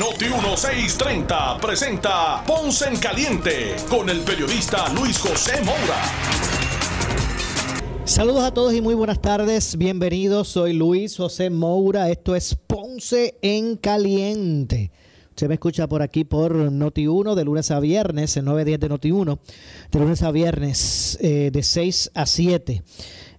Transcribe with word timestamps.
Noti 0.00 0.24
1630 0.24 1.58
presenta 1.60 2.42
Ponce 2.44 2.88
en 2.88 2.96
Caliente 2.96 3.76
con 3.88 4.10
el 4.10 4.22
periodista 4.22 4.92
Luis 4.92 5.16
José 5.20 5.62
Moura. 5.62 6.02
Saludos 8.04 8.42
a 8.42 8.52
todos 8.52 8.74
y 8.74 8.80
muy 8.80 8.94
buenas 8.96 9.22
tardes. 9.22 9.76
Bienvenidos. 9.78 10.48
Soy 10.48 10.72
Luis 10.72 11.16
José 11.16 11.48
Moura. 11.48 12.10
Esto 12.10 12.34
es 12.34 12.56
Ponce 12.56 13.38
en 13.40 13.76
Caliente. 13.76 14.90
Usted 15.30 15.46
me 15.46 15.54
escucha 15.54 15.88
por 15.88 16.02
aquí 16.02 16.24
por 16.24 16.56
Noti1 16.56 17.36
de 17.36 17.44
lunes 17.44 17.70
a 17.70 17.78
viernes, 17.78 18.36
el 18.36 18.46
9 18.46 18.64
días 18.64 18.80
de 18.80 18.90
Noti1, 18.90 19.38
de 19.92 19.98
lunes 20.00 20.22
a 20.22 20.32
viernes 20.32 21.18
eh, 21.20 21.50
de 21.52 21.62
6 21.62 22.10
a 22.14 22.26
7, 22.26 22.82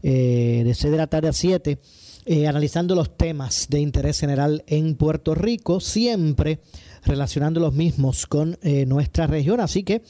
eh, 0.03 0.61
de 0.65 0.73
6 0.73 0.89
de 0.89 0.97
la 0.97 1.07
tarde 1.07 1.27
a 1.27 1.33
7, 1.33 1.79
eh, 2.27 2.47
analizando 2.47 2.95
los 2.95 3.15
temas 3.15 3.67
de 3.69 3.79
interés 3.79 4.19
general 4.19 4.63
en 4.65 4.95
Puerto 4.95 5.35
Rico, 5.35 5.79
siempre 5.79 6.59
relacionando 7.03 7.59
los 7.59 7.73
mismos 7.73 8.25
con 8.25 8.57
eh, 8.63 8.87
nuestra 8.87 9.27
región. 9.27 9.59
Así 9.59 9.83
que 9.83 10.01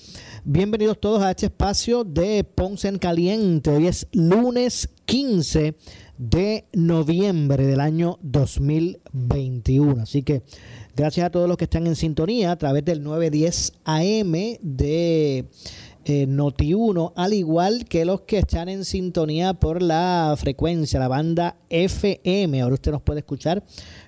bienvenidos 0.45 1.01
todos 1.01 1.21
a 1.21 1.31
este 1.31 1.47
espacio 1.47 2.05
de 2.05 2.45
Ponce 2.45 2.87
en 2.87 2.99
Caliente. 2.99 3.70
Hoy 3.70 3.87
es 3.87 4.07
lunes 4.13 4.90
15 5.03 5.75
de 6.17 6.65
noviembre 6.71 7.65
del 7.65 7.81
año 7.81 8.18
2021. 8.21 10.01
Así 10.01 10.23
que 10.23 10.43
gracias 10.95 11.25
a 11.25 11.29
todos 11.31 11.49
los 11.49 11.57
que 11.57 11.65
están 11.65 11.85
en 11.85 11.97
sintonía 11.97 12.51
a 12.51 12.57
través 12.57 12.85
del 12.85 13.03
910 13.03 13.73
AM 13.84 14.31
de 14.62 15.49
eh, 16.05 16.27
Noti1, 16.27 17.13
al 17.15 17.34
igual 17.34 17.85
que 17.85 18.05
los 18.05 18.21
que 18.21 18.37
están 18.37 18.70
en 18.70 18.85
sintonía 18.85 19.55
por 19.55 19.81
la 19.81 20.35
frecuencia, 20.37 20.99
la 20.99 21.07
banda 21.07 21.57
FM. 21.70 22.62
Ahora 22.62 22.75
usted 22.75 22.91
nos 22.91 23.01
puede 23.01 23.20
escuchar 23.20 23.63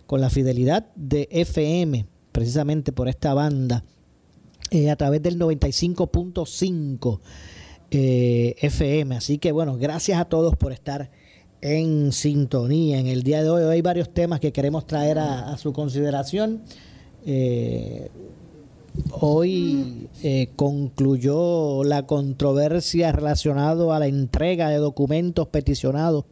con 0.05 0.21
la 0.21 0.29
fidelidad 0.29 0.87
de 0.95 1.27
FM 1.31 2.05
precisamente 2.31 2.91
por 2.91 3.07
esta 3.07 3.33
banda 3.33 3.83
eh, 4.69 4.91
a 4.91 4.95
través 4.95 5.23
del 5.23 5.39
95.5 5.39 7.19
eh, 7.89 8.55
FM. 8.61 9.15
Así 9.15 9.39
que 9.39 9.51
bueno, 9.51 9.75
gracias 9.77 10.19
a 10.19 10.25
todos 10.25 10.55
por 10.55 10.71
estar 10.71 11.09
en 11.61 12.11
sintonía. 12.11 12.99
En 12.99 13.07
el 13.07 13.23
día 13.23 13.41
de 13.41 13.49
hoy 13.49 13.63
hay 13.63 13.81
varios 13.81 14.13
temas 14.13 14.39
que 14.39 14.53
queremos 14.53 14.85
traer 14.85 15.17
a, 15.17 15.57
su 15.57 15.73
consideración. 15.73 16.61
Eh, 17.25 18.11
hoy 19.11 20.09
concluyó 20.55 21.83
la 21.83 22.05
controversia 22.05 23.11
relacionada 23.11 23.95
a 23.95 23.99
la 23.99 24.07
entrega 24.07 24.69
de 24.69 24.77
documentos 24.77 25.47
peticionados 25.47 26.25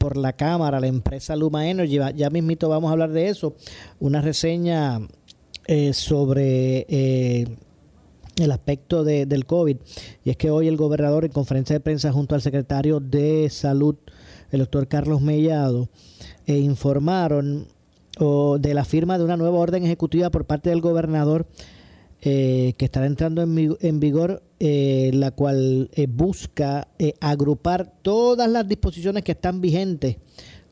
por 0.00 0.16
la 0.16 0.32
Cámara, 0.32 0.80
la 0.80 0.86
empresa 0.86 1.36
Luma 1.36 1.68
Energy. 1.68 1.98
Ya 2.16 2.30
mismito 2.30 2.70
vamos 2.70 2.88
a 2.88 2.92
hablar 2.92 3.10
de 3.10 3.28
eso. 3.28 3.54
Una 3.98 4.22
reseña 4.22 4.98
eh, 5.66 5.92
sobre 5.92 6.86
eh, 6.88 7.46
el 8.38 8.50
aspecto 8.50 9.04
de, 9.04 9.26
del 9.26 9.44
COVID. 9.44 9.76
Y 10.24 10.30
es 10.30 10.38
que 10.38 10.50
hoy 10.50 10.68
el 10.68 10.78
gobernador 10.78 11.26
en 11.26 11.32
conferencia 11.32 11.74
de 11.74 11.80
prensa 11.80 12.12
junto 12.12 12.34
al 12.34 12.40
secretario 12.40 12.98
de 12.98 13.50
Salud, 13.50 13.96
el 14.50 14.60
doctor 14.60 14.88
Carlos 14.88 15.20
Mellado, 15.20 15.90
eh, 16.46 16.56
informaron 16.58 17.68
de 18.18 18.74
la 18.74 18.84
firma 18.84 19.16
de 19.16 19.24
una 19.24 19.38
nueva 19.38 19.58
orden 19.58 19.84
ejecutiva 19.84 20.30
por 20.30 20.44
parte 20.44 20.68
del 20.68 20.82
gobernador 20.82 21.46
que 22.20 22.74
estará 22.78 23.06
entrando 23.06 23.42
en, 23.42 24.00
vigor, 24.00 24.42
la 24.58 25.30
cual 25.30 25.90
busca 26.08 26.88
agrupar 27.20 27.94
todas 28.02 28.50
las 28.50 28.68
disposiciones 28.68 29.24
que 29.24 29.32
están 29.32 29.60
vigentes 29.60 30.16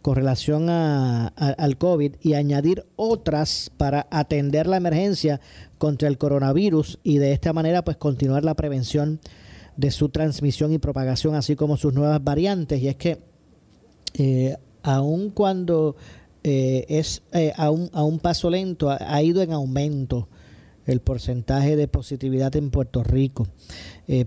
con 0.03 0.15
relación 0.17 0.71
a, 0.71 1.29
al 1.29 1.77
COVID 1.79 2.17
y 2.23 2.35
añadir 2.35 2.85
otras 2.97 3.71
para 3.77 4.07
atender 4.11 4.67
la 4.67 4.77
emergencia 4.77 5.41
contra 5.79 6.09
el 6.09 6.19
coronavirus 6.19 6.99
y 7.03 7.19
de 7.19 7.33
esta 7.33 7.53
manera 7.53 7.83
pues 7.83 7.97
continuar 7.97 8.45
la 8.45 8.55
prevención 8.55 9.21
de 9.77 9.91
su 9.93 10.09
transmisión 10.09 10.73
y 10.73 10.79
propagación 10.79 11.35
así 11.35 11.57
como 11.57 11.77
sus 11.77 11.95
nuevas 11.95 12.23
variantes. 12.23 12.83
Y 12.83 12.89
es 12.89 12.97
que 12.97 13.19
eh, 14.15 14.57
aun 14.83 15.31
cuando 15.31 15.97
eh, 16.43 16.85
es 16.89 17.23
eh, 17.33 17.53
a, 17.57 17.71
un, 17.71 17.89
a, 17.93 18.03
un, 18.03 18.19
paso 18.19 18.51
lento 18.51 18.91
ha, 18.91 19.23
ido 19.23 19.43
en 19.43 19.53
aumento 19.53 20.29
el 20.89 21.01
porcentaje 21.01 21.77
de 21.77 21.87
positividad 21.87 22.57
en 22.57 22.71
Puerto 22.71 23.05
Rico. 23.05 23.47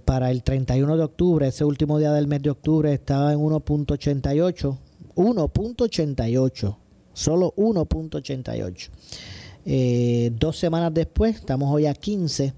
para 0.05 0.31
el 0.31 0.43
31 0.43 0.95
de 0.95 1.03
octubre, 1.03 1.47
ese 1.47 1.65
último 1.65 1.97
día 1.99 2.13
del 2.13 2.27
mes 2.27 2.41
de 2.41 2.51
octubre, 2.51 2.93
estaba 2.93 3.33
en 3.33 3.39
1.88 3.39 4.77
1.88. 5.15 6.77
Solo 7.13 7.53
1.88. 7.55 8.89
Eh, 9.65 10.31
dos 10.33 10.57
semanas 10.57 10.93
después, 10.93 11.35
estamos 11.35 11.71
hoy 11.71 11.85
a 11.85 11.93
15, 11.93 12.53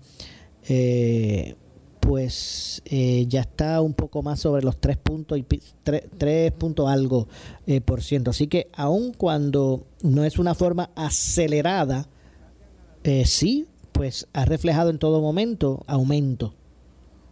eh, 0.70 1.56
pues 2.00 2.81
eh, 2.85 3.25
ya 3.28 3.41
está 3.41 3.81
un 3.81 3.94
poco 3.94 4.22
más 4.22 4.40
sobre 4.40 4.64
los 4.64 4.78
3 4.80 4.97
puntos, 4.97 5.38
y 5.38 5.46
3, 5.84 6.52
puntos 6.53 6.88
algo 6.88 7.28
por 7.85 8.02
ciento. 8.02 8.31
Así 8.31 8.47
que 8.47 8.70
aun 8.74 9.14
cuando 9.14 9.85
no 10.02 10.24
es 10.24 10.38
una 10.38 10.53
forma 10.53 10.91
acelerada, 10.96 12.08
sí, 13.25 13.68
pues 14.03 14.28
ha 14.34 14.44
reflejado 14.44 14.90
en 14.90 15.00
todo 15.00 15.22
momento 15.22 15.86
aumento 15.88 16.53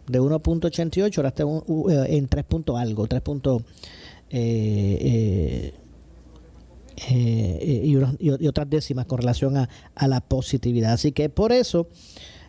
de 0.06 0.22
1.88, 0.22 1.18
ahora 1.18 1.28
está 1.28 1.44
en 2.06 2.28
3 2.28 2.44
puntos 2.46 2.78
algo, 2.80 3.06
3 3.06 3.20
puntos 3.20 3.60
eh, 4.30 4.96
eh, 4.98 5.74
eh, 7.10 8.16
y, 8.18 8.46
otras 8.46 8.70
décimas 8.70 9.04
con 9.04 9.18
relación 9.18 9.58
a, 9.58 9.68
la 10.08 10.22
positividad. 10.22 10.94
Así 10.94 11.12
que 11.12 11.28
por 11.28 11.52
eso 11.52 11.88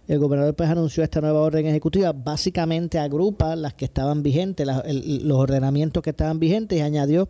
el 0.08 0.20
gobernador 0.20 0.56
pues 0.56 0.70
anunció 0.70 1.04
esta 1.04 1.20
nueva 1.20 1.42
orden 1.42 1.66
ejecutiva, 1.66 2.14
básicamente 2.14 3.00
agrupa 3.00 3.58
las 3.58 3.74
que 3.74 3.84
estaban 3.84 4.24
vigentes, 4.24 4.66
los 4.66 5.38
ordenamientos 5.38 6.02
que 6.02 6.12
estaban 6.12 6.40
vigentes 6.40 6.80
y 6.80 6.82
añadió 6.82 7.28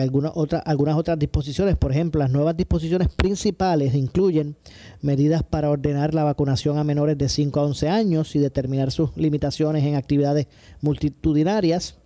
algunas, 0.00 0.32
otras, 0.34 0.62
algunas 0.66 0.96
otras 0.96 1.18
disposiciones. 1.18 1.76
Por 1.76 1.90
ejemplo, 1.90 2.18
las 2.20 2.30
nuevas 2.30 2.56
disposiciones 2.56 3.08
principales 3.08 3.94
incluyen 3.94 4.56
medidas 5.00 5.42
para 5.42 5.70
ordenar 5.70 6.14
la 6.14 6.24
vacunación 6.24 6.78
a 6.78 6.84
menores 6.84 7.16
de 7.16 7.28
5 7.28 7.60
a 7.60 7.64
11 7.64 7.88
años 7.88 8.36
y 8.36 8.38
determinar 8.38 8.90
sus 8.90 9.16
limitaciones 9.16 9.84
en 9.84 9.94
actividades 9.94 10.48
multitudinarias 10.80 11.96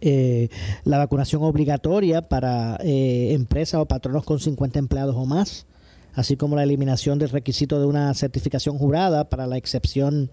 eh, 0.00 0.48
la 0.84 0.98
vacunación 0.98 1.42
obligatoria 1.42 2.22
para 2.28 2.76
eh, 2.82 3.32
empresas 3.32 3.80
o 3.80 3.86
patronos 3.86 4.24
con 4.24 4.38
50 4.38 4.78
empleados 4.78 5.14
o 5.16 5.24
más, 5.24 5.66
así 6.12 6.36
como 6.36 6.56
la 6.56 6.62
eliminación 6.62 7.18
del 7.18 7.30
requisito 7.30 7.80
de 7.80 7.86
una 7.86 8.12
certificación 8.14 8.78
jurada 8.78 9.28
para 9.28 9.46
la 9.46 9.56
excepción 9.56 10.30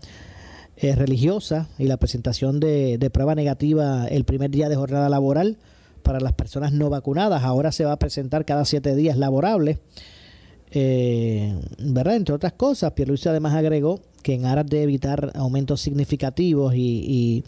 eh, 0.77 0.95
religiosa 0.95 1.69
y 1.77 1.85
la 1.85 1.97
presentación 1.97 2.59
de, 2.59 3.09
prueba 3.13 3.35
negativa 3.35 4.07
el 4.07 4.25
primer 4.25 4.51
día 4.51 4.69
de 4.69 4.75
jornada 4.75 5.09
laboral 5.09 5.57
para 6.01 6.19
las 6.19 6.34
personas 6.34 6.72
no 6.72 6.89
vacunadas. 6.89 7.44
Ahora 7.44 7.72
se 7.72 7.85
va 7.85 7.94
a 7.94 8.00
presentar 8.00 8.45
cada 8.45 8.66
siete 8.66 8.95
días 8.95 9.17
laborables. 9.17 9.79
¿verdad? 10.73 12.16
Entre 12.16 12.34
otras 12.34 12.53
cosas, 12.53 12.94
Pierluisi 12.94 13.28
además 13.28 13.56
agregó 13.56 13.99
que 14.23 14.35
en 14.35 14.46
aras 14.46 14.67
de 14.67 14.84
evitar 14.84 15.31
aumentos 15.35 15.81
significativos 15.81 16.73
y 16.75 17.43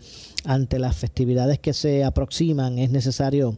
ante 0.45 0.80
las 0.80 0.95
festividades 0.95 1.60
que 1.60 1.74
se 1.74 2.04
aproximan 2.04 2.80
es 2.80 2.92
necesario 2.92 3.57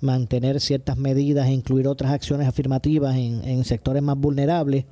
mantener 0.00 0.60
ciertas 0.60 0.96
medidas 0.96 1.48
e 1.48 1.52
incluir 1.52 1.88
otras 1.88 2.12
acciones 2.12 2.46
afirmativas 2.46 3.16
en, 3.16 3.64
sectores 3.64 4.02
más 4.02 4.18
vulnerables 4.18 4.84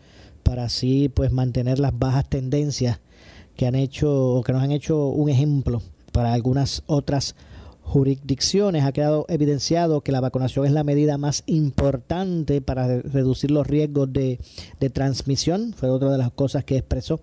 para 0.43 0.65
así 0.65 1.09
pues 1.09 1.33
mantener 1.33 1.79
las 1.79 1.99
bajas 1.99 2.29
tendencias 2.29 3.01
que 3.57 3.67
han 3.67 3.75
hecho 3.75 4.43
que 4.45 4.53
nos 4.53 4.63
han 4.63 4.73
hecho 4.73 5.09
un 5.09 5.29
ejemplo 5.29 5.83
para 6.13 6.33
algunas 6.33 6.83
otras 6.87 7.35
jurisdicciones 7.85 8.85
ha 8.85 8.93
quedado 8.93 9.27
evidenciado 9.29 10.01
que 10.01 10.13
la 10.13 10.21
vacunación 10.21 10.67
es 10.67 10.73
la 10.73 10.85
medida 10.85 11.19
más 11.19 11.45
importante 11.47 12.61
para 12.61 13.01
reducir 13.03 13.51
los 13.51 13.67
riesgos 13.67 14.13
de, 14.13 14.41
de 14.81 14.91
transmisión 14.91 15.75
fue 15.75 15.91
otra 15.91 16.11
de 16.11 16.19
las 16.19 16.33
cosas 16.33 16.65
que 16.65 16.77
expresó 16.77 17.21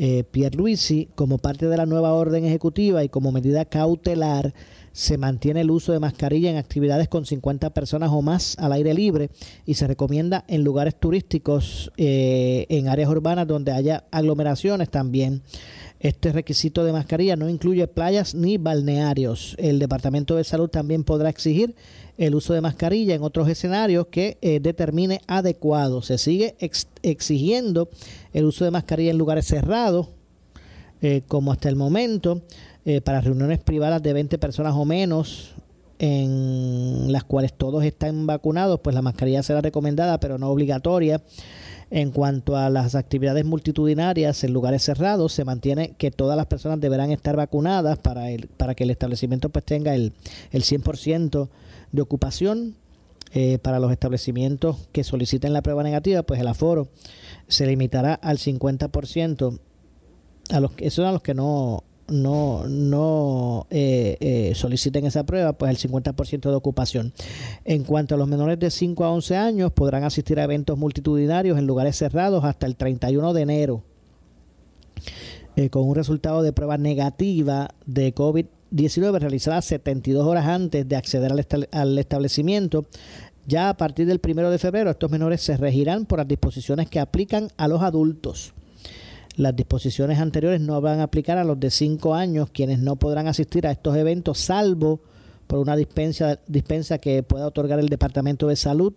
eh, 0.00 0.22
Pierluisi, 0.30 1.08
como 1.16 1.38
parte 1.38 1.66
de 1.66 1.76
la 1.76 1.84
nueva 1.84 2.12
orden 2.12 2.44
ejecutiva 2.44 3.02
y 3.02 3.08
como 3.08 3.32
medida 3.32 3.64
cautelar, 3.64 4.54
se 4.92 5.18
mantiene 5.18 5.62
el 5.62 5.70
uso 5.70 5.92
de 5.92 5.98
mascarilla 5.98 6.50
en 6.50 6.56
actividades 6.56 7.08
con 7.08 7.24
50 7.24 7.70
personas 7.70 8.10
o 8.12 8.22
más 8.22 8.56
al 8.58 8.72
aire 8.72 8.94
libre 8.94 9.30
y 9.66 9.74
se 9.74 9.86
recomienda 9.86 10.44
en 10.46 10.62
lugares 10.62 10.94
turísticos, 10.98 11.90
eh, 11.96 12.66
en 12.68 12.88
áreas 12.88 13.08
urbanas 13.08 13.46
donde 13.46 13.72
haya 13.72 14.04
aglomeraciones 14.10 14.88
también. 14.88 15.42
Este 16.00 16.30
requisito 16.30 16.84
de 16.84 16.92
mascarilla 16.92 17.34
no 17.34 17.48
incluye 17.48 17.86
playas 17.88 18.34
ni 18.34 18.56
balnearios. 18.56 19.56
El 19.58 19.80
Departamento 19.80 20.36
de 20.36 20.44
Salud 20.44 20.68
también 20.68 21.02
podrá 21.02 21.28
exigir 21.28 21.74
el 22.18 22.34
uso 22.34 22.54
de 22.54 22.60
mascarilla 22.60 23.14
en 23.14 23.22
otros 23.22 23.48
escenarios 23.48 24.06
que 24.06 24.38
eh, 24.40 24.60
determine 24.60 25.20
adecuado. 25.26 26.02
Se 26.02 26.18
sigue 26.18 26.56
exigiendo 27.02 27.88
el 28.32 28.44
uso 28.44 28.64
de 28.64 28.70
mascarilla 28.70 29.10
en 29.10 29.18
lugares 29.18 29.46
cerrados, 29.46 30.08
eh, 31.02 31.22
como 31.26 31.50
hasta 31.50 31.68
el 31.68 31.76
momento. 31.76 32.42
Eh, 32.84 33.00
para 33.00 33.20
reuniones 33.20 33.58
privadas 33.58 34.02
de 34.02 34.12
20 34.12 34.38
personas 34.38 34.74
o 34.74 34.84
menos, 34.84 35.50
en 35.98 37.12
las 37.12 37.24
cuales 37.24 37.52
todos 37.52 37.84
están 37.84 38.26
vacunados, 38.26 38.80
pues 38.80 38.94
la 38.94 39.02
mascarilla 39.02 39.42
será 39.42 39.60
recomendada, 39.60 40.18
pero 40.20 40.38
no 40.38 40.48
obligatoria. 40.48 41.20
En 41.90 42.10
cuanto 42.10 42.56
a 42.56 42.68
las 42.68 42.94
actividades 42.94 43.46
multitudinarias 43.46 44.44
en 44.44 44.52
lugares 44.52 44.82
cerrados, 44.82 45.32
se 45.32 45.44
mantiene 45.44 45.94
que 45.96 46.10
todas 46.10 46.36
las 46.36 46.46
personas 46.46 46.80
deberán 46.80 47.10
estar 47.10 47.34
vacunadas 47.34 47.98
para, 47.98 48.30
el, 48.30 48.48
para 48.48 48.74
que 48.74 48.84
el 48.84 48.90
establecimiento 48.90 49.48
pues 49.48 49.64
tenga 49.64 49.94
el, 49.94 50.12
el 50.50 50.62
100% 50.62 51.48
de 51.92 52.02
ocupación. 52.02 52.74
Eh, 53.34 53.58
para 53.58 53.78
los 53.78 53.92
establecimientos 53.92 54.88
que 54.90 55.04
soliciten 55.04 55.52
la 55.52 55.60
prueba 55.60 55.82
negativa, 55.82 56.22
pues 56.22 56.40
el 56.40 56.46
aforo 56.46 56.88
se 57.46 57.66
limitará 57.66 58.14
al 58.14 58.38
50%. 58.38 59.58
A 60.50 60.60
los, 60.60 60.72
esos 60.78 61.04
son 61.04 61.12
los 61.12 61.22
que 61.22 61.34
no 61.34 61.84
no, 62.08 62.66
no 62.66 63.66
eh, 63.70 64.16
eh, 64.20 64.52
soliciten 64.54 65.06
esa 65.06 65.24
prueba, 65.24 65.52
pues 65.52 65.70
el 65.70 65.90
50% 65.90 66.50
de 66.50 66.54
ocupación. 66.54 67.12
En 67.64 67.84
cuanto 67.84 68.14
a 68.14 68.18
los 68.18 68.28
menores 68.28 68.58
de 68.58 68.70
5 68.70 69.04
a 69.04 69.12
11 69.12 69.36
años, 69.36 69.72
podrán 69.72 70.04
asistir 70.04 70.40
a 70.40 70.44
eventos 70.44 70.78
multitudinarios 70.78 71.58
en 71.58 71.66
lugares 71.66 71.96
cerrados 71.96 72.44
hasta 72.44 72.66
el 72.66 72.76
31 72.76 73.32
de 73.32 73.42
enero, 73.42 73.82
eh, 75.56 75.70
con 75.70 75.88
un 75.88 75.94
resultado 75.94 76.42
de 76.42 76.52
prueba 76.52 76.78
negativa 76.78 77.68
de 77.86 78.14
COVID-19 78.14 79.18
realizada 79.18 79.62
72 79.62 80.26
horas 80.26 80.46
antes 80.46 80.88
de 80.88 80.96
acceder 80.96 81.32
al, 81.32 81.68
al 81.70 81.98
establecimiento. 81.98 82.86
Ya 83.46 83.70
a 83.70 83.76
partir 83.76 84.06
del 84.06 84.20
1 84.22 84.50
de 84.50 84.58
febrero, 84.58 84.90
estos 84.90 85.10
menores 85.10 85.40
se 85.40 85.56
regirán 85.56 86.04
por 86.04 86.18
las 86.18 86.28
disposiciones 86.28 86.88
que 86.90 87.00
aplican 87.00 87.48
a 87.56 87.66
los 87.66 87.82
adultos. 87.82 88.52
Las 89.38 89.54
disposiciones 89.54 90.18
anteriores 90.18 90.60
no 90.60 90.80
van 90.80 90.98
a 90.98 91.04
aplicar 91.04 91.38
a 91.38 91.44
los 91.44 91.60
de 91.60 91.70
5 91.70 92.12
años, 92.12 92.50
quienes 92.50 92.80
no 92.80 92.96
podrán 92.96 93.28
asistir 93.28 93.68
a 93.68 93.70
estos 93.70 93.96
eventos, 93.96 94.38
salvo 94.38 95.00
por 95.46 95.60
una 95.60 95.76
dispensa, 95.76 96.40
dispensa 96.48 96.98
que 96.98 97.22
pueda 97.22 97.46
otorgar 97.46 97.78
el 97.78 97.88
Departamento 97.88 98.48
de 98.48 98.56
Salud. 98.56 98.94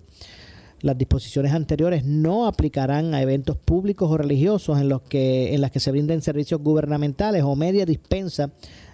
Las 0.79 0.97
disposiciones 0.97 1.53
anteriores 1.53 2.05
no 2.05 2.47
aplicarán 2.47 3.13
a 3.13 3.21
eventos 3.21 3.55
públicos 3.55 4.09
o 4.09 4.17
religiosos 4.17 4.81
en 4.81 4.89
los 4.89 5.03
que 5.03 5.53
en 5.53 5.61
las 5.61 5.69
que 5.69 5.79
se 5.79 5.91
brinden 5.91 6.23
servicios 6.23 6.59
gubernamentales 6.59 7.43
o 7.43 7.55
media 7.55 7.85
dispensa 7.85 8.49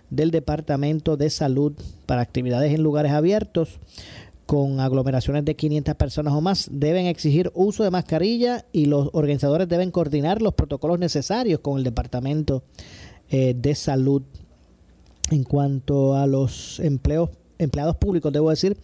del 0.10 0.32
Departamento 0.32 1.16
de 1.16 1.30
Salud 1.30 1.72
para 2.06 2.24
actividades 2.24 2.74
en 2.74 2.84
lugares 2.84 3.14
abiertos 3.14 3.80
con 4.48 4.80
aglomeraciones 4.80 5.44
de 5.46 5.56
500 5.56 5.96
personas 5.96 6.34
o 6.34 6.42
más 6.42 6.70
deben 6.72 7.06
exigir 7.06 7.52
uso 7.54 7.84
de 7.84 7.92
mascarilla 7.92 8.66
y 8.72 8.86
los 8.86 9.10
organizadores 9.12 9.68
deben 9.68 9.92
coordinar 9.92 10.42
los 10.42 10.54
protocolos 10.54 10.98
necesarios 10.98 11.60
con 11.60 11.78
el 11.78 11.84
Departamento 11.84 12.64
eh, 13.30 13.54
de 13.56 13.76
Salud. 13.76 14.24
En 15.30 15.44
cuanto 15.44 16.16
a 16.16 16.26
los 16.26 16.80
empleos, 16.80 17.30
empleados 17.58 17.98
públicos, 17.98 18.32
debo 18.32 18.50
decir, 18.50 18.78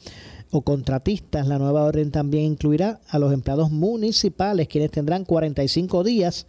o 0.51 0.61
contratistas, 0.61 1.47
la 1.47 1.57
nueva 1.57 1.83
orden 1.83 2.11
también 2.11 2.43
incluirá 2.43 2.99
a 3.07 3.17
los 3.17 3.31
empleados 3.31 3.71
municipales, 3.71 4.67
quienes 4.67 4.91
tendrán 4.91 5.23
45 5.23 6.03
días 6.03 6.45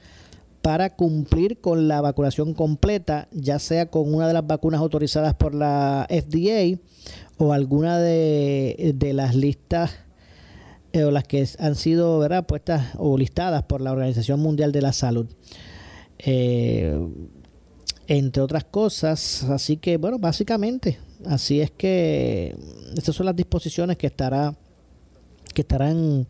para 0.60 0.96
cumplir 0.96 1.60
con 1.60 1.86
la 1.86 2.00
vacunación 2.00 2.52
completa, 2.54 3.28
ya 3.30 3.60
sea 3.60 3.90
con 3.90 4.12
una 4.12 4.26
de 4.26 4.34
las 4.34 4.46
vacunas 4.46 4.80
autorizadas 4.80 5.34
por 5.34 5.54
la 5.54 6.08
FDA 6.08 6.80
o 7.38 7.52
alguna 7.52 7.98
de, 7.98 9.10
las 9.12 9.34
listas 9.34 9.92
eh, 10.92 11.04
o 11.04 11.10
las 11.10 11.24
que 11.24 11.46
han 11.58 11.74
sido 11.74 12.18
¿verdad? 12.18 12.46
puestas 12.46 12.92
o 12.98 13.18
listadas 13.18 13.64
por 13.64 13.80
la 13.80 13.92
Organización 13.92 14.40
Mundial 14.40 14.72
de 14.72 14.82
la 14.82 14.92
Salud. 14.92 15.26
Eh, 16.18 16.98
entre 18.06 18.42
otras 18.42 18.64
cosas, 18.64 19.44
así 19.44 19.78
que 19.78 19.96
bueno, 19.96 20.18
básicamente, 20.18 20.98
así 21.26 21.60
es 21.60 21.70
que 21.70 22.54
estas 22.94 23.14
son 23.14 23.26
las 23.26 23.36
disposiciones 23.36 23.96
que 23.96 24.06
estará 24.06 24.54
que 25.54 25.62
estarán 25.62 26.26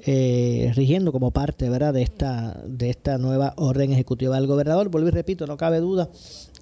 eh, 0.00 0.72
rigiendo 0.74 1.12
como 1.12 1.30
parte 1.30 1.70
¿verdad? 1.70 1.94
de 1.94 2.02
esta 2.02 2.60
de 2.66 2.90
esta 2.90 3.18
nueva 3.18 3.54
orden 3.56 3.92
ejecutiva 3.92 4.36
del 4.36 4.46
gobernador. 4.46 4.90
Vuelvo 4.90 5.08
y 5.08 5.12
repito, 5.12 5.46
no 5.46 5.56
cabe 5.56 5.80
duda 5.80 6.10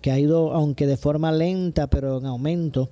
que 0.01 0.11
ha 0.11 0.19
ido, 0.19 0.53
aunque 0.53 0.87
de 0.87 0.97
forma 0.97 1.33
lenta, 1.33 1.89
pero 1.89 2.19
en 2.19 2.27
aumento, 2.27 2.91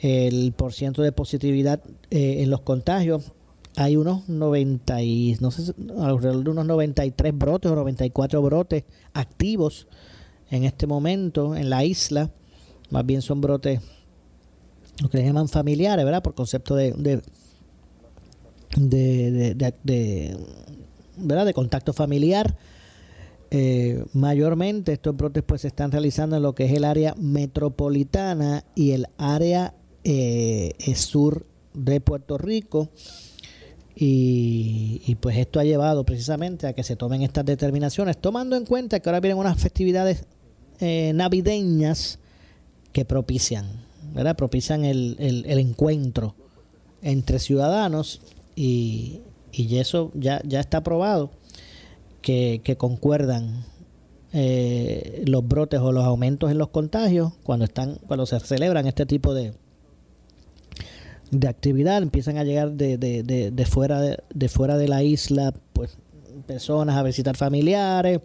el 0.00 0.52
porciento 0.52 1.02
de 1.02 1.12
positividad 1.12 1.80
eh, 2.10 2.42
en 2.42 2.50
los 2.50 2.62
contagios. 2.62 3.32
Hay 3.76 3.96
unos 3.96 4.28
90 4.28 5.02
y, 5.02 5.36
no 5.40 5.50
sé, 5.50 5.72
alrededor 5.98 6.44
de 6.44 6.50
unos 6.50 6.66
93 6.66 7.38
brotes 7.38 7.70
o 7.70 7.76
94 7.76 8.42
brotes 8.42 8.84
activos 9.12 9.86
en 10.50 10.64
este 10.64 10.86
momento 10.86 11.54
en 11.54 11.70
la 11.70 11.84
isla. 11.84 12.30
Más 12.90 13.06
bien 13.06 13.22
son 13.22 13.40
brotes, 13.40 13.80
lo 15.00 15.08
que 15.08 15.18
le 15.18 15.24
llaman 15.24 15.48
familiares, 15.48 16.04
¿verdad? 16.04 16.22
Por 16.22 16.34
concepto 16.34 16.74
de, 16.74 16.92
de, 16.92 17.22
de, 18.76 20.36
¿verdad? 21.16 21.46
de 21.46 21.54
contacto 21.54 21.92
familiar. 21.92 22.56
Eh, 23.52 24.04
mayormente 24.12 24.92
estos 24.92 25.16
brotes 25.16 25.42
pues 25.42 25.62
se 25.62 25.68
están 25.68 25.90
realizando 25.90 26.36
en 26.36 26.42
lo 26.42 26.54
que 26.54 26.66
es 26.66 26.72
el 26.72 26.84
área 26.84 27.16
metropolitana 27.18 28.64
y 28.76 28.92
el 28.92 29.08
área 29.18 29.74
eh, 30.04 30.74
sur 30.94 31.46
de 31.74 32.00
Puerto 32.00 32.38
Rico. 32.38 32.88
Y, 34.02 35.14
pues 35.20 35.36
esto 35.36 35.60
ha 35.60 35.64
llevado 35.64 36.04
precisamente 36.04 36.66
a 36.66 36.72
que 36.72 36.82
se 36.82 36.96
tomen 36.96 37.20
estas 37.20 37.44
determinaciones, 37.44 38.16
tomando 38.16 38.56
en 38.56 38.64
cuenta 38.64 39.00
que 39.00 39.08
ahora 39.08 39.20
vienen 39.20 39.38
unas 39.38 39.60
festividades 39.60 40.24
eh, 40.78 41.12
navideñas 41.14 42.18
que 42.92 43.04
propician, 43.04 43.66
¿verdad? 44.14 44.36
Propician 44.36 44.86
el, 44.86 45.16
el, 45.18 45.58
encuentro 45.58 46.34
entre 47.02 47.38
ciudadanos 47.38 48.22
y, 48.56 49.20
y, 49.52 49.76
eso 49.76 50.10
ya, 50.14 50.40
ya 50.46 50.60
está 50.60 50.82
probado 50.82 51.30
que, 52.22 52.62
que 52.64 52.76
concuerdan 52.78 53.66
eh, 54.32 55.24
los 55.26 55.46
brotes 55.46 55.80
o 55.80 55.92
los 55.92 56.04
aumentos 56.04 56.50
en 56.50 56.56
los 56.58 56.68
contagios 56.68 57.32
cuando 57.42 57.64
están 57.64 57.96
cuando 58.06 58.26
se 58.26 58.38
celebran 58.38 58.86
este 58.86 59.04
tipo 59.04 59.34
de, 59.34 59.52
de 61.30 61.48
actividad, 61.48 62.02
empiezan 62.02 62.38
a 62.38 62.44
llegar 62.44 62.72
de, 62.72 62.98
de, 62.98 63.22
de, 63.50 63.66
fuera 63.66 64.00
de, 64.00 64.48
fuera 64.48 64.76
de 64.76 64.88
la 64.88 65.02
isla, 65.02 65.54
pues 65.72 65.96
personas 66.46 66.96
a 66.96 67.02
visitar 67.02 67.36
familiares, 67.36 68.20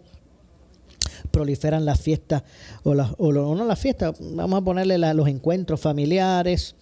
proliferan 1.30 1.84
las 1.84 2.00
fiestas, 2.00 2.42
o, 2.82 2.94
las, 2.94 3.12
o, 3.18 3.32
no 3.32 3.64
las 3.64 3.78
fiestas, 3.78 4.16
vamos 4.20 4.60
a 4.60 4.64
ponerle 4.64 4.98
los 5.14 5.28
encuentros 5.28 5.80
familiares, 5.80 6.74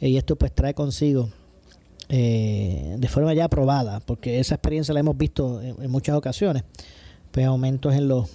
eh, 0.00 0.08
y 0.08 0.16
esto 0.16 0.36
pues 0.36 0.52
trae 0.52 0.74
consigo 0.74 1.30
eh, 2.08 2.96
de 2.98 3.08
forma 3.08 3.32
ya 3.32 3.44
aprobada, 3.44 4.00
porque 4.00 4.38
esa 4.38 4.56
experiencia 4.56 4.92
la 4.92 5.00
hemos 5.00 5.16
visto 5.16 5.62
en, 5.62 5.90
muchas 5.90 6.14
ocasiones, 6.16 6.64
pues 7.30 7.46
aumentos 7.46 7.94
en 7.94 8.08
los 8.08 8.28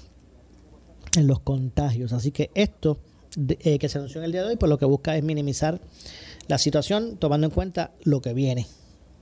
en 1.16 1.28
los 1.28 1.40
contagios. 1.40 2.14
Así 2.14 2.32
que 2.32 2.50
esto 2.56 2.98
eh, 3.38 3.78
que 3.78 3.90
se 3.90 3.98
anunció 3.98 4.20
en 4.20 4.26
el 4.26 4.32
día 4.32 4.42
de 4.42 4.50
hoy, 4.50 4.56
pues 4.56 4.70
lo 4.70 4.80
que 4.80 4.86
busca 4.86 5.16
es 5.16 5.24
minimizar 5.24 5.80
la 6.48 6.58
situación 6.58 7.18
tomando 7.18 7.48
en 7.48 7.52
cuenta 7.52 7.92
lo 8.04 8.22
que 8.22 8.34
viene, 8.34 8.68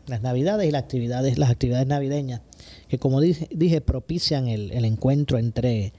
las 0.08 0.22
navidades 0.22 0.68
y 0.68 0.72
las 0.72 0.84
actividades, 0.84 1.38
las 1.38 1.50
actividades 1.50 1.88
navideñas, 1.88 2.42
que 2.88 3.00
como 3.00 3.20
dije, 3.22 3.48
dije 3.52 3.82
propician 3.82 4.48
el, 4.48 4.86
encuentro 4.86 5.38
entre, 5.38 5.94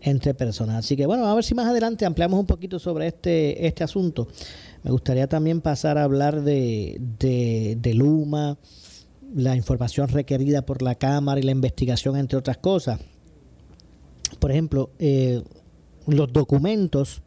entre 0.00 0.34
personas. 0.34 0.76
Así 0.76 0.96
que 0.96 1.06
bueno, 1.06 1.26
a 1.26 1.34
ver 1.34 1.44
si 1.44 1.54
más 1.54 1.66
adelante 1.66 2.04
ampliamos 2.04 2.40
un 2.40 2.46
poquito 2.46 2.78
sobre 2.78 3.06
este, 3.08 3.66
este 3.66 3.84
asunto. 3.84 4.28
Me 4.82 4.90
gustaría 4.90 5.28
también 5.28 5.60
pasar 5.60 5.96
a 5.96 6.04
hablar 6.04 6.42
de, 6.42 6.98
de, 7.00 7.94
Luma, 7.94 8.58
la 9.34 9.56
información 9.56 10.08
requerida 10.08 10.66
por 10.66 10.82
la 10.82 10.96
Cámara 10.96 11.40
y 11.40 11.42
la 11.42 11.52
investigación, 11.52 12.16
entre 12.16 12.38
otras 12.38 12.58
cosas. 12.58 13.00
Por 14.38 14.50
ejemplo, 14.50 14.90
eh, 14.98 15.42
los 16.06 16.32
documentos 16.32 17.22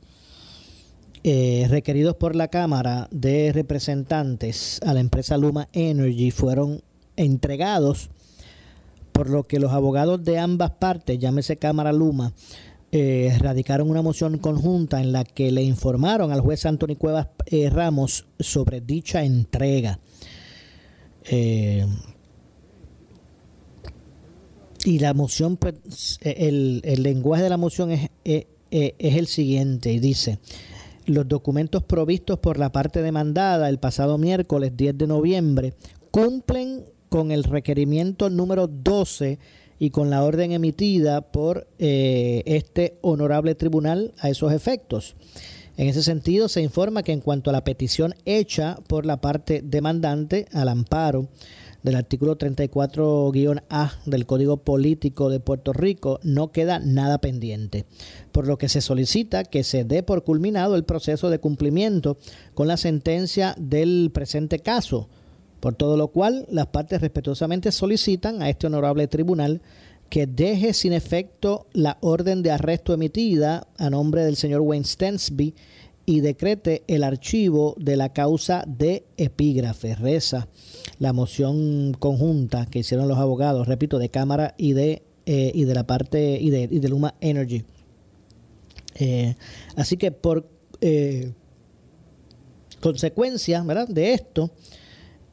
eh, 1.29 1.67
requeridos 1.69 2.15
por 2.15 2.37
la 2.37 2.47
Cámara 2.47 3.09
de 3.11 3.51
Representantes 3.51 4.79
a 4.81 4.93
la 4.93 5.01
empresa 5.01 5.35
Luma 5.35 5.67
Energy 5.73 6.31
fueron 6.31 6.81
entregados 7.17 8.09
por 9.11 9.29
lo 9.29 9.45
que 9.45 9.59
los 9.59 9.73
abogados 9.73 10.23
de 10.23 10.39
ambas 10.39 10.71
partes, 10.71 11.19
llámese 11.19 11.57
Cámara 11.57 11.91
Luma, 11.91 12.31
eh, 12.93 13.35
radicaron 13.39 13.89
una 13.89 14.01
moción 14.01 14.37
conjunta 14.37 15.01
en 15.01 15.11
la 15.11 15.25
que 15.25 15.51
le 15.51 15.63
informaron 15.63 16.31
al 16.31 16.39
juez 16.39 16.65
Anthony 16.65 16.95
Cuevas 16.97 17.27
eh, 17.47 17.69
Ramos 17.69 18.25
sobre 18.39 18.79
dicha 18.79 19.21
entrega. 19.25 19.99
Y 24.85 24.99
la 24.99 25.13
moción, 25.13 25.57
pues, 25.57 26.19
el, 26.21 26.79
el 26.85 27.03
lenguaje 27.03 27.43
de 27.43 27.49
la 27.49 27.57
moción 27.57 27.91
es, 27.91 28.11
es, 28.23 28.45
es 28.71 29.15
el 29.17 29.27
siguiente, 29.27 29.91
y 29.91 29.99
dice, 29.99 30.39
los 31.07 31.27
documentos 31.27 31.83
provistos 31.83 32.37
por 32.39 32.59
la 32.59 32.71
parte 32.71 33.01
demandada 33.01 33.69
el 33.69 33.79
pasado 33.79 34.17
miércoles 34.17 34.73
10 34.75 34.97
de 34.97 35.07
noviembre 35.07 35.73
cumplen 36.11 36.85
con 37.09 37.31
el 37.31 37.43
requerimiento 37.43 38.29
número 38.29 38.67
12 38.67 39.39
y 39.79 39.89
con 39.89 40.09
la 40.09 40.23
orden 40.23 40.51
emitida 40.51 41.21
por 41.21 41.67
eh, 41.79 42.43
este 42.45 42.97
honorable 43.01 43.55
tribunal 43.55 44.13
a 44.19 44.29
esos 44.29 44.51
efectos. 44.51 45.15
En 45.77 45.87
ese 45.87 46.01
sentido, 46.01 46.49
se 46.49 46.61
informa 46.61 47.03
que 47.03 47.11
en 47.11 47.21
cuanto 47.21 47.51
a 47.51 47.53
la 47.53 47.63
petición 47.63 48.15
hecha 48.25 48.79
por 48.87 49.05
la 49.05 49.21
parte 49.21 49.61
demandante 49.63 50.47
al 50.51 50.69
amparo 50.69 51.29
del 51.87 51.95
artículo 51.95 52.37
34-A 52.37 53.93
del 54.05 54.25
Código 54.25 54.57
Político 54.57 55.29
de 55.29 55.39
Puerto 55.39 55.71
Rico, 55.71 56.19
no 56.21 56.51
queda 56.51 56.79
nada 56.79 57.19
pendiente, 57.19 57.85
por 58.33 58.45
lo 58.45 58.57
que 58.57 58.67
se 58.67 58.81
solicita 58.81 59.45
que 59.45 59.63
se 59.63 59.85
dé 59.85 60.03
por 60.03 60.25
culminado 60.25 60.75
el 60.75 60.83
proceso 60.83 61.29
de 61.29 61.39
cumplimiento 61.39 62.17
con 62.53 62.67
la 62.67 62.75
sentencia 62.75 63.55
del 63.57 64.11
presente 64.13 64.59
caso, 64.59 65.07
por 65.61 65.75
todo 65.75 65.95
lo 65.95 66.09
cual, 66.09 66.45
las 66.51 66.67
partes 66.67 66.99
respetuosamente 66.99 67.71
solicitan 67.71 68.41
a 68.41 68.49
este 68.49 68.67
honorable 68.67 69.07
tribunal 69.07 69.61
que 70.09 70.27
deje 70.27 70.73
sin 70.73 70.91
efecto 70.91 71.67
la 71.71 71.99
orden 72.01 72.43
de 72.43 72.51
arresto 72.51 72.93
emitida 72.93 73.65
a 73.77 73.89
nombre 73.89 74.25
del 74.25 74.35
señor 74.35 74.59
Wayne 74.59 74.85
Stensby 74.85 75.55
y 76.09 76.21
decrete 76.21 76.83
el 76.87 77.03
archivo 77.03 77.75
de 77.77 77.97
la 77.97 78.13
causa 78.13 78.63
de 78.65 79.03
epígrafe. 79.17 79.93
Reza 79.93 80.47
la 80.99 81.11
moción 81.11 81.93
conjunta 81.99 82.65
que 82.65 82.79
hicieron 82.79 83.09
los 83.09 83.17
abogados, 83.17 83.67
repito, 83.67 83.99
de 83.99 84.07
Cámara 84.07 84.55
y 84.57 84.71
de, 84.71 85.03
eh, 85.25 85.51
y 85.53 85.65
de 85.65 85.75
la 85.75 85.85
parte 85.85 86.39
y 86.41 86.49
de, 86.49 86.69
y 86.71 86.79
de 86.79 86.87
Luma 86.87 87.15
Energy. 87.19 87.65
Eh, 88.95 89.35
así 89.75 89.97
que 89.97 90.11
por 90.11 90.49
eh, 90.79 91.33
consecuencia 92.79 93.61
¿verdad? 93.63 93.89
de 93.89 94.13
esto, 94.13 94.49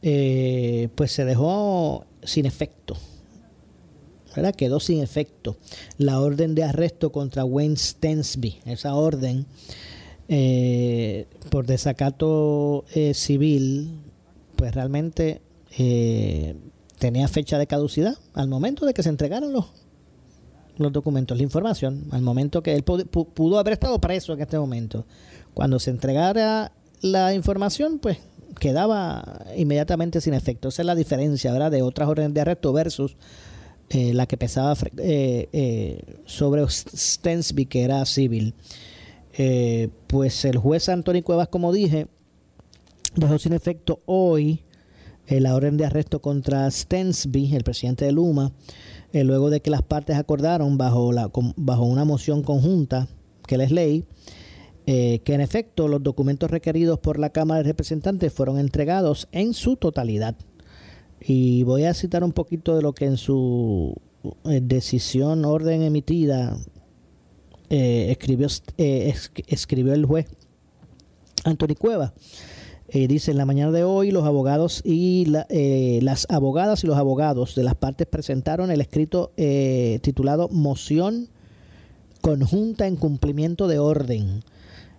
eh, 0.02 0.88
pues 0.96 1.12
se 1.12 1.24
dejó 1.24 2.04
sin 2.24 2.46
efecto. 2.46 2.96
Quedó 4.56 4.80
sin 4.80 5.00
efecto 5.00 5.56
la 5.96 6.18
orden 6.18 6.56
de 6.56 6.64
arresto 6.64 7.12
contra 7.12 7.44
Wayne 7.44 7.76
Stensby. 7.76 8.58
Esa 8.66 8.96
orden 8.96 9.46
eh, 10.28 11.26
por 11.50 11.66
desacato 11.66 12.84
eh, 12.94 13.14
civil, 13.14 14.00
pues 14.56 14.74
realmente 14.74 15.40
tenía 16.98 17.26
fecha 17.28 17.58
de 17.58 17.66
caducidad 17.66 18.16
al 18.32 18.48
momento 18.48 18.86
de 18.86 18.94
que 18.94 19.02
se 19.02 19.08
entregaron 19.08 19.52
los, 19.52 19.66
los 20.76 20.92
documentos, 20.92 21.36
la 21.36 21.42
información, 21.42 22.04
al 22.12 22.22
momento 22.22 22.62
que 22.62 22.74
él 22.74 22.84
pudo 22.84 23.58
haber 23.58 23.74
estado 23.74 24.00
preso 24.00 24.32
en 24.32 24.40
este 24.40 24.58
momento. 24.58 25.04
Cuando 25.52 25.78
se 25.78 25.90
entregara 25.90 26.72
la 27.00 27.34
información, 27.34 27.98
pues 27.98 28.18
quedaba 28.58 29.44
inmediatamente 29.56 30.20
sin 30.20 30.34
efecto. 30.34 30.68
Esa 30.68 30.82
es 30.82 30.86
la 30.86 30.94
diferencia 30.94 31.52
¿verdad? 31.52 31.70
de 31.70 31.82
otras 31.82 32.08
órdenes 32.08 32.34
de 32.34 32.40
arresto 32.40 32.72
versus 32.72 33.16
eh, 33.90 34.14
la 34.14 34.26
que 34.26 34.36
pesaba 34.36 34.74
eh, 34.98 35.48
eh, 35.52 36.16
sobre 36.24 36.64
Stensby, 36.68 37.66
que 37.66 37.82
era 37.82 38.04
civil. 38.06 38.54
Pues 40.06 40.44
el 40.44 40.58
juez 40.58 40.88
Antonio 40.88 41.24
Cuevas, 41.24 41.48
como 41.48 41.72
dije, 41.72 42.06
dejó 43.16 43.38
sin 43.38 43.52
efecto 43.52 44.00
hoy 44.06 44.62
la 45.28 45.54
orden 45.54 45.76
de 45.76 45.86
arresto 45.86 46.20
contra 46.20 46.70
Stensby, 46.70 47.54
el 47.54 47.64
presidente 47.64 48.04
de 48.04 48.12
Luma, 48.12 48.52
luego 49.12 49.50
de 49.50 49.60
que 49.60 49.70
las 49.70 49.82
partes 49.82 50.16
acordaron 50.16 50.78
bajo, 50.78 51.12
la, 51.12 51.30
bajo 51.56 51.84
una 51.84 52.04
moción 52.04 52.42
conjunta 52.42 53.08
que 53.46 53.58
les 53.58 53.70
leí 53.70 54.04
eh, 54.86 55.20
que 55.24 55.32
en 55.32 55.40
efecto 55.40 55.88
los 55.88 56.02
documentos 56.02 56.50
requeridos 56.50 56.98
por 56.98 57.18
la 57.18 57.30
Cámara 57.30 57.62
de 57.62 57.68
Representantes 57.68 58.30
fueron 58.34 58.58
entregados 58.58 59.28
en 59.32 59.54
su 59.54 59.76
totalidad. 59.76 60.36
Y 61.20 61.62
voy 61.62 61.84
a 61.84 61.94
citar 61.94 62.22
un 62.22 62.32
poquito 62.32 62.76
de 62.76 62.82
lo 62.82 62.92
que 62.92 63.06
en 63.06 63.16
su 63.16 63.94
eh, 64.44 64.60
decisión, 64.62 65.46
orden 65.46 65.80
emitida, 65.80 66.58
eh, 67.76 68.10
escribió, 68.10 68.48
escribió 68.76 69.94
el 69.94 70.04
juez 70.04 70.26
Anthony 71.44 71.74
Cueva. 71.78 72.14
dice, 72.92 73.32
en 73.32 73.38
la 73.38 73.46
mañana 73.46 73.72
de 73.72 73.84
hoy 73.84 74.10
los 74.10 74.24
abogados 74.24 74.82
y 74.84 75.26
las 75.26 76.26
abogadas 76.30 76.84
y 76.84 76.86
los 76.86 76.96
abogados 76.96 77.54
de 77.54 77.64
las 77.64 77.74
partes 77.74 78.06
presentaron 78.06 78.70
el 78.70 78.80
escrito 78.80 79.32
titulado 80.00 80.48
Moción 80.48 81.28
Conjunta 82.20 82.86
en 82.86 82.96
Cumplimiento 82.96 83.68
de 83.68 83.78
Orden 83.78 84.42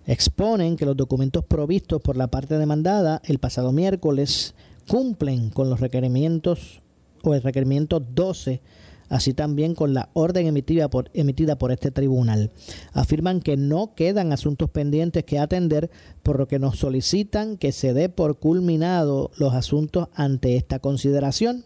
exponen 0.07 0.75
que 0.75 0.85
los 0.85 0.95
documentos 0.95 1.43
provistos 1.45 2.01
por 2.01 2.17
la 2.17 2.27
parte 2.27 2.57
demandada 2.57 3.21
el 3.25 3.39
pasado 3.39 3.71
miércoles 3.71 4.53
cumplen 4.87 5.49
con 5.49 5.69
los 5.69 5.79
requerimientos 5.79 6.81
o 7.23 7.33
el 7.33 7.41
requerimiento 7.41 7.99
12, 7.99 8.61
así 9.09 9.33
también 9.33 9.75
con 9.75 9.93
la 9.93 10.09
orden 10.13 10.47
emitida 10.47 10.89
por, 10.89 11.09
emitida 11.13 11.57
por 11.57 11.71
este 11.71 11.91
tribunal. 11.91 12.51
Afirman 12.93 13.41
que 13.41 13.57
no 13.57 13.93
quedan 13.95 14.31
asuntos 14.31 14.69
pendientes 14.69 15.23
que 15.23 15.39
atender, 15.39 15.89
por 16.23 16.39
lo 16.39 16.47
que 16.47 16.59
nos 16.59 16.77
solicitan 16.77 17.57
que 17.57 17.71
se 17.71 17.93
dé 17.93 18.09
por 18.09 18.37
culminado 18.39 19.31
los 19.37 19.53
asuntos 19.53 20.09
ante 20.13 20.55
esta 20.55 20.79
consideración. 20.79 21.65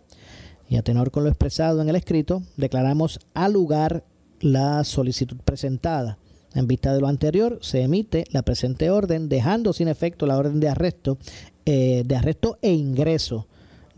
Y 0.70 0.76
a 0.76 0.84
tenor 0.84 1.12
con 1.12 1.24
lo 1.24 1.30
expresado 1.30 1.82
en 1.82 1.90
el 1.90 1.96
escrito, 1.96 2.44
declaramos 2.58 3.20
al 3.34 3.54
lugar 3.54 4.04
la 4.40 4.84
solicitud 4.84 5.38
presentada. 5.44 6.18
En 6.54 6.68
vista 6.68 6.94
de 6.94 7.02
lo 7.02 7.08
anterior, 7.08 7.60
se 7.62 7.82
emite 7.82 8.26
la 8.32 8.42
presente 8.42 8.90
orden, 8.90 9.30
dejando 9.30 9.74
sin 9.74 9.88
efecto 9.88 10.26
la 10.26 10.38
orden 10.38 10.60
de 10.60 10.70
arresto, 10.70 11.18
eh, 11.66 12.04
de 12.06 12.16
arresto 12.16 12.58
e 12.62 12.72
ingreso 12.74 13.48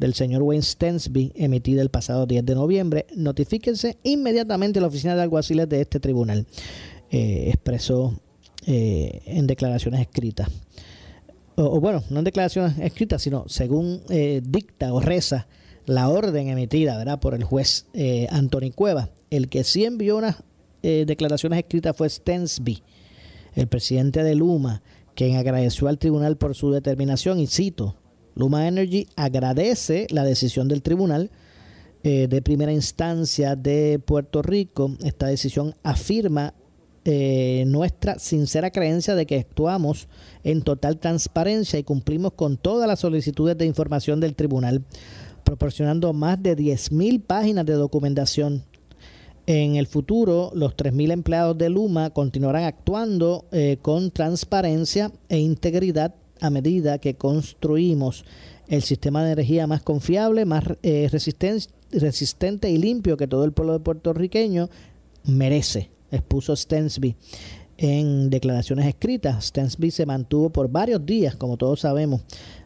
del 0.01 0.13
señor 0.13 0.41
Wayne 0.41 0.63
Stensby, 0.63 1.31
emitida 1.35 1.81
el 1.81 1.89
pasado 1.89 2.25
10 2.25 2.45
de 2.45 2.55
noviembre. 2.55 3.07
Notifíquense 3.15 3.97
inmediatamente 4.03 4.79
a 4.79 4.81
la 4.81 4.89
oficina 4.89 5.15
de 5.15 5.21
alguaciles 5.21 5.69
de 5.69 5.79
este 5.79 6.01
tribunal, 6.01 6.45
eh, 7.09 7.45
expresó 7.47 8.19
eh, 8.65 9.21
en 9.25 9.47
declaraciones 9.47 10.01
escritas. 10.01 10.49
O, 11.55 11.79
bueno, 11.79 12.03
no 12.09 12.19
en 12.19 12.25
declaraciones 12.25 12.77
escritas, 12.79 13.21
sino 13.21 13.45
según 13.47 14.01
dicta 14.43 14.93
o 14.93 14.99
reza 14.99 15.47
la 15.85 16.09
orden 16.09 16.47
emitida 16.47 16.97
¿verdad? 16.97 17.19
por 17.19 17.33
el 17.35 17.43
juez 17.43 17.85
Anthony 18.29 18.71
Cueva, 18.73 19.09
el 19.29 19.49
que 19.49 19.63
sí 19.63 19.85
envió 19.85 20.17
una 20.17 20.37
eh, 20.83 21.03
declaraciones 21.05 21.59
escritas 21.59 21.95
fue 21.95 22.09
Stensby, 22.09 22.81
el 23.53 23.67
presidente 23.67 24.23
de 24.23 24.33
Luma, 24.33 24.81
quien 25.13 25.35
agradeció 25.35 25.87
al 25.87 25.99
tribunal 25.99 26.37
por 26.37 26.55
su 26.55 26.71
determinación 26.71 27.39
y 27.39 27.45
cito, 27.45 27.95
Luma 28.35 28.67
Energy 28.67 29.07
agradece 29.15 30.07
la 30.09 30.23
decisión 30.23 30.67
del 30.67 30.81
tribunal 30.81 31.31
eh, 32.03 32.27
de 32.27 32.41
primera 32.41 32.71
instancia 32.71 33.55
de 33.55 33.99
Puerto 34.03 34.41
Rico. 34.41 34.95
Esta 35.03 35.27
decisión 35.27 35.75
afirma 35.83 36.53
eh, 37.05 37.63
nuestra 37.67 38.19
sincera 38.19 38.71
creencia 38.71 39.15
de 39.15 39.25
que 39.25 39.39
actuamos 39.39 40.07
en 40.43 40.61
total 40.61 40.99
transparencia 40.99 41.79
y 41.79 41.83
cumplimos 41.83 42.33
con 42.33 42.57
todas 42.57 42.87
las 42.87 42.99
solicitudes 42.99 43.57
de 43.57 43.65
información 43.65 44.19
del 44.19 44.35
tribunal, 44.35 44.83
proporcionando 45.43 46.13
más 46.13 46.41
de 46.41 46.55
10.000 46.55 47.23
páginas 47.23 47.65
de 47.65 47.73
documentación 47.73 48.63
en 49.47 49.75
el 49.75 49.87
futuro, 49.87 50.51
los 50.53 50.75
3.000 50.75 51.11
empleados 51.11 51.57
de 51.57 51.69
Luma 51.69 52.11
continuarán 52.11 52.63
actuando 52.63 53.45
eh, 53.51 53.77
con 53.81 54.11
transparencia 54.11 55.11
e 55.29 55.39
integridad 55.39 56.13
a 56.41 56.49
medida 56.49 56.97
que 56.97 57.15
construimos 57.15 58.25
el 58.67 58.81
sistema 58.81 59.23
de 59.23 59.33
energía 59.33 59.67
más 59.67 59.81
confiable, 59.81 60.45
más 60.45 60.63
eh, 60.83 61.09
resistente 61.91 62.69
y 62.69 62.77
limpio 62.77 63.17
que 63.17 63.27
todo 63.27 63.45
el 63.45 63.51
pueblo 63.51 63.73
de 63.73 63.79
puertorriqueño 63.79 64.69
merece, 65.25 65.89
expuso 66.11 66.55
Stensby 66.55 67.15
en 67.77 68.29
declaraciones 68.29 68.85
escritas. 68.85 69.45
Stensby 69.45 69.91
se 69.91 70.05
mantuvo 70.05 70.51
por 70.51 70.69
varios 70.69 71.05
días, 71.05 71.35
como 71.35 71.57
todos 71.57 71.81
sabemos, 71.81 72.21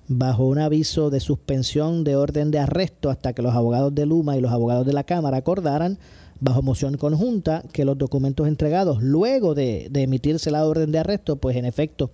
bajo 0.07 0.45
un 0.45 0.59
aviso 0.59 1.09
de 1.09 1.19
suspensión 1.19 2.03
de 2.03 2.15
orden 2.15 2.51
de 2.51 2.59
arresto 2.59 3.09
hasta 3.09 3.33
que 3.33 3.41
los 3.41 3.55
abogados 3.55 3.95
de 3.95 4.05
Luma 4.05 4.37
y 4.37 4.41
los 4.41 4.51
abogados 4.51 4.85
de 4.85 4.93
la 4.93 5.03
Cámara 5.03 5.37
acordaran 5.37 5.97
bajo 6.39 6.61
moción 6.61 6.97
conjunta 6.97 7.63
que 7.71 7.85
los 7.85 7.97
documentos 7.97 8.47
entregados 8.47 9.01
luego 9.01 9.55
de, 9.55 9.89
emitirse 9.93 10.51
la 10.51 10.65
orden 10.65 10.91
de 10.91 10.99
arresto, 10.99 11.37
pues 11.37 11.55
en 11.55 11.65
efecto 11.65 12.11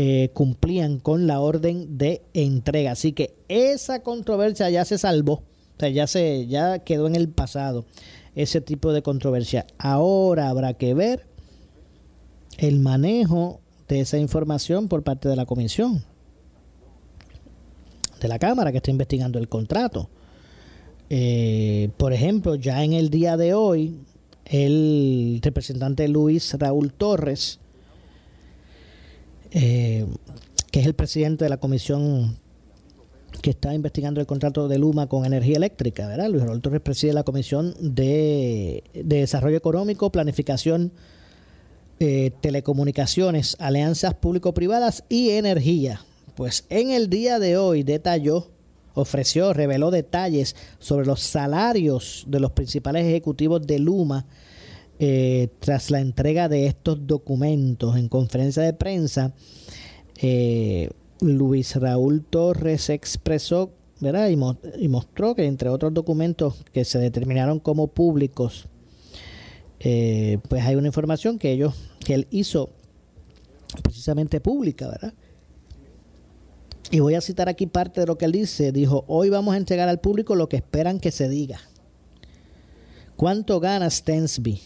eh, 0.00 0.30
cumplían 0.32 1.00
con 1.00 1.26
la 1.26 1.40
orden 1.40 1.98
de 1.98 2.22
entrega. 2.32 2.92
Así 2.92 3.12
que 3.12 3.34
esa 3.48 4.04
controversia 4.04 4.70
ya 4.70 4.84
se 4.84 4.96
salvó, 4.96 5.32
O 5.32 5.80
sea, 5.80 5.88
ya, 5.88 6.06
se, 6.06 6.46
ya 6.46 6.78
quedó 6.78 7.08
en 7.08 7.16
el 7.16 7.28
pasado 7.28 7.84
ese 8.36 8.60
tipo 8.60 8.92
de 8.92 9.02
controversia. 9.02 9.66
Ahora 9.76 10.50
habrá 10.50 10.74
que 10.74 10.94
ver 10.94 11.26
el 12.58 12.78
manejo 12.78 13.60
de 13.88 13.98
esa 13.98 14.18
información 14.18 14.86
por 14.86 15.02
parte 15.02 15.28
de 15.28 15.34
la 15.34 15.46
comisión, 15.46 16.04
de 18.20 18.28
la 18.28 18.38
Cámara 18.38 18.70
que 18.70 18.76
está 18.76 18.92
investigando 18.92 19.40
el 19.40 19.48
contrato. 19.48 20.08
Eh, 21.10 21.90
por 21.96 22.12
ejemplo, 22.12 22.54
ya 22.54 22.84
en 22.84 22.92
el 22.92 23.10
día 23.10 23.36
de 23.36 23.52
hoy, 23.52 23.98
el 24.44 25.40
representante 25.42 26.06
Luis 26.06 26.54
Raúl 26.56 26.92
Torres, 26.92 27.58
eh, 29.50 30.06
que 30.70 30.80
es 30.80 30.86
el 30.86 30.94
presidente 30.94 31.44
de 31.44 31.50
la 31.50 31.58
comisión 31.58 32.36
que 33.42 33.50
está 33.50 33.74
investigando 33.74 34.20
el 34.20 34.26
contrato 34.26 34.68
de 34.68 34.78
Luma 34.78 35.06
con 35.06 35.24
energía 35.24 35.56
eléctrica, 35.56 36.08
¿verdad? 36.08 36.28
Luis 36.28 36.42
Raúl 36.42 36.60
Torres 36.60 36.80
preside 36.80 37.12
la 37.12 37.22
comisión 37.22 37.74
de, 37.80 38.82
desarrollo 38.92 39.56
económico, 39.56 40.10
planificación, 40.10 40.92
eh, 42.00 42.32
telecomunicaciones, 42.40 43.56
alianzas 43.60 44.14
público-privadas 44.14 45.04
y 45.08 45.30
energía. 45.30 46.02
Pues 46.34 46.64
en 46.68 46.90
el 46.90 47.10
día 47.10 47.38
de 47.38 47.56
hoy 47.56 47.82
detalló 47.82 48.48
ofreció, 49.00 49.52
reveló 49.52 49.90
detalles 49.90 50.56
sobre 50.78 51.06
los 51.06 51.20
salarios 51.20 52.24
de 52.26 52.40
los 52.40 52.52
principales 52.52 53.06
ejecutivos 53.06 53.66
de 53.66 53.78
Luma 53.78 54.26
eh, 54.98 55.48
tras 55.60 55.90
la 55.90 56.00
entrega 56.00 56.48
de 56.48 56.66
estos 56.66 57.06
documentos 57.06 57.96
en 57.96 58.08
conferencia 58.08 58.62
de 58.62 58.72
prensa. 58.72 59.32
Eh, 60.20 60.90
Luis 61.20 61.76
Raúl 61.76 62.24
Torres 62.24 62.90
expresó 62.90 63.72
¿verdad? 64.00 64.28
Y, 64.28 64.88
mostró 64.88 65.34
que 65.34 65.46
entre 65.46 65.68
otros 65.68 65.92
documentos 65.92 66.54
que 66.72 66.84
se 66.84 66.98
determinaron 66.98 67.58
como 67.58 67.88
públicos, 67.88 68.66
eh, 69.80 70.38
pues 70.48 70.64
hay 70.64 70.76
una 70.76 70.86
información 70.86 71.38
que 71.38 71.52
ellos, 71.52 71.74
que 72.04 72.14
él 72.14 72.28
hizo 72.30 72.70
precisamente 73.82 74.40
pública, 74.40 74.88
¿verdad? 74.88 75.14
Y 76.90 77.00
voy 77.00 77.14
a 77.14 77.20
citar 77.20 77.48
aquí 77.48 77.66
parte 77.66 78.00
de 78.00 78.06
lo 78.06 78.16
que 78.16 78.24
él 78.24 78.32
dice. 78.32 78.72
Dijo, 78.72 79.04
hoy 79.08 79.28
vamos 79.28 79.54
a 79.54 79.58
entregar 79.58 79.88
al 79.88 80.00
público 80.00 80.34
lo 80.34 80.48
que 80.48 80.56
esperan 80.56 81.00
que 81.00 81.10
se 81.10 81.28
diga. 81.28 81.60
¿Cuánto 83.16 83.60
gana 83.60 83.90
Stensby? 83.90 84.62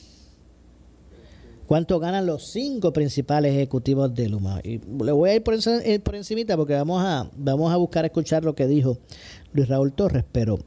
¿Cuánto 1.73 1.99
ganan 1.99 2.27
los 2.27 2.49
cinco 2.49 2.93
principales 2.93 3.55
ejecutivos 3.55 4.15
de 4.15 4.29
Luma? 4.29 4.61
Y 4.63 4.79
le 5.03 5.11
voy 5.11 5.31
a 5.31 5.37
ir 5.37 5.43
por, 5.43 5.55
eh, 5.55 6.01
por 6.01 6.15
encimita 6.15 6.55
porque 6.55 6.75
vamos 6.75 7.03
a, 7.03 7.31
vamos 7.35 7.73
a 7.73 7.79
buscar 7.79 8.05
escuchar 8.05 8.45
lo 8.45 8.55
que 8.55 8.67
dijo 8.67 8.99
Luis 9.55 9.69
Raúl 9.69 9.95
Torres, 9.95 10.23
pero 10.31 10.59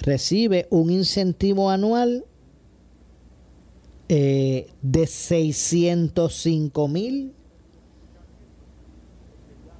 recibe 0.00 0.66
un 0.70 0.90
incentivo 0.90 1.70
anual 1.70 2.24
eh, 4.08 4.68
de 4.82 5.06
605 5.06 6.88
mil. 6.88 7.32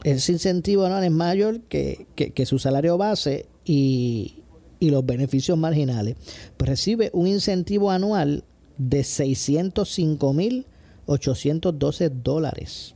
Ese 0.05 0.33
incentivo 0.33 0.85
anual 0.85 1.05
es 1.05 1.11
mayor 1.11 1.61
que, 1.63 2.07
su 2.47 2.59
salario 2.59 2.99
base 2.99 3.47
y, 3.65 4.39
los 4.81 5.07
beneficios 5.07 5.57
marginales. 5.57 6.17
Pues 6.57 6.69
recibe 6.71 7.11
un 7.13 7.27
incentivo 7.29 7.91
anual 7.91 8.45
de 8.79 9.05
605 9.05 10.33
mil 10.33 10.67
812 11.07 12.11
dólares. 12.11 12.95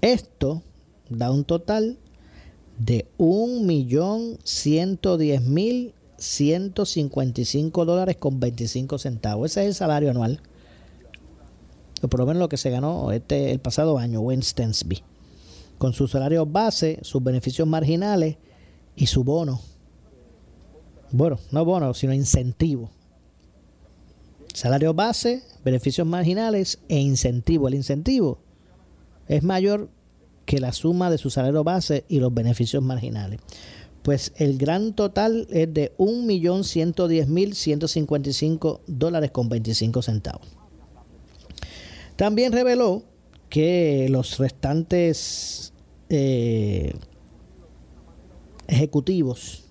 Esto 0.00 0.62
da 1.08 1.30
un 1.30 1.44
total 1.44 1.98
de 2.78 3.06
1.110.000 3.18 5.92
155 6.20 7.84
dólares 7.84 8.16
con 8.16 8.38
25 8.38 8.98
centavos. 8.98 9.50
Ese 9.50 9.62
es 9.62 9.66
el 9.68 9.74
salario 9.74 10.10
anual. 10.10 10.40
O 12.02 12.08
por 12.08 12.20
lo 12.20 12.26
menos 12.26 12.40
lo 12.40 12.48
que 12.48 12.56
se 12.56 12.70
ganó 12.70 13.10
este, 13.12 13.50
el 13.50 13.58
pasado 13.58 13.98
año, 13.98 14.20
Wayne 14.20 14.42
Stensby. 14.42 15.02
Con 15.78 15.92
su 15.92 16.08
salario 16.08 16.46
base, 16.46 16.98
sus 17.02 17.22
beneficios 17.22 17.66
marginales 17.66 18.36
y 18.96 19.06
su 19.06 19.24
bono. 19.24 19.60
Bueno, 21.10 21.38
no 21.50 21.64
bono, 21.64 21.92
sino 21.94 22.12
incentivo. 22.12 22.90
Salario 24.54 24.94
base, 24.94 25.42
beneficios 25.64 26.06
marginales 26.06 26.78
e 26.88 26.98
incentivo. 26.98 27.68
El 27.68 27.74
incentivo 27.74 28.38
es 29.28 29.42
mayor 29.42 29.88
que 30.44 30.60
la 30.60 30.72
suma 30.72 31.10
de 31.10 31.18
su 31.18 31.30
salario 31.30 31.64
base 31.64 32.04
y 32.08 32.20
los 32.20 32.34
beneficios 32.34 32.82
marginales 32.82 33.40
pues 34.02 34.32
el 34.36 34.58
gran 34.58 34.92
total 34.94 35.46
es 35.50 35.72
de 35.72 35.92
1.110.155 35.98 38.80
dólares 38.86 39.30
con 39.30 39.48
25 39.48 40.02
centavos. 40.02 40.48
También 42.16 42.52
reveló 42.52 43.04
que 43.48 44.08
los 44.10 44.38
restantes 44.38 45.72
eh, 46.08 46.92
ejecutivos, 48.68 49.64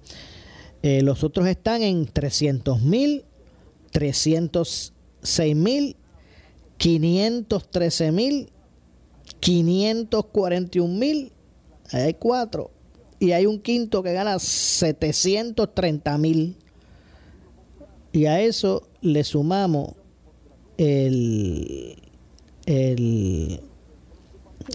Eh, 0.82 1.02
los 1.02 1.24
otros 1.24 1.48
están 1.48 1.82
en 1.82 2.06
300 2.06 2.82
mil, 2.82 3.24
306 3.90 5.56
mil, 5.56 5.96
513 6.78 8.12
mil, 8.12 8.48
541 9.40 10.94
mil. 10.94 11.32
hay 11.92 12.14
cuatro. 12.14 12.70
Y 13.20 13.32
hay 13.32 13.46
un 13.46 13.60
quinto 13.60 14.02
que 14.02 14.12
gana 14.12 14.38
730 14.38 16.18
mil. 16.18 16.56
Y 18.12 18.26
a 18.26 18.40
eso 18.40 18.88
le 19.02 19.24
sumamos 19.24 19.94
el, 20.76 21.96
el 22.66 23.60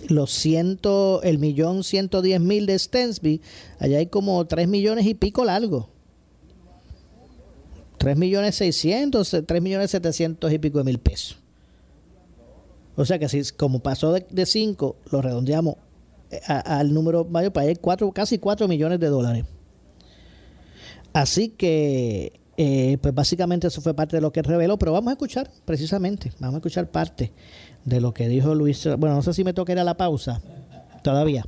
los 0.09 0.31
ciento, 0.31 1.21
el 1.23 1.39
millón 1.39 1.83
ciento 1.83 2.21
diez 2.21 2.39
mil 2.39 2.65
de 2.65 2.77
Stensby, 2.77 3.41
allá 3.79 3.99
hay 3.99 4.07
como 4.07 4.45
tres 4.45 4.67
millones 4.67 5.05
y 5.05 5.13
pico 5.13 5.45
largo. 5.45 5.89
Tres 7.97 8.17
millones 8.17 8.55
seiscientos, 8.55 9.35
tres 9.45 9.61
millones 9.61 9.91
setecientos 9.91 10.51
y 10.51 10.59
pico 10.59 10.79
de 10.79 10.83
mil 10.83 10.99
pesos. 10.99 11.42
O 12.95 13.05
sea 13.05 13.17
que 13.19 13.27
si 13.29 13.41
como 13.53 13.79
pasó 13.79 14.13
de, 14.13 14.45
cinco, 14.45 14.97
lo 15.11 15.21
redondeamos 15.21 15.75
eh, 16.31 16.39
al 16.47 16.93
número 16.93 17.25
mayor, 17.25 17.51
para 17.51 17.65
pues 17.65 17.79
cuatro, 17.79 18.11
casi 18.11 18.37
cuatro 18.37 18.67
millones 18.67 18.99
de 18.99 19.07
dólares. 19.07 19.45
Así 21.11 21.49
que, 21.49 22.33
eh, 22.57 22.97
pues 23.01 23.13
básicamente 23.13 23.67
eso 23.67 23.81
fue 23.81 23.93
parte 23.93 24.17
de 24.17 24.21
lo 24.21 24.31
que 24.31 24.41
reveló, 24.41 24.77
pero 24.77 24.93
vamos 24.93 25.09
a 25.09 25.13
escuchar 25.13 25.49
precisamente, 25.65 26.31
vamos 26.39 26.55
a 26.55 26.57
escuchar 26.57 26.89
parte 26.89 27.31
de 27.85 28.01
lo 28.01 28.13
que 28.13 28.27
dijo 28.27 28.53
Luis. 28.55 28.83
Bueno, 28.97 29.15
no 29.15 29.21
sé 29.21 29.33
si 29.33 29.43
me 29.43 29.53
toca 29.53 29.73
ir 29.73 29.79
a 29.79 29.83
la 29.83 29.97
pausa 29.97 30.41
todavía. 31.03 31.45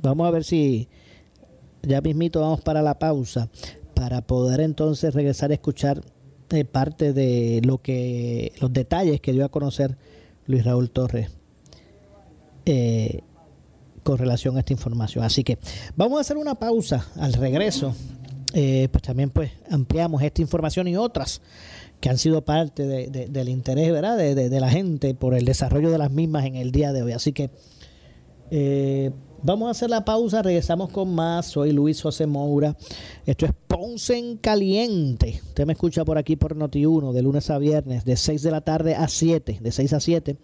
Vamos 0.00 0.26
a 0.26 0.30
ver 0.30 0.44
si 0.44 0.88
ya 1.82 2.00
mismito 2.00 2.40
vamos 2.40 2.60
para 2.60 2.82
la 2.82 2.98
pausa 2.98 3.48
para 3.94 4.20
poder 4.20 4.60
entonces 4.60 5.14
regresar 5.14 5.50
a 5.50 5.54
escuchar 5.54 6.02
eh, 6.50 6.64
parte 6.64 7.12
de 7.12 7.60
lo 7.64 7.78
que 7.78 8.52
los 8.60 8.72
detalles 8.72 9.20
que 9.20 9.32
dio 9.32 9.44
a 9.44 9.48
conocer 9.48 9.96
Luis 10.48 10.64
Raúl 10.64 10.90
Torres 10.90 11.30
eh, 12.64 13.20
con 14.02 14.18
relación 14.18 14.56
a 14.56 14.60
esta 14.60 14.72
información. 14.72 15.24
Así 15.24 15.44
que 15.44 15.58
vamos 15.94 16.18
a 16.18 16.22
hacer 16.22 16.36
una 16.36 16.56
pausa 16.56 17.06
al 17.16 17.34
regreso. 17.34 17.94
Eh, 18.54 18.88
pues 18.90 19.02
también 19.02 19.28
pues 19.28 19.52
ampliamos 19.70 20.22
esta 20.22 20.40
información 20.40 20.88
y 20.88 20.96
otras 20.96 21.42
que 22.00 22.08
han 22.08 22.16
sido 22.16 22.42
parte 22.44 22.86
del 22.86 23.48
interés 23.50 23.92
¿verdad? 23.92 24.16
De, 24.16 24.60
la 24.60 24.70
gente 24.70 25.14
por 25.14 25.34
el 25.34 25.44
desarrollo 25.44 25.90
de 25.90 25.98
las 25.98 26.10
mismas 26.10 26.46
en 26.46 26.56
el 26.56 26.72
día 26.72 26.92
de 26.92 27.02
hoy. 27.02 27.12
Así 27.12 27.32
que 27.32 27.50
eh, 28.50 29.10
vamos 29.42 29.68
a 29.68 29.70
hacer 29.70 29.88
la 29.90 30.04
pausa, 30.04 30.42
regresamos 30.42 30.90
con 30.90 31.14
más. 31.14 31.46
Soy 31.46 31.72
Luis 31.72 32.02
José 32.02 32.26
Moura. 32.26 32.76
Esto 33.26 33.46
es 33.46 33.52
Ponce 33.66 34.18
en 34.18 34.36
Caliente. 34.36 35.40
Usted 35.48 35.66
me 35.66 35.72
escucha 35.72 36.04
por 36.04 36.18
aquí 36.18 36.36
por 36.36 36.56
Noti1 36.56 37.12
de 37.12 37.22
lunes 37.22 37.50
a 37.50 37.58
viernes, 37.58 38.04
de 38.04 38.16
6 38.16 38.42
de 38.42 38.50
la 38.50 38.60
tarde 38.60 38.94
a 38.94 39.08
7, 39.08 39.58
de 39.60 39.72
6 39.72 39.92
a 39.92 40.00
7. 40.00 40.36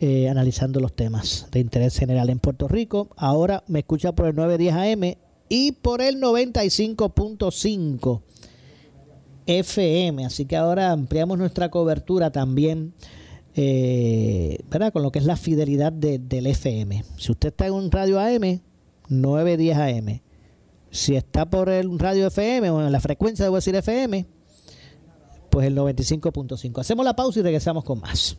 Eh, 0.00 0.28
analizando 0.28 0.80
los 0.80 0.94
temas 0.94 1.46
de 1.52 1.60
interés 1.60 1.96
general 1.96 2.28
en 2.28 2.40
Puerto 2.40 2.68
Rico. 2.68 3.08
Ahora 3.16 3.62
me 3.68 3.78
escucha 3.78 4.12
por 4.12 4.26
el 4.26 4.34
910 4.34 4.74
AM 4.74 5.16
y 5.48 5.72
por 5.72 6.02
el 6.02 6.20
95.5 6.20 8.20
FM. 9.46 10.26
Así 10.26 10.46
que 10.46 10.56
ahora 10.56 10.90
ampliamos 10.90 11.38
nuestra 11.38 11.70
cobertura 11.70 12.32
también, 12.32 12.92
eh, 13.54 14.58
¿verdad? 14.70 14.92
Con 14.92 15.02
lo 15.02 15.12
que 15.12 15.18
es 15.18 15.24
la 15.24 15.36
fidelidad 15.36 15.92
del 15.92 16.46
FM. 16.46 17.04
Si 17.16 17.32
usted 17.32 17.48
está 17.48 17.66
en 17.66 17.74
un 17.74 17.90
radio 17.90 18.18
AM, 18.20 18.60
910 19.08 19.76
AM. 19.76 20.20
Si 20.90 21.16
está 21.16 21.48
por 21.48 21.68
el 21.68 21.98
radio 21.98 22.26
FM 22.28 22.70
o 22.70 22.84
en 22.84 22.92
la 22.92 23.00
frecuencia, 23.00 23.44
debo 23.44 23.56
decir 23.56 23.74
FM, 23.74 24.26
pues 25.50 25.66
el 25.66 25.76
95.5. 25.76 26.80
Hacemos 26.80 27.04
la 27.04 27.16
pausa 27.16 27.40
y 27.40 27.42
regresamos 27.42 27.84
con 27.84 28.00
más. 28.00 28.36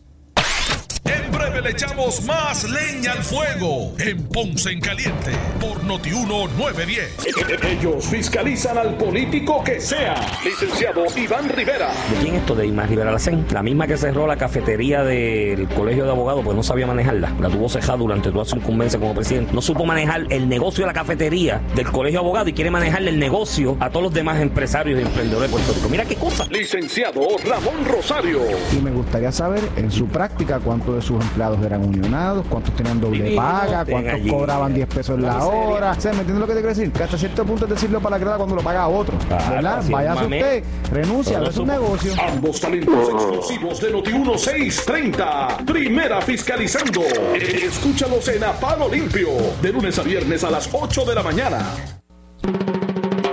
Breve 1.45 1.61
le 1.61 1.71
echamos 1.71 2.23
más 2.23 2.67
leña 2.67 3.11
al 3.11 3.21
fuego 3.23 3.93
en 3.99 4.23
Ponce 4.23 4.71
en 4.71 4.79
Caliente 4.79 5.31
por 5.59 5.83
Notiuno 5.83 6.47
910. 6.57 7.17
Ellos 7.63 8.07
fiscalizan 8.07 8.77
al 8.79 8.97
político 8.97 9.63
que 9.63 9.79
sea. 9.79 10.15
Licenciado 10.43 11.05
Iván 11.15 11.49
Rivera. 11.49 11.89
¿De 12.09 12.17
quién 12.21 12.35
esto 12.35 12.55
de 12.55 12.65
Iván 12.65 12.89
Rivera 12.89 13.11
Lacén? 13.11 13.45
La 13.51 13.61
misma 13.61 13.85
que 13.85 13.95
cerró 13.95 14.25
la 14.25 14.37
cafetería 14.37 15.03
del 15.03 15.67
colegio 15.67 16.05
de 16.05 16.11
abogados 16.11 16.43
porque 16.43 16.57
no 16.57 16.63
sabía 16.63 16.87
manejarla. 16.87 17.31
La 17.39 17.49
tuvo 17.49 17.69
cejada 17.69 17.97
durante 17.99 18.31
toda 18.31 18.45
su 18.45 18.55
incumbencia 18.55 18.99
como 18.99 19.13
presidente. 19.13 19.53
No 19.53 19.61
supo 19.61 19.85
manejar 19.85 20.25
el 20.29 20.49
negocio 20.49 20.83
de 20.83 20.87
la 20.87 20.93
cafetería 20.93 21.61
del 21.75 21.85
colegio 21.91 22.21
de 22.21 22.25
abogados 22.25 22.49
y 22.49 22.53
quiere 22.53 22.71
manejarle 22.71 23.11
el 23.11 23.19
negocio 23.19 23.77
a 23.79 23.91
todos 23.91 24.03
los 24.03 24.13
demás 24.13 24.41
empresarios 24.41 24.99
y 24.99 25.03
emprendedores 25.03 25.51
de 25.51 25.55
Puerto 25.55 25.73
Rico. 25.73 25.89
Mira 25.89 26.05
qué 26.05 26.15
cosa. 26.15 26.45
Licenciado 26.49 27.21
Ramón 27.45 27.85
Rosario. 27.85 28.41
Y 28.75 28.81
me 28.81 28.89
gustaría 28.91 29.31
saber 29.31 29.61
en 29.75 29.91
su 29.91 30.07
práctica 30.07 30.59
cuánto 30.59 30.95
de 30.95 31.03
sus 31.03 31.23
empleados 31.35 31.65
eran 31.65 31.83
unionados, 31.83 32.45
cuántos 32.49 32.73
tenían 32.75 33.01
doble 33.01 33.35
paga, 33.35 33.85
cuántos 33.85 34.21
cobraban 34.29 34.73
10 34.73 34.87
pesos 34.87 35.19
la 35.19 35.45
hora. 35.45 35.91
O 35.91 36.01
sea, 36.01 36.13
¿me 36.13 36.19
entiendes 36.19 36.39
lo 36.39 36.47
que 36.47 36.53
te 36.53 36.59
quiero 36.59 36.75
decir? 36.75 36.91
Que 36.91 37.03
hasta 37.03 37.17
cierto 37.17 37.45
punto 37.45 37.65
es 37.65 37.71
decirlo 37.71 37.99
para 37.99 38.17
la 38.17 38.19
grada 38.19 38.37
cuando 38.37 38.55
lo 38.55 38.61
paga 38.61 38.83
a 38.83 38.87
otro. 38.87 39.17
¿Verdad? 39.29 39.83
Vaya 39.89 40.13
a 40.13 40.15
usted, 40.15 40.63
renuncia, 40.91 41.41
es 41.43 41.57
un 41.57 41.67
negocio. 41.67 42.13
Ambos 42.21 42.61
talentos 42.61 43.09
exclusivos 43.09 43.81
de 43.81 43.91
Noti 43.91 44.13
1630. 44.13 45.57
Primera 45.65 46.21
fiscalizando. 46.21 47.01
Escúchalos 47.35 48.27
en 48.29 48.43
A 48.43 48.53
Palo 48.53 48.89
Limpio. 48.89 49.29
De 49.61 49.73
lunes 49.73 49.99
a 49.99 50.03
viernes 50.03 50.43
a 50.43 50.51
las 50.51 50.69
8 50.71 51.03
de 51.05 51.15
la 51.15 51.23
mañana. 51.23 51.59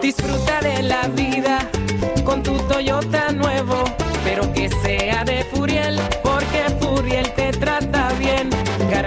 Disfruta 0.00 0.60
de 0.60 0.82
la 0.82 1.06
vida 1.08 1.58
con 2.24 2.42
tu 2.42 2.56
Toyota 2.56 3.32
nuevo, 3.32 3.81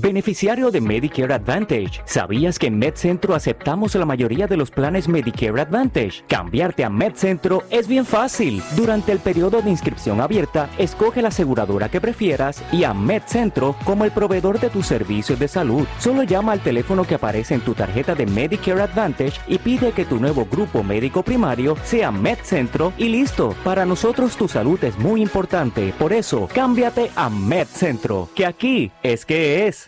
Beneficiario 0.00 0.70
de 0.70 0.80
Medicare 0.80 1.34
Advantage. 1.34 2.02
¿Sabías 2.04 2.58
que 2.58 2.68
en 2.68 2.78
MedCentro 2.78 3.34
aceptamos 3.34 3.96
la 3.96 4.04
mayoría 4.04 4.46
de 4.46 4.56
los 4.56 4.70
planes 4.70 5.08
Medicare 5.08 5.60
Advantage? 5.60 6.22
Cambiarte 6.28 6.84
a 6.84 6.90
MedCentro 6.90 7.64
es 7.68 7.88
bien 7.88 8.06
fácil. 8.06 8.62
Durante 8.76 9.10
el 9.10 9.18
periodo 9.18 9.60
de 9.60 9.70
inscripción 9.70 10.20
abierta, 10.20 10.70
escoge 10.78 11.20
la 11.20 11.28
aseguradora 11.28 11.88
que 11.88 12.00
prefieras 12.00 12.62
y 12.70 12.84
a 12.84 12.94
MedCentro 12.94 13.74
como 13.84 14.04
el 14.04 14.12
proveedor 14.12 14.60
de 14.60 14.70
tus 14.70 14.86
servicios 14.86 15.38
de 15.38 15.48
salud. 15.48 15.86
Solo 15.98 16.22
llama 16.22 16.52
al 16.52 16.60
teléfono 16.60 17.02
que 17.04 17.16
aparece 17.16 17.54
en 17.54 17.62
tu 17.62 17.74
tarjeta 17.74 18.14
de 18.14 18.26
Medicare 18.26 18.82
Advantage 18.82 19.40
y 19.48 19.58
pide 19.58 19.90
que 19.90 20.04
tu 20.04 20.20
nuevo 20.20 20.46
grupo 20.48 20.84
médico 20.84 21.24
primario 21.24 21.76
sea 21.82 22.12
MedCentro 22.12 22.92
y 22.98 23.08
listo. 23.08 23.56
Para 23.64 23.84
nosotros 23.84 24.36
tu 24.36 24.46
salud 24.46 24.82
es 24.84 24.96
muy 24.96 25.22
importante, 25.22 25.92
por 25.98 26.12
eso 26.12 26.48
cámbiate 26.54 27.10
a 27.16 27.28
MedCentro, 27.28 28.28
que 28.36 28.46
aquí 28.46 28.92
es 29.02 29.26
que 29.26 29.66
es. 29.66 29.87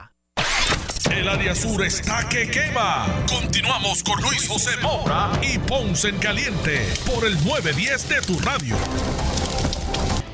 El 1.09 1.27
área 1.27 1.55
sur 1.55 1.83
está 1.83 2.27
que 2.29 2.49
quema. 2.49 3.07
Continuamos 3.27 4.03
con 4.03 4.21
Luis 4.21 4.47
José 4.47 4.71
Moura 4.81 5.31
y 5.41 5.57
Ponce 5.57 6.09
en 6.09 6.17
Caliente 6.17 6.79
por 7.05 7.25
el 7.25 7.33
910 7.43 8.09
de 8.09 8.21
tu 8.21 8.37
radio. 8.39 8.75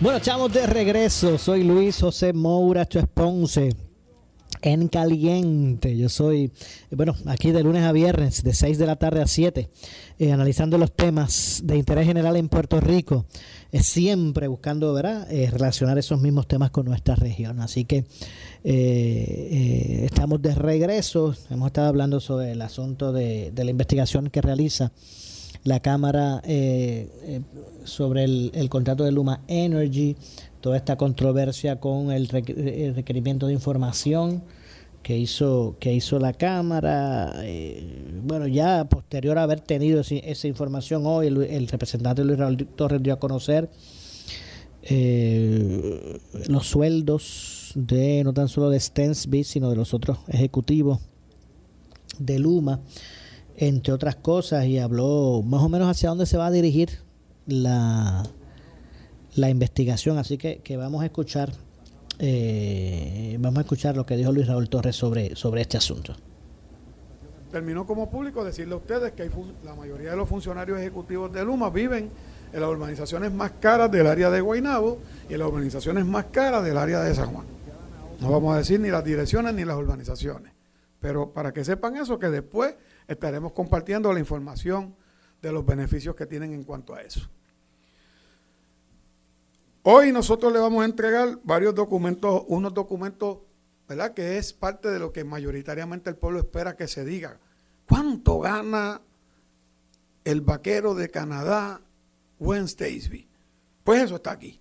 Bueno, 0.01 0.17
estamos 0.17 0.51
de 0.51 0.67
regreso. 0.67 1.37
Soy 1.37 1.63
Luis 1.63 1.97
José 1.99 2.33
Moura, 2.33 2.81
esto 2.81 2.99
es 2.99 3.07
Ponce 3.07 3.69
en 4.61 4.87
Caliente. 4.89 5.95
Yo 5.95 6.09
soy, 6.09 6.51
bueno, 6.91 7.15
aquí 7.27 7.51
de 7.51 7.63
lunes 7.63 7.83
a 7.83 7.91
viernes, 7.91 8.43
de 8.43 8.53
6 8.53 8.77
de 8.77 8.85
la 8.85 8.97
tarde 8.97 9.21
a 9.21 9.27
7, 9.27 9.69
eh, 10.19 10.31
analizando 10.31 10.77
los 10.77 10.93
temas 10.93 11.61
de 11.63 11.77
interés 11.77 12.05
general 12.05 12.35
en 12.35 12.49
Puerto 12.49 12.79
Rico, 12.79 13.25
eh, 13.71 13.83
siempre 13.83 14.47
buscando, 14.47 14.93
¿verdad?, 14.93 15.31
eh, 15.31 15.49
relacionar 15.51 15.97
esos 15.97 16.21
mismos 16.21 16.47
temas 16.47 16.71
con 16.71 16.85
nuestra 16.85 17.15
región. 17.15 17.59
Así 17.59 17.85
que 17.85 18.05
estamos 18.63 20.41
de 20.41 20.53
regreso. 20.55 21.33
Hemos 21.49 21.67
estado 21.67 21.87
hablando 21.87 22.19
sobre 22.19 22.51
el 22.51 22.61
asunto 22.61 23.13
de, 23.13 23.51
de 23.51 23.63
la 23.63 23.71
investigación 23.71 24.29
que 24.29 24.41
realiza 24.41 24.91
la 25.63 25.79
Cámara 25.79 26.41
sobre 27.83 28.23
el, 28.23 28.51
el 28.53 28.69
contrato 28.69 29.03
de 29.03 29.11
Luma 29.11 29.41
Energy 29.47 30.15
toda 30.61 30.77
esta 30.77 30.97
controversia 30.97 31.79
con 31.79 32.11
el 32.11 32.27
requerimiento 32.27 33.47
de 33.47 33.53
información 33.53 34.43
que 35.07 35.17
hizo 35.17 35.77
que 35.79 35.93
hizo 35.93 36.19
la 36.19 36.33
cámara 36.33 37.31
eh, 37.37 38.11
bueno 38.23 38.45
ya 38.45 38.89
posterior 38.89 39.37
a 39.37 39.43
haber 39.43 39.61
tenido 39.61 40.01
esa 40.01 40.47
información 40.49 41.03
hoy 41.05 41.27
el, 41.27 41.67
representante 41.69 42.25
Luis 42.25 42.37
Raúl 42.37 42.57
Torres 42.75 43.01
dio 43.01 43.13
a 43.13 43.15
conocer 43.17 43.69
eh, 44.83 46.19
los 46.49 46.67
sueldos 46.67 47.71
de 47.75 48.21
no 48.25 48.33
tan 48.33 48.49
solo 48.49 48.69
de 48.69 48.81
Stensby 48.81 49.45
sino 49.45 49.69
de 49.69 49.77
los 49.77 49.93
otros 49.93 50.17
ejecutivos 50.27 50.99
de 52.19 52.39
Luma 52.39 52.81
entre 53.55 53.93
otras 53.93 54.17
cosas 54.17 54.65
y 54.65 54.77
habló 54.77 55.41
más 55.41 55.63
o 55.63 55.69
menos 55.69 55.87
hacia 55.87 56.09
dónde 56.09 56.25
se 56.25 56.35
va 56.35 56.47
a 56.47 56.51
dirigir 56.51 56.89
la 57.45 58.25
la 59.35 59.51
investigación. 59.51 60.17
Así 60.17 60.39
que 60.39 60.77
vamos 60.77 61.03
a 61.03 61.05
escuchar 61.05 61.53
eh, 62.19 63.37
vamos 63.39 63.59
a 63.59 63.61
escuchar 63.61 63.95
lo 63.95 64.05
que 64.05 64.15
dijo 64.15 64.31
Luis 64.31 64.47
Raúl 64.47 64.69
Torres 64.69 64.95
sobre, 64.95 65.35
sobre 65.35 65.61
este 65.61 65.77
asunto. 65.77 66.15
Terminó 67.51 67.85
como 67.85 68.09
público 68.09 68.43
decirle 68.43 68.73
a 68.73 68.77
ustedes 68.77 69.13
que 69.13 69.29
la 69.63 69.75
mayoría 69.75 70.11
de 70.11 70.17
los 70.17 70.27
funcionarios 70.27 70.79
ejecutivos 70.79 71.31
de 71.31 71.45
Luma 71.45 71.69
viven 71.69 72.09
en 72.51 72.61
las 72.61 72.69
urbanizaciones 72.69 73.31
más 73.31 73.51
caras 73.59 73.91
del 73.91 74.07
área 74.07 74.29
de 74.29 74.41
Guaynabo 74.41 74.99
y 75.29 75.33
en 75.33 75.39
las 75.39 75.47
urbanizaciones 75.47 76.05
más 76.05 76.25
caras 76.25 76.63
del 76.63 76.77
área 76.77 77.01
de 77.01 77.15
San 77.15 77.33
Juan. 77.33 77.45
No 78.19 78.31
vamos 78.31 78.55
a 78.55 78.57
decir 78.57 78.79
ni 78.79 78.89
las 78.89 79.03
direcciones 79.03 79.53
ni 79.53 79.63
las 79.63 79.77
urbanizaciones. 79.77 80.53
Pero 80.99 81.31
para 81.31 81.53
que 81.53 81.63
sepan 81.63 81.95
eso, 81.97 82.17
que 82.17 82.29
después 82.29 82.75
estaremos 83.07 83.51
compartiendo 83.51 84.11
la 84.11 84.19
información 84.19 84.95
de 85.41 85.51
los 85.51 85.65
beneficios 85.65 86.15
que 86.15 86.25
tienen 86.25 86.53
en 86.53 86.63
cuanto 86.63 86.95
a 86.95 87.01
eso. 87.01 87.29
Hoy 89.89 90.11
nosotros 90.11 90.51
le 90.51 90.59
vamos 90.59 90.81
a 90.81 90.85
entregar 90.85 91.39
varios 91.45 91.73
documentos, 91.73 92.43
unos 92.47 92.73
documentos, 92.73 93.37
¿verdad? 93.87 94.13
Que 94.13 94.37
es 94.37 94.51
parte 94.51 94.89
de 94.89 94.99
lo 94.99 95.13
que 95.13 95.23
mayoritariamente 95.23 96.09
el 96.09 96.17
pueblo 96.17 96.39
espera 96.39 96.75
que 96.75 96.89
se 96.89 97.05
diga. 97.05 97.39
¿Cuánto 97.87 98.37
gana 98.39 98.99
el 100.25 100.41
vaquero 100.41 100.93
de 100.93 101.09
Canadá, 101.09 101.79
Stacy? 102.37 103.29
Pues 103.85 104.03
eso 104.03 104.17
está 104.17 104.31
aquí. 104.31 104.59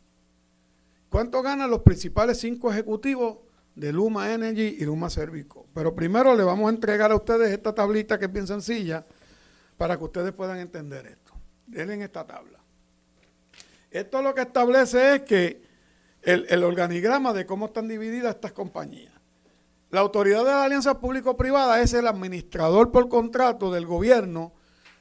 ¿Cuánto 1.09 1.43
ganan 1.43 1.71
los 1.71 1.83
principales 1.83 2.39
cinco 2.39 2.71
ejecutivos 2.71 3.39
de 3.75 3.93
Luma 3.93 4.33
Energy 4.33 4.77
y 4.79 4.85
Luma 4.85 5.11
Servico? 5.11 5.67
Pero 5.75 5.93
primero 5.93 6.37
le 6.37 6.45
vamos 6.45 6.69
a 6.69 6.71
entregar 6.73 7.11
a 7.11 7.17
ustedes 7.17 7.51
esta 7.51 7.75
tablita 7.75 8.17
que 8.17 8.27
es 8.27 8.33
bien 8.33 8.47
sencilla 8.47 9.05
para 9.77 9.99
que 9.99 10.05
ustedes 10.05 10.33
puedan 10.33 10.59
entender 10.59 11.05
esto. 11.05 11.33
Denle 11.67 12.05
esta 12.05 12.25
tabla. 12.25 12.65
Esto 13.90 14.22
lo 14.22 14.35
que 14.35 14.42
establece 14.42 15.16
es 15.16 15.22
que 15.22 15.62
el, 16.22 16.64
organigrama 16.64 17.33
de 17.33 17.46
cómo 17.46 17.66
están 17.66 17.88
divididas 17.88 18.35
estas 18.35 18.53
compañías. 18.53 19.12
La 19.90 20.01
autoridad 20.01 20.40
de 20.40 20.51
la 20.51 20.64
alianza 20.64 20.99
público-privada 20.99 21.81
es 21.81 21.92
el 21.92 22.09
administrador 22.09 22.90
por 22.90 23.09
contrato 23.09 23.72
del 23.72 23.87
gobierno 23.87 24.53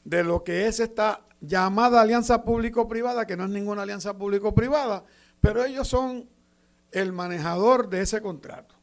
de 0.04 0.24
lo 0.24 0.44
que 0.44 0.68
es 0.68 0.80
esta 0.80 1.22
llamada 1.42 2.02
alianza 2.02 2.44
público-privada, 2.44 3.26
que 3.26 3.36
no 3.36 3.46
es 3.46 3.50
ninguna 3.50 3.82
alianza 3.82 4.16
público-privada, 4.16 5.04
pero 5.42 5.64
ellos 5.64 5.88
son 5.88 6.30
el 6.92 7.12
manejador 7.12 7.90
de 7.90 8.02
ese 8.02 8.22
contrato. 8.22 8.76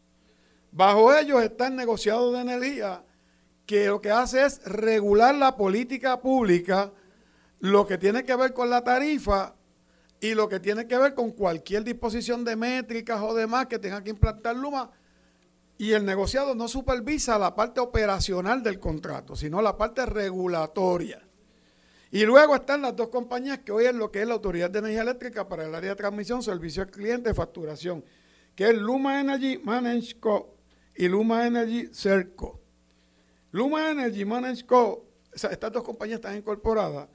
Bajo 0.73 1.15
ellos 1.15 1.43
está 1.43 1.69
el 1.69 1.77
negociado 1.77 2.33
de 2.33 2.41
energía, 2.41 3.05
que 3.67 3.87
lo 3.87 4.01
que 4.01 4.11
hace 4.11 4.45
es 4.45 4.65
regular 4.65 5.35
la 5.37 5.57
política 5.57 6.21
pública, 6.21 6.91
lo 7.61 7.87
que 7.87 7.99
tiene 7.99 8.25
que 8.25 8.35
ver 8.35 8.53
con 8.53 8.69
la 8.69 8.83
tarifa 8.83 9.55
y 10.23 10.37
lo 10.37 10.49
que 10.49 10.61
tiene 10.61 10.87
que 10.87 10.97
ver 10.97 11.15
con 11.15 11.33
cualquier 11.33 11.83
disposición 11.83 12.45
de 12.45 12.55
métricas 12.55 13.21
o 13.21 13.35
demás 13.35 13.67
que 13.67 13.81
tenga 13.81 14.05
que 14.05 14.11
implantar 14.11 14.55
Luma. 14.55 14.93
Y 15.77 15.95
el 15.95 16.05
negociado 16.05 16.55
no 16.55 16.69
supervisa 16.69 17.41
la 17.41 17.57
parte 17.57 17.81
operacional 17.81 18.63
del 18.63 18.79
contrato, 18.79 19.35
sino 19.35 19.61
la 19.61 19.77
parte 19.77 20.07
regulatoria. 20.07 21.27
Y 22.13 22.25
luego 22.25 22.55
están 22.55 22.83
las 22.83 22.95
dos 22.95 23.09
compañías 23.09 23.59
que 23.61 23.73
hoy 23.73 23.87
es 23.87 23.95
lo 23.97 24.13
que 24.13 24.23
es 24.23 24.29
la 24.29 24.35
Autoridad 24.35 24.71
de 24.71 24.79
Energía 24.79 25.03
Eléctrica 25.03 25.49
para 25.49 25.65
el 25.65 25.75
área 25.75 25.91
de 25.91 25.97
transmisión, 25.97 26.41
servicio 26.41 26.85
al 26.85 26.91
cliente, 26.93 27.35
facturación, 27.35 28.05
que 28.55 28.71
es 28.71 28.79
Luma 28.79 29.21
Energy 29.21 29.59
Manage 29.59 30.21
Co. 30.21 30.55
y 30.95 31.09
Luma 31.09 31.49
Energy 31.49 31.89
Cerco. 31.93 32.61
Luma 33.51 33.91
Energy 33.91 34.25
Manage 34.25 34.65
Co. 34.67 35.05
estas 35.33 35.73
dos 35.73 35.83
compañías 35.83 36.19
están 36.19 36.37
incorporadas 36.37 37.09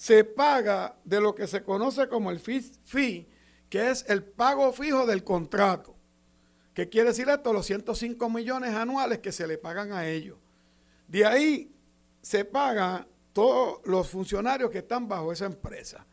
se 0.00 0.24
paga 0.24 0.96
de 1.04 1.20
lo 1.20 1.34
que 1.34 1.46
se 1.46 1.62
conoce 1.62 2.08
como 2.08 2.30
el 2.30 2.40
fee, 2.40 3.28
que 3.68 3.90
es 3.90 4.02
el 4.08 4.24
pago 4.24 4.72
fijo 4.72 5.04
del 5.04 5.22
contrato. 5.22 5.94
¿Qué 6.72 6.88
quiere 6.88 7.10
decir 7.10 7.28
esto? 7.28 7.52
Los 7.52 7.66
105 7.66 8.30
millones 8.30 8.70
anuales 8.74 9.18
que 9.18 9.30
se 9.30 9.46
le 9.46 9.58
pagan 9.58 9.92
a 9.92 10.06
ellos. 10.06 10.38
De 11.06 11.26
ahí 11.26 11.70
se 12.22 12.46
pagan 12.46 13.06
todos 13.34 13.80
los 13.84 14.08
funcionarios 14.08 14.70
que 14.70 14.78
están 14.78 15.06
bajo 15.06 15.32
esa 15.32 15.44
empresa. 15.44 16.06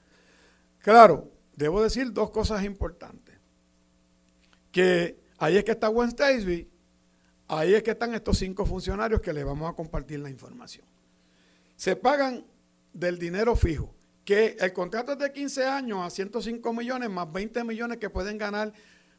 Claro, 0.80 1.32
debo 1.56 1.82
decir 1.82 2.12
dos 2.12 2.30
cosas 2.32 2.66
importantes. 2.66 3.40
Que 4.70 5.18
ahí 5.38 5.56
es 5.56 5.64
que 5.64 5.72
está 5.72 5.88
Gwen 5.88 6.10
Stacy, 6.10 6.70
ahí 7.48 7.74
es 7.74 7.84
que 7.84 7.92
están 7.92 8.14
estos 8.14 8.38
cinco 8.38 8.66
funcionarios 8.66 9.22
que 9.22 9.32
le 9.32 9.46
vamos 9.46 9.72
a 9.72 9.74
compartir 9.74 10.20
la 10.20 10.30
información. 10.30 10.86
Se 11.78 11.96
pagan 11.96 12.44
del 12.98 13.20
dinero 13.20 13.56
fijo, 13.56 13.94
que 14.26 14.58
el 14.60 14.74
contrato 14.74 15.12
es 15.12 15.20
de 15.20 15.32
15 15.32 15.66
años 15.66 16.00
a 16.02 16.10
105 16.10 16.74
millones 16.74 17.10
más 17.12 17.32
20 17.32 17.64
millones 17.64 17.98
que 18.00 18.10
pueden 18.10 18.38
ganar 18.40 18.74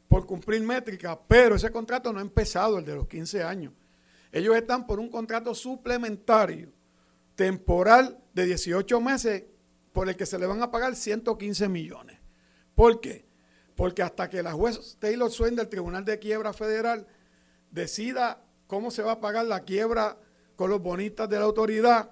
por 0.09 0.25
cumplir 0.25 0.61
métricas, 0.61 1.17
pero 1.27 1.55
ese 1.55 1.71
contrato 1.71 2.11
no 2.11 2.19
ha 2.19 2.21
empezado, 2.21 2.77
el 2.77 2.85
de 2.85 2.95
los 2.95 3.07
15 3.07 3.41
años. 3.41 3.73
Ellos 4.31 4.55
están 4.55 4.85
por 4.85 4.99
un 4.99 5.09
contrato 5.09 5.55
suplementario, 5.55 6.73
temporal 7.35 8.19
de 8.33 8.47
18 8.47 8.99
meses, 8.99 9.43
por 9.93 10.09
el 10.09 10.17
que 10.17 10.25
se 10.25 10.37
le 10.37 10.45
van 10.45 10.61
a 10.61 10.71
pagar 10.71 10.95
115 10.95 11.69
millones. 11.69 12.19
¿Por 12.75 12.99
qué? 12.99 13.25
Porque 13.75 14.03
hasta 14.03 14.29
que 14.29 14.43
la 14.43 14.51
juez 14.51 14.97
Taylor 14.99 15.31
Swain 15.31 15.55
del 15.55 15.69
Tribunal 15.69 16.03
de 16.03 16.19
Quiebra 16.19 16.51
Federal 16.51 17.07
decida 17.71 18.43
cómo 18.67 18.91
se 18.91 19.03
va 19.03 19.13
a 19.13 19.21
pagar 19.21 19.45
la 19.45 19.61
quiebra 19.61 20.17
con 20.57 20.69
los 20.69 20.81
bonistas 20.81 21.29
de 21.29 21.39
la 21.39 21.45
autoridad, 21.45 22.09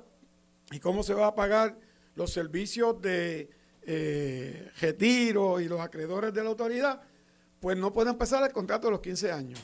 y 0.71 0.80
cómo 0.80 1.03
se 1.03 1.13
va 1.13 1.27
a 1.27 1.36
pagar 1.36 1.77
los 2.15 2.32
servicios 2.32 3.01
de 3.01 3.49
eh, 3.84 4.69
retiro 4.82 5.60
y 5.60 5.67
los 5.67 5.80
acreedores 5.80 6.34
de 6.34 6.43
la 6.43 6.49
autoridad, 6.49 7.01
pues 7.60 7.77
no 7.77 7.93
puede 7.93 8.10
empezar 8.10 8.43
el 8.43 8.51
contrato 8.51 8.88
de 8.88 8.91
los 8.91 9.01
15 9.01 9.32
años. 9.32 9.60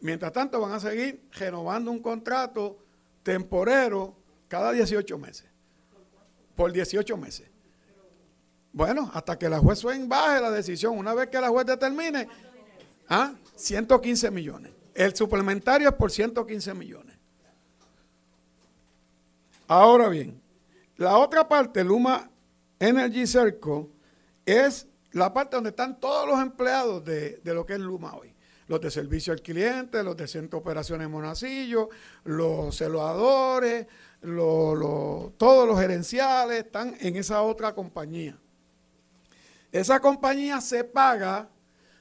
Mientras 0.00 0.32
tanto, 0.32 0.60
van 0.60 0.72
a 0.72 0.80
seguir 0.80 1.22
renovando 1.32 1.90
un 1.90 2.00
contrato 2.00 2.78
temporero 3.22 4.16
cada 4.48 4.72
18 4.72 5.16
meses. 5.18 5.46
Por 6.56 6.72
18 6.72 7.16
meses. 7.16 7.48
Bueno, 8.72 9.10
hasta 9.14 9.38
que 9.38 9.48
la 9.48 9.58
juez 9.58 9.78
Swain 9.78 10.08
baje 10.08 10.40
la 10.40 10.50
decisión. 10.50 10.98
Una 10.98 11.14
vez 11.14 11.28
que 11.28 11.40
la 11.40 11.48
juez 11.48 11.66
determine, 11.66 12.28
¿ah? 13.08 13.34
115 13.54 14.30
millones. 14.30 14.72
El 14.94 15.14
suplementario 15.14 15.88
es 15.88 15.94
por 15.94 16.10
115 16.10 16.74
millones. 16.74 17.11
Ahora 19.74 20.10
bien, 20.10 20.38
la 20.98 21.16
otra 21.16 21.48
parte, 21.48 21.82
Luma 21.82 22.30
Energy 22.78 23.26
Circle, 23.26 23.88
es 24.44 24.86
la 25.12 25.32
parte 25.32 25.56
donde 25.56 25.70
están 25.70 25.98
todos 25.98 26.28
los 26.28 26.38
empleados 26.42 27.02
de, 27.02 27.40
lo 27.42 27.64
que 27.64 27.72
es 27.72 27.78
Luma 27.78 28.14
hoy. 28.14 28.34
Los 28.66 28.82
de 28.82 28.90
servicio 28.90 29.32
al 29.32 29.40
cliente, 29.40 30.02
los 30.02 30.14
de 30.14 30.28
centro 30.28 30.58
de 30.58 30.60
operaciones 30.60 31.08
Monacillo, 31.08 31.88
los 32.24 32.76
celadores, 32.76 33.86
todos 34.20 35.66
los 35.66 35.80
gerenciales 35.80 36.66
están 36.66 36.94
en 37.00 37.16
esa 37.16 37.40
otra 37.40 37.74
compañía. 37.74 38.38
Esa 39.72 40.00
compañía 40.00 40.60
se 40.60 40.84
paga 40.84 41.48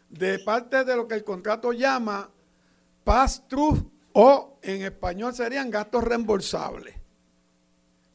de 0.10 0.40
parte 0.40 0.84
de 0.84 0.94
lo 0.94 1.08
que 1.08 1.16
el 1.16 1.24
contrato 1.24 1.72
llama 1.72 2.30
pass-through 3.06 3.90
o 4.12 4.60
en 4.62 4.82
español 4.82 5.34
serían 5.34 5.72
gastos 5.72 6.04
reembolsables. 6.04 7.01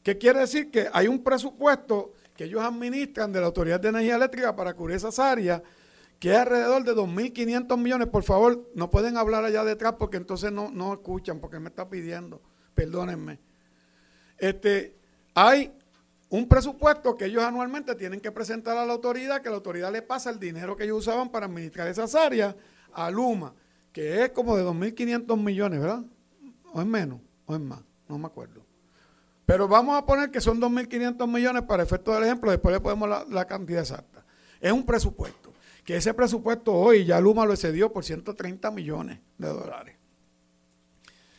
¿Qué 0.07 0.17
quiere 0.17 0.39
decir? 0.39 0.71
Que 0.71 0.87
hay 0.93 1.09
un 1.09 1.21
presupuesto 1.21 2.13
que 2.33 2.45
ellos 2.45 2.63
administran 2.63 3.33
de 3.33 3.41
la 3.41 3.47
Autoridad 3.47 3.77
de 3.77 3.89
Energía 3.89 4.15
Eléctrica 4.15 4.55
para 4.55 4.73
cubrir 4.73 4.95
esas 4.95 5.19
áreas, 5.19 5.61
que 6.17 6.31
es 6.31 6.37
alrededor 6.37 6.85
de 6.85 6.93
2.500 6.95 7.77
millones. 7.77 8.07
Por 8.07 8.23
favor, 8.23 8.71
no 8.73 8.89
pueden 8.89 9.17
hablar 9.17 9.43
allá 9.43 9.65
detrás 9.65 9.95
porque 9.99 10.15
entonces 10.15 10.49
no, 10.49 10.71
no 10.71 10.93
escuchan, 10.93 11.41
porque 11.41 11.59
me 11.59 11.67
está 11.67 11.89
pidiendo. 11.89 12.41
Perdónenme. 12.73 13.41
Este, 14.37 14.95
hay 15.33 15.73
un 16.29 16.47
presupuesto 16.47 17.17
que 17.17 17.25
ellos 17.25 17.43
anualmente 17.43 17.93
tienen 17.93 18.21
que 18.21 18.31
presentar 18.31 18.77
a 18.77 18.85
la 18.85 18.93
autoridad, 18.93 19.41
que 19.41 19.49
la 19.49 19.55
autoridad 19.55 19.91
le 19.91 20.03
pasa 20.03 20.29
el 20.29 20.39
dinero 20.39 20.77
que 20.77 20.85
ellos 20.85 20.99
usaban 20.99 21.29
para 21.29 21.47
administrar 21.47 21.85
esas 21.89 22.15
áreas 22.15 22.55
a 22.93 23.11
Luma, 23.11 23.53
que 23.91 24.23
es 24.23 24.29
como 24.29 24.55
de 24.55 24.63
2.500 24.63 25.37
millones, 25.37 25.81
¿verdad? 25.81 26.05
O 26.71 26.79
es 26.79 26.87
menos, 26.87 27.19
o 27.45 27.53
es 27.53 27.59
más, 27.59 27.81
no 28.07 28.17
me 28.17 28.27
acuerdo. 28.27 28.66
Pero 29.47 29.65
vamos 29.69 29.97
a 29.97 30.05
poner 30.05 30.29
que 30.29 30.41
son 30.41 30.59
2.500 30.59 31.25
millones 31.25 31.63
para 31.63 31.81
efecto 31.81 32.13
del 32.13 32.25
ejemplo, 32.25 32.51
después 32.51 32.73
le 32.73 32.81
podemos 32.81 33.07
la, 33.07 33.25
la 33.29 33.47
cantidad 33.47 33.79
exacta. 33.79 34.25
Es 34.59 34.73
un 34.73 34.85
presupuesto, 34.85 35.53
que 35.85 35.95
ese 35.95 36.13
presupuesto 36.13 36.73
hoy 36.73 37.05
ya 37.05 37.21
Luma 37.21 37.45
lo 37.45 37.53
excedió 37.53 37.93
por 37.93 38.03
130 38.03 38.69
millones 38.71 39.19
de 39.37 39.47
dólares. 39.47 39.95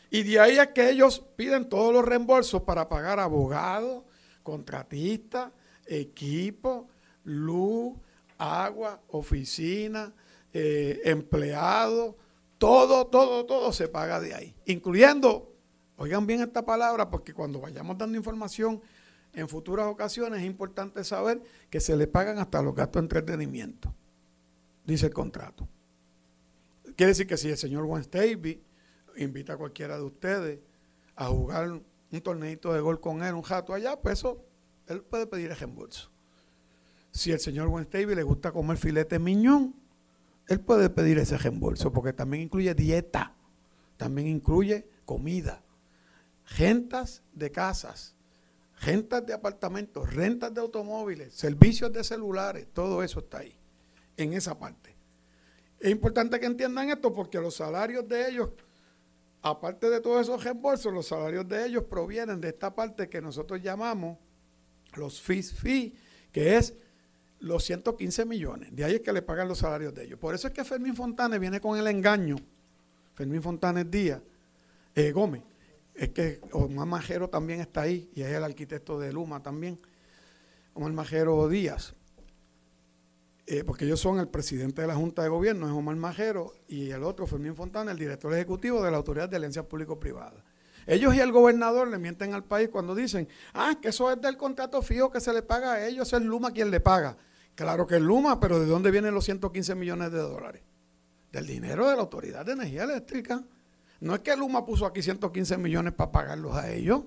Y 0.08 0.22
de 0.22 0.40
ahí 0.40 0.58
es 0.58 0.68
que 0.68 0.88
ellos 0.88 1.22
piden 1.36 1.68
todos 1.68 1.92
los 1.92 2.02
reembolsos 2.02 2.62
para 2.62 2.88
pagar 2.88 3.20
abogados, 3.20 4.04
contratistas, 4.42 5.52
equipo, 5.84 6.88
luz, 7.24 7.94
agua, 8.38 9.02
oficina, 9.08 10.14
eh, 10.54 10.98
empleados, 11.04 12.14
todo, 12.56 13.06
todo, 13.08 13.44
todo 13.44 13.70
se 13.70 13.86
paga 13.86 14.18
de 14.18 14.32
ahí, 14.32 14.54
incluyendo 14.64 15.57
Oigan 16.00 16.28
bien 16.28 16.40
esta 16.40 16.64
palabra 16.64 17.10
porque 17.10 17.34
cuando 17.34 17.60
vayamos 17.60 17.98
dando 17.98 18.16
información 18.16 18.80
en 19.32 19.48
futuras 19.48 19.86
ocasiones 19.86 20.40
es 20.40 20.46
importante 20.46 21.02
saber 21.02 21.42
que 21.70 21.80
se 21.80 21.96
le 21.96 22.06
pagan 22.06 22.38
hasta 22.38 22.62
los 22.62 22.72
gastos 22.72 23.02
de 23.02 23.04
entretenimiento, 23.06 23.92
dice 24.86 25.06
el 25.06 25.12
contrato. 25.12 25.68
Quiere 26.94 27.10
decir 27.10 27.26
que 27.26 27.36
si 27.36 27.48
el 27.48 27.56
señor 27.56 27.84
Stavey 28.04 28.62
invita 29.16 29.54
a 29.54 29.56
cualquiera 29.56 29.96
de 29.96 30.04
ustedes 30.04 30.60
a 31.16 31.26
jugar 31.26 31.68
un 31.68 32.20
torneito 32.22 32.72
de 32.72 32.80
gol 32.80 33.00
con 33.00 33.24
él, 33.24 33.34
un 33.34 33.42
jato 33.42 33.74
allá, 33.74 34.00
pues 34.00 34.20
eso, 34.20 34.44
él 34.86 35.02
puede 35.02 35.26
pedir 35.26 35.50
el 35.50 35.56
reembolso. 35.56 36.12
Si 37.10 37.32
el 37.32 37.40
señor 37.40 37.68
Stavey 37.86 38.14
le 38.14 38.22
gusta 38.22 38.52
comer 38.52 38.76
filete 38.76 39.18
miñón, 39.18 39.74
él 40.46 40.60
puede 40.60 40.90
pedir 40.90 41.18
ese 41.18 41.36
reembolso 41.38 41.92
porque 41.92 42.12
también 42.12 42.44
incluye 42.44 42.72
dieta, 42.72 43.34
también 43.96 44.28
incluye 44.28 44.88
comida 45.04 45.64
rentas 46.56 47.22
de 47.32 47.50
casas, 47.50 48.14
rentas 48.80 49.26
de 49.26 49.34
apartamentos, 49.34 50.12
rentas 50.12 50.54
de 50.54 50.60
automóviles, 50.60 51.34
servicios 51.34 51.92
de 51.92 52.04
celulares, 52.04 52.66
todo 52.72 53.02
eso 53.02 53.20
está 53.20 53.38
ahí, 53.38 53.54
en 54.16 54.32
esa 54.32 54.58
parte. 54.58 54.96
Es 55.80 55.90
importante 55.90 56.40
que 56.40 56.46
entiendan 56.46 56.90
esto 56.90 57.12
porque 57.12 57.38
los 57.40 57.54
salarios 57.54 58.08
de 58.08 58.28
ellos, 58.28 58.50
aparte 59.42 59.90
de 59.90 60.00
todos 60.00 60.22
esos 60.22 60.42
reembolsos, 60.42 60.92
los 60.92 61.06
salarios 61.06 61.46
de 61.48 61.66
ellos 61.66 61.84
provienen 61.84 62.40
de 62.40 62.48
esta 62.48 62.74
parte 62.74 63.08
que 63.08 63.20
nosotros 63.20 63.62
llamamos 63.62 64.18
los 64.94 65.20
fees 65.20 65.52
fee, 65.52 65.94
que 66.32 66.56
es 66.56 66.74
los 67.40 67.62
115 67.64 68.24
millones. 68.24 68.74
De 68.74 68.84
ahí 68.84 68.96
es 68.96 69.00
que 69.00 69.12
le 69.12 69.22
pagan 69.22 69.46
los 69.46 69.58
salarios 69.58 69.94
de 69.94 70.04
ellos. 70.04 70.18
Por 70.18 70.34
eso 70.34 70.48
es 70.48 70.54
que 70.54 70.64
Fermín 70.64 70.96
Fontanes 70.96 71.38
viene 71.38 71.60
con 71.60 71.78
el 71.78 71.86
engaño. 71.86 72.36
Fermín 73.14 73.42
Fontanes 73.42 73.88
Díaz, 73.90 74.20
eh, 74.94 75.12
Gómez, 75.12 75.42
es 75.98 76.10
que 76.10 76.40
Omar 76.52 76.86
Majero 76.86 77.28
también 77.28 77.60
está 77.60 77.82
ahí 77.82 78.08
y 78.14 78.22
es 78.22 78.28
el 78.28 78.44
arquitecto 78.44 79.00
de 79.00 79.12
Luma 79.12 79.42
también, 79.42 79.80
Omar 80.72 80.92
Majero 80.92 81.48
Díaz. 81.48 81.94
Eh, 83.46 83.64
porque 83.64 83.84
ellos 83.84 83.98
son 83.98 84.20
el 84.20 84.28
presidente 84.28 84.82
de 84.82 84.88
la 84.88 84.94
Junta 84.94 85.22
de 85.22 85.28
Gobierno, 85.28 85.66
es 85.66 85.72
Omar 85.72 85.96
Majero, 85.96 86.52
y 86.68 86.90
el 86.90 87.02
otro, 87.02 87.26
Fermín 87.26 87.56
Fontana, 87.56 87.90
el 87.90 87.98
director 87.98 88.32
ejecutivo 88.32 88.82
de 88.82 88.90
la 88.90 88.98
Autoridad 88.98 89.28
de 89.28 89.36
Alianzas 89.36 89.64
Público-Privadas. 89.64 90.44
Ellos 90.86 91.14
y 91.14 91.20
el 91.20 91.32
gobernador 91.32 91.88
le 91.88 91.98
mienten 91.98 92.32
al 92.32 92.44
país 92.44 92.68
cuando 92.68 92.94
dicen, 92.94 93.26
ah, 93.54 93.76
que 93.80 93.88
eso 93.88 94.10
es 94.12 94.20
del 94.20 94.36
contrato 94.36 94.80
fijo 94.82 95.10
que 95.10 95.20
se 95.20 95.32
le 95.32 95.42
paga 95.42 95.72
a 95.72 95.86
ellos, 95.86 96.12
es 96.12 96.22
Luma 96.22 96.52
quien 96.52 96.70
le 96.70 96.80
paga. 96.80 97.16
Claro 97.54 97.86
que 97.86 97.96
es 97.96 98.02
Luma, 98.02 98.38
pero 98.38 98.60
¿de 98.60 98.66
dónde 98.66 98.90
vienen 98.90 99.14
los 99.14 99.24
115 99.24 99.74
millones 99.74 100.12
de 100.12 100.18
dólares? 100.18 100.62
Del 101.32 101.46
dinero 101.46 101.88
de 101.88 101.96
la 101.96 102.02
Autoridad 102.02 102.46
de 102.46 102.52
Energía 102.52 102.84
Eléctrica. 102.84 103.42
No 104.00 104.14
es 104.14 104.20
que 104.20 104.36
Luma 104.36 104.64
puso 104.64 104.86
aquí 104.86 105.02
115 105.02 105.58
millones 105.58 105.92
para 105.92 106.12
pagarlos 106.12 106.56
a 106.56 106.70
ellos. 106.70 107.02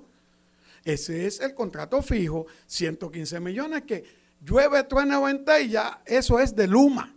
Ese 0.83 1.25
es 1.27 1.39
el 1.39 1.53
contrato 1.53 2.01
fijo, 2.01 2.47
115 2.65 3.39
millones 3.39 3.83
que 3.83 4.03
llueve, 4.41 4.83
truena 4.83 5.19
o 5.19 5.29
y 5.29 5.69
ya 5.69 6.01
eso 6.05 6.39
es 6.39 6.55
de 6.55 6.67
Luma. 6.67 7.15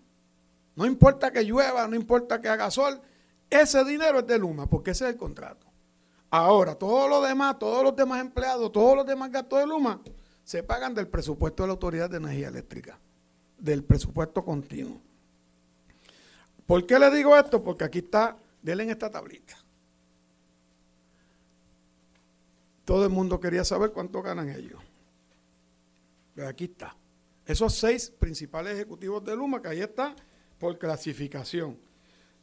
No 0.77 0.87
importa 0.87 1.33
que 1.33 1.43
llueva, 1.43 1.89
no 1.89 1.97
importa 1.97 2.41
que 2.41 2.49
haga 2.49 2.71
sol, 2.71 3.01
ese 3.49 3.85
dinero 3.85 4.21
es 4.21 4.27
de 4.27 4.39
Luma, 4.39 4.69
porque 4.69 4.91
ese 4.91 5.05
es 5.05 5.13
el 5.13 5.17
contrato. 5.17 5.67
Ahora, 6.31 6.75
todo 6.75 7.09
lo 7.09 7.23
demás, 7.23 7.59
todos 7.59 7.85
los 7.85 7.95
demás 7.95 8.21
empleados, 8.21 8.73
todos 8.73 8.97
los 8.97 9.07
demás 9.07 9.31
gastos 9.31 9.61
de 9.61 9.67
Luma, 9.67 10.01
se 10.43 10.63
pagan 10.63 10.95
del 10.95 11.09
presupuesto 11.09 11.63
de 11.63 11.69
la 11.69 11.73
Autoridad 11.75 12.11
de 12.11 12.17
Energía 12.19 12.49
Eléctrica, 12.49 12.99
del 13.57 13.85
presupuesto 13.85 14.45
continuo. 14.45 15.01
¿Por 16.67 16.87
qué 16.87 16.99
le 16.99 17.11
digo 17.11 17.37
esto? 17.37 17.63
Porque 17.63 17.85
aquí 17.85 18.01
está, 18.01 18.37
denle 18.61 18.85
en 18.85 18.91
esta 18.91 19.11
tablita. 19.11 19.57
Todo 22.85 23.05
el 23.05 23.11
mundo 23.11 23.41
quería 23.41 23.65
saber 23.65 23.93
cuánto 23.93 24.23
ganan 24.23 24.49
ellos. 24.49 24.81
Pero 26.35 26.49
aquí 26.49 26.65
está. 26.65 26.97
Esos 27.47 27.75
seis 27.75 28.11
principales 28.11 28.75
ejecutivos 28.75 29.25
de 29.25 29.37
Luma, 29.37 29.61
que 29.61 29.69
ahí 29.69 29.81
está 29.81 30.15
por 30.59 30.79
clasificación. 30.79 31.79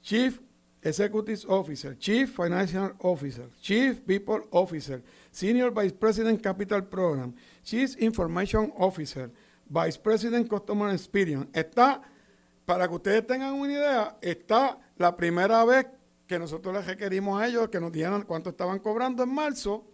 Chief 0.01 0.39
Executive 0.81 1.41
Officer, 1.47 1.97
Chief 1.97 2.29
Financial 2.29 2.95
Officer, 2.99 3.49
Chief 3.61 3.99
People 4.01 4.47
Officer, 4.51 5.03
Senior 5.31 5.71
Vice 5.71 5.95
President 5.95 6.41
Capital 6.41 6.87
Program, 6.87 7.33
Chief 7.63 7.95
Information 8.01 8.73
Officer, 8.77 9.31
Vice 9.67 9.99
President 9.99 10.47
Customer 10.47 10.91
Experience. 10.93 11.49
Está, 11.53 12.01
para 12.65 12.87
que 12.87 12.95
ustedes 12.95 13.27
tengan 13.27 13.53
una 13.53 13.73
idea, 13.73 14.17
está 14.21 14.79
la 14.97 15.15
primera 15.15 15.63
vez 15.65 15.85
que 16.25 16.39
nosotros 16.39 16.73
les 16.73 16.85
requerimos 16.85 17.39
a 17.39 17.47
ellos 17.47 17.69
que 17.69 17.79
nos 17.79 17.91
dieran 17.91 18.23
cuánto 18.23 18.49
estaban 18.51 18.79
cobrando 18.79 19.23
en 19.23 19.33
marzo 19.33 19.90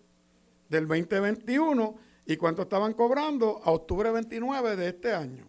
del 0.69 0.87
2021 0.87 1.95
y 2.25 2.37
cuánto 2.37 2.61
estaban 2.63 2.93
cobrando 2.93 3.61
a 3.63 3.71
octubre 3.71 4.11
29 4.11 4.75
de 4.75 4.89
este 4.89 5.13
año. 5.13 5.47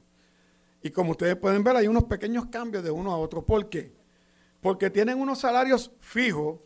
Y 0.83 0.91
como 0.91 1.11
ustedes 1.11 1.37
pueden 1.37 1.63
ver, 1.65 1.77
hay 1.77 1.89
unos 1.89 2.05
pequeños 2.05 2.47
cambios 2.47 2.85
de 2.85 2.91
uno 2.91 3.13
a 3.13 3.19
otro. 3.19 3.45
¿Por 3.45 3.69
qué? 3.69 3.93
Porque 4.61 4.89
tienen 4.91 5.21
unos 5.21 5.41
salarios 5.41 5.91
fijos. 6.01 6.61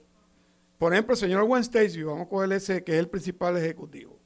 Por 0.79 0.93
ejemplo, 0.93 1.15
el 1.15 1.21
señor 1.21 1.45
Gwen 1.45 1.63
Stacy, 1.63 2.03
vamos 2.03 2.27
a 2.27 2.29
coger 2.29 2.53
ese 2.53 2.85
que 2.85 2.93
es 2.93 2.99
el 2.99 3.09
principal 3.09 3.57
ejecutivo. 3.57 4.19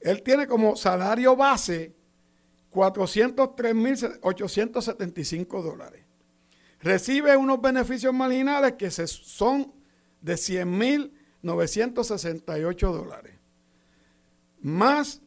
Él 0.00 0.22
tiene 0.22 0.46
como 0.46 0.74
salario 0.76 1.36
base 1.36 1.94
403.875 2.72 5.62
dólares. 5.62 6.06
Recibe 6.80 7.36
unos 7.36 7.60
beneficios 7.60 8.14
marginales 8.14 8.74
que 8.74 8.88
son 8.90 9.74
de 10.20 10.36
100.968 11.42 12.92
dólares. 12.92 13.34
Más 14.60 15.22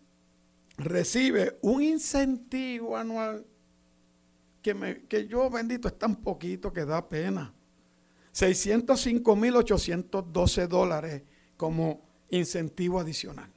recibe 0.77 1.57
un 1.61 1.81
incentivo 1.81 2.97
anual 2.97 3.45
que, 4.61 4.73
me, 4.73 5.03
que 5.03 5.25
yo, 5.27 5.49
bendito, 5.49 5.87
es 5.87 5.97
tan 5.97 6.17
poquito 6.17 6.73
que 6.73 6.83
da 6.85 7.07
pena. 7.07 7.53
605.812 8.33 10.67
dólares 10.67 11.23
como 11.57 12.01
incentivo 12.29 12.99
adicional. 12.99 13.49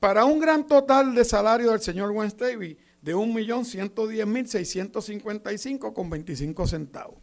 Para 0.00 0.24
un 0.24 0.40
gran 0.40 0.66
total 0.66 1.14
de 1.14 1.24
salario 1.24 1.70
del 1.70 1.80
señor 1.80 2.10
Wenstavy 2.10 2.76
de 3.02 3.14
1.110.655 3.14 5.92
con 5.92 6.10
25 6.10 6.66
centavos. 6.66 7.20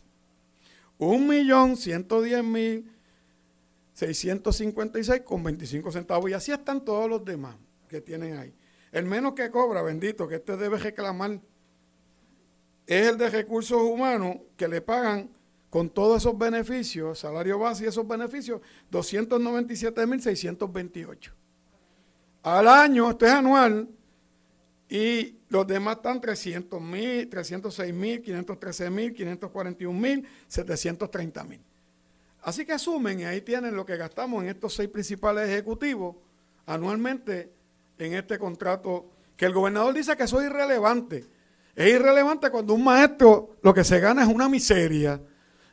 1.110.656 3.95 5.23
con 5.23 5.43
25 5.43 5.91
centavos. 5.91 6.29
Y 6.29 6.33
así 6.33 6.51
están 6.51 6.83
todos 6.83 7.09
los 7.09 7.23
demás 7.23 7.55
que 7.87 8.01
tienen 8.01 8.37
ahí. 8.37 8.53
El 8.91 9.05
menos 9.05 9.33
que 9.33 9.49
cobra, 9.49 9.81
bendito, 9.81 10.27
que 10.27 10.35
este 10.35 10.57
debe 10.57 10.77
reclamar 10.77 11.39
es 12.85 13.07
el 13.07 13.17
de 13.17 13.29
recursos 13.29 13.81
humanos 13.81 14.35
que 14.57 14.67
le 14.67 14.81
pagan 14.81 15.29
con 15.69 15.89
todos 15.89 16.21
esos 16.21 16.37
beneficios, 16.37 17.19
salario 17.19 17.57
base 17.57 17.85
y 17.85 17.87
esos 17.87 18.05
beneficios, 18.07 18.61
297.628. 18.91 21.31
Al 22.43 22.67
año, 22.67 23.09
esto 23.09 23.25
es 23.25 23.31
anual, 23.31 23.89
y 24.87 25.39
los 25.49 25.65
demás 25.65 25.95
están 25.95 26.21
300.000, 26.21 27.27
306.000, 27.27 28.23
513.000, 28.23 29.39
541.000, 29.39 30.27
730.000. 30.47 31.72
Así 32.43 32.65
que 32.65 32.73
asumen, 32.73 33.21
y 33.21 33.23
ahí 33.23 33.41
tienen 33.41 33.75
lo 33.75 33.85
que 33.85 33.97
gastamos 33.97 34.43
en 34.43 34.49
estos 34.49 34.75
seis 34.75 34.89
principales 34.89 35.49
ejecutivos 35.49 36.15
anualmente 36.65 37.53
en 37.97 38.13
este 38.13 38.37
contrato, 38.37 39.09
que 39.37 39.45
el 39.45 39.53
gobernador 39.53 39.93
dice 39.93 40.15
que 40.15 40.23
eso 40.23 40.41
es 40.41 40.47
irrelevante. 40.47 41.25
Es 41.75 41.89
irrelevante 41.89 42.49
cuando 42.49 42.73
un 42.73 42.83
maestro 42.83 43.55
lo 43.61 43.73
que 43.73 43.83
se 43.83 43.99
gana 43.99 44.23
es 44.23 44.27
una 44.27 44.49
miseria. 44.49 45.21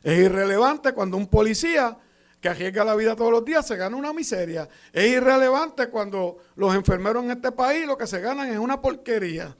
Es 0.01 0.17
irrelevante 0.19 0.93
cuando 0.93 1.17
un 1.17 1.27
policía 1.27 1.97
que 2.39 2.49
arriesga 2.49 2.83
la 2.83 2.95
vida 2.95 3.15
todos 3.15 3.31
los 3.31 3.45
días 3.45 3.67
se 3.67 3.75
gana 3.75 3.95
una 3.95 4.13
miseria. 4.13 4.67
Es 4.91 5.11
irrelevante 5.11 5.89
cuando 5.89 6.37
los 6.55 6.73
enfermeros 6.73 7.23
en 7.23 7.31
este 7.31 7.51
país 7.51 7.85
lo 7.85 7.97
que 7.97 8.07
se 8.07 8.19
ganan 8.19 8.49
es 8.49 8.57
una 8.57 8.81
porquería. 8.81 9.55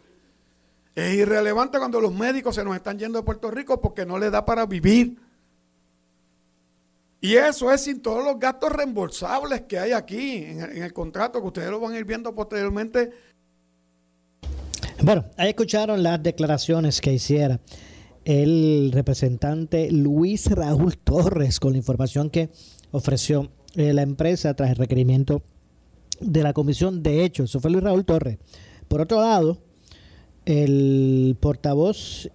Es 0.95 1.13
irrelevante 1.13 1.77
cuando 1.77 2.01
los 2.01 2.13
médicos 2.13 2.55
se 2.55 2.63
nos 2.63 2.75
están 2.75 2.97
yendo 2.97 3.19
de 3.19 3.25
Puerto 3.25 3.51
Rico 3.51 3.79
porque 3.79 4.05
no 4.05 4.17
les 4.17 4.31
da 4.31 4.43
para 4.45 4.65
vivir. 4.65 5.17
Y 7.21 7.35
eso 7.35 7.71
es 7.71 7.81
sin 7.81 8.01
todos 8.01 8.25
los 8.25 8.39
gastos 8.39 8.71
reembolsables 8.71 9.61
que 9.61 9.77
hay 9.77 9.91
aquí 9.91 10.37
en 10.37 10.81
el, 10.81 10.91
contrato, 10.91 11.39
que 11.39 11.47
ustedes 11.47 11.69
lo 11.69 11.79
van 11.79 11.93
a 11.93 11.99
ir 11.99 12.05
viendo 12.05 12.33
posteriormente 12.33 13.11
bueno, 15.03 15.25
ahí 15.35 15.49
escucharon 15.49 16.03
las 16.03 16.21
declaraciones 16.21 17.01
que 17.01 17.11
hiciera 17.11 17.59
el 18.23 18.91
representante 18.93 19.91
Luis 19.91 20.45
Raúl 20.51 20.95
Torres 20.95 21.59
con 21.59 21.71
la 21.71 21.79
información 21.79 22.29
que 22.29 22.51
ofreció 22.91 23.49
eh, 23.75 23.93
la 23.93 24.03
empresa 24.03 24.53
tras 24.53 24.69
el 24.69 24.75
requerimiento 24.75 25.41
de 26.19 26.43
la 26.43 26.53
comisión. 26.53 27.01
De 27.01 27.25
hecho, 27.25 27.43
eso 27.43 27.59
fue 27.59 27.71
Luis 27.71 27.83
Raúl 27.83 28.05
Torres. 28.05 28.37
Por 28.87 29.01
otro 29.01 29.21
lado, 29.21 29.57
el 30.45 31.35
portavoz 31.39 32.29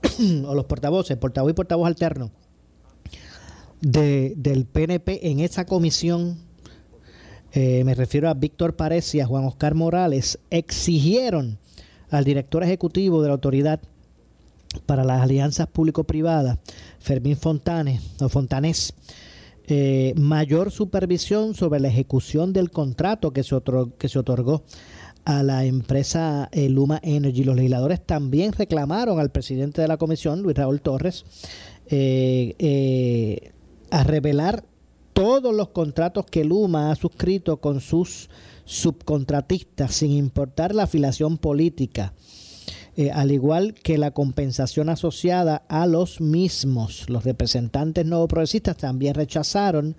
o 0.46 0.54
los 0.54 0.64
portavoces, 0.64 1.14
portavoz 1.18 1.50
y 1.50 1.54
portavoz 1.54 1.86
alterno 1.86 2.30
de, 3.80 4.34
del 4.36 4.66
PNP 4.66 5.30
en 5.30 5.40
esa 5.40 5.64
comisión, 5.66 6.38
eh, 7.52 7.82
me 7.84 7.94
refiero 7.94 8.28
a 8.28 8.34
Víctor 8.34 8.76
Párez 8.76 9.14
y 9.14 9.20
a 9.20 9.26
Juan 9.26 9.44
Oscar 9.44 9.74
Morales, 9.74 10.38
exigieron 10.50 11.58
al 12.10 12.24
director 12.24 12.62
ejecutivo 12.62 13.22
de 13.22 13.28
la 13.28 13.34
Autoridad 13.34 13.80
para 14.86 15.04
las 15.04 15.22
Alianzas 15.22 15.66
Público-Privadas, 15.68 16.58
Fermín 16.98 17.36
Fontanes, 17.36 18.02
o 18.20 18.28
Fontanés, 18.28 18.94
eh, 19.66 20.14
mayor 20.16 20.70
supervisión 20.70 21.54
sobre 21.54 21.80
la 21.80 21.88
ejecución 21.88 22.52
del 22.52 22.70
contrato 22.70 23.32
que 23.32 23.42
se, 23.42 23.54
otorgó, 23.54 23.96
que 23.96 24.08
se 24.08 24.18
otorgó 24.18 24.62
a 25.24 25.42
la 25.42 25.64
empresa 25.66 26.48
eh, 26.52 26.70
Luma 26.70 27.00
Energy. 27.02 27.44
Los 27.44 27.56
legisladores 27.56 28.04
también 28.04 28.52
reclamaron 28.52 29.20
al 29.20 29.30
presidente 29.30 29.82
de 29.82 29.88
la 29.88 29.98
comisión, 29.98 30.42
Luis 30.42 30.56
Raúl 30.56 30.80
Torres, 30.80 31.24
eh, 31.86 33.52
a 33.90 34.04
revelar 34.04 34.64
todos 35.12 35.54
los 35.54 35.70
contratos 35.70 36.26
que 36.26 36.44
Luma 36.44 36.90
ha 36.90 36.94
suscrito 36.94 37.56
con 37.56 37.80
sus 37.80 38.30
subcontratistas 38.64 39.94
sin 39.94 40.12
importar 40.12 40.74
la 40.74 40.84
afiliación 40.84 41.38
política, 41.38 42.12
eh, 42.96 43.10
al 43.10 43.32
igual 43.32 43.74
que 43.74 43.98
la 43.98 44.12
compensación 44.12 44.88
asociada 44.88 45.64
a 45.68 45.86
los 45.86 46.20
mismos. 46.20 47.08
Los 47.08 47.24
representantes 47.24 48.06
no 48.06 48.28
progresistas 48.28 48.76
también 48.76 49.14
rechazaron 49.14 49.96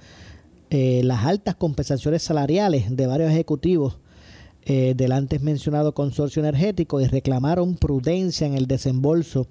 eh, 0.70 1.02
las 1.04 1.26
altas 1.26 1.56
compensaciones 1.56 2.22
salariales 2.22 2.96
de 2.96 3.08
varios 3.08 3.32
ejecutivos 3.32 3.98
eh, 4.72 4.94
del 4.96 5.14
antes 5.14 5.42
mencionado 5.42 5.96
consorcio 5.96 6.42
energético 6.42 7.02
y 7.02 7.08
reclamaron 7.08 7.76
prudencia 7.76 8.46
en 8.46 8.54
el 8.54 8.68
desembolso 8.68 9.48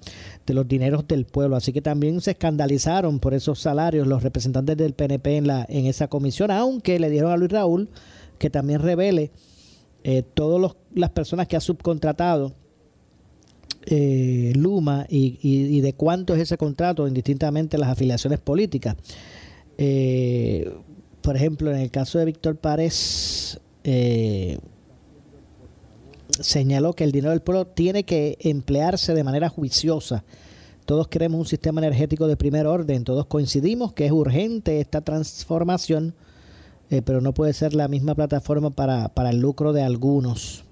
de 0.46 0.54
los 0.54 0.68
dineros 0.68 1.08
del 1.08 1.24
pueblo. 1.24 1.56
Así 1.56 1.72
que 1.72 1.82
también 1.82 2.20
se 2.20 2.30
escandalizaron 2.30 3.18
por 3.18 3.34
esos 3.34 3.58
salarios 3.58 4.06
los 4.06 4.22
representantes 4.22 4.76
del 4.76 4.94
PNP 4.94 5.38
en, 5.38 5.48
la, 5.48 5.66
en 5.68 5.86
esa 5.86 6.06
comisión, 6.06 6.52
aunque 6.52 7.00
le 7.00 7.10
dieron 7.10 7.32
a 7.32 7.36
Luis 7.36 7.50
Raúl 7.50 7.88
que 8.38 8.48
también 8.48 8.80
revele 8.80 9.32
eh, 10.04 10.22
todas 10.22 10.76
las 10.94 11.10
personas 11.10 11.48
que 11.48 11.56
ha 11.56 11.60
subcontratado 11.60 12.54
eh, 13.86 14.52
Luma 14.54 15.04
y, 15.08 15.80
de 15.80 15.94
cuánto 15.94 16.32
es 16.32 16.42
ese 16.42 16.56
contrato 16.56 17.08
indistintamente 17.08 17.76
las 17.76 17.88
afiliaciones 17.88 18.38
políticas. 18.38 18.94
Eh, 19.78 20.72
por 21.22 21.34
ejemplo, 21.34 21.72
en 21.72 21.78
el 21.78 21.90
caso 21.90 22.20
de 22.20 22.24
Víctor 22.26 22.56
Párez, 22.58 23.60
señaló 26.29 26.93
que 26.93 27.05
el 27.05 27.12
dinero 27.12 27.31
del 27.31 27.43
pueblo 27.43 27.66
tiene 27.66 28.05
que 28.05 28.39
emplearse 28.41 29.14
de 29.14 29.24
manera 29.24 29.49
juiciosa. 29.49 30.24
Todos 30.85 31.09
queremos 31.09 31.39
un 31.41 31.47
sistema 31.47 31.81
energético 31.81 32.26
de 32.26 32.37
primer 32.37 32.66
orden, 32.66 33.05
todos 33.05 33.26
coincidimos 33.26 33.93
que 33.93 34.07
es 34.07 34.12
urgente 34.12 34.81
esta 34.81 35.01
transformación 35.03 36.14
eh, 36.91 37.03
pero 37.03 37.20
no 37.20 37.35
puede 37.35 37.53
ser 37.53 37.74
la 37.74 37.87
misma 37.87 38.14
plataforma 38.14 38.70
para, 38.70 39.11
el 39.31 39.39
lucro 39.39 39.72
de 39.72 39.83
algunos. 39.83 40.64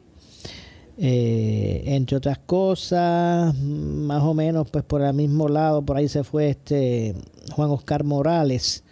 Eh, 0.99 1.83
entre 1.87 2.17
otras 2.17 2.39
cosas, 2.39 3.55
más 3.55 4.23
o 4.23 4.33
menos, 4.33 4.71
pues 4.71 4.83
por 4.83 5.03
el 5.03 5.13
mismo 5.13 5.49
lado, 5.49 5.83
por 5.83 5.99
ahí 5.99 6.09
se 6.09 6.25
fue 6.25 6.49
este 6.51 7.15
Juan 7.53 7.71
Oscar 7.71 8.03
Morales. 8.05 8.83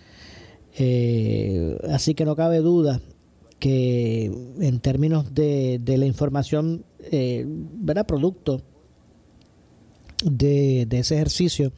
Eh, 0.77 1.79
así 1.91 2.15
que 2.15 2.25
no 2.25 2.37
cabe 2.37 2.59
duda 2.59 3.01
que 3.65 4.31
en 4.61 4.79
términos 4.81 5.35
de, 5.35 5.81
la 5.87 6.05
información, 6.05 6.85
eh. 7.01 7.47
Producto 8.07 8.61
de, 10.23 10.87
ese 10.91 11.15
ejercicio, 11.15 11.73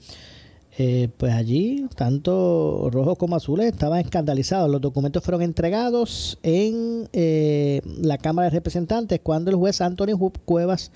eh, 0.79 1.11
pues 1.17 1.33
allí 1.33 1.87
tanto 1.95 2.91
rojos 2.91 3.17
como 3.17 3.37
azules 3.37 3.73
estaban 3.73 4.01
escandalizados. 4.01 4.69
Los 4.69 4.81
documentos 4.81 5.23
fueron 5.23 5.43
entregados 5.43 6.41
en 6.43 7.09
eh, 7.13 7.83
la 8.03 8.19
Cámara 8.19 8.51
de 8.51 8.57
Representantes 8.57 9.21
cuando 9.23 9.53
el 9.53 9.57
juez 9.57 9.81
Antonio 9.81 10.19
Cuevas 10.45 10.91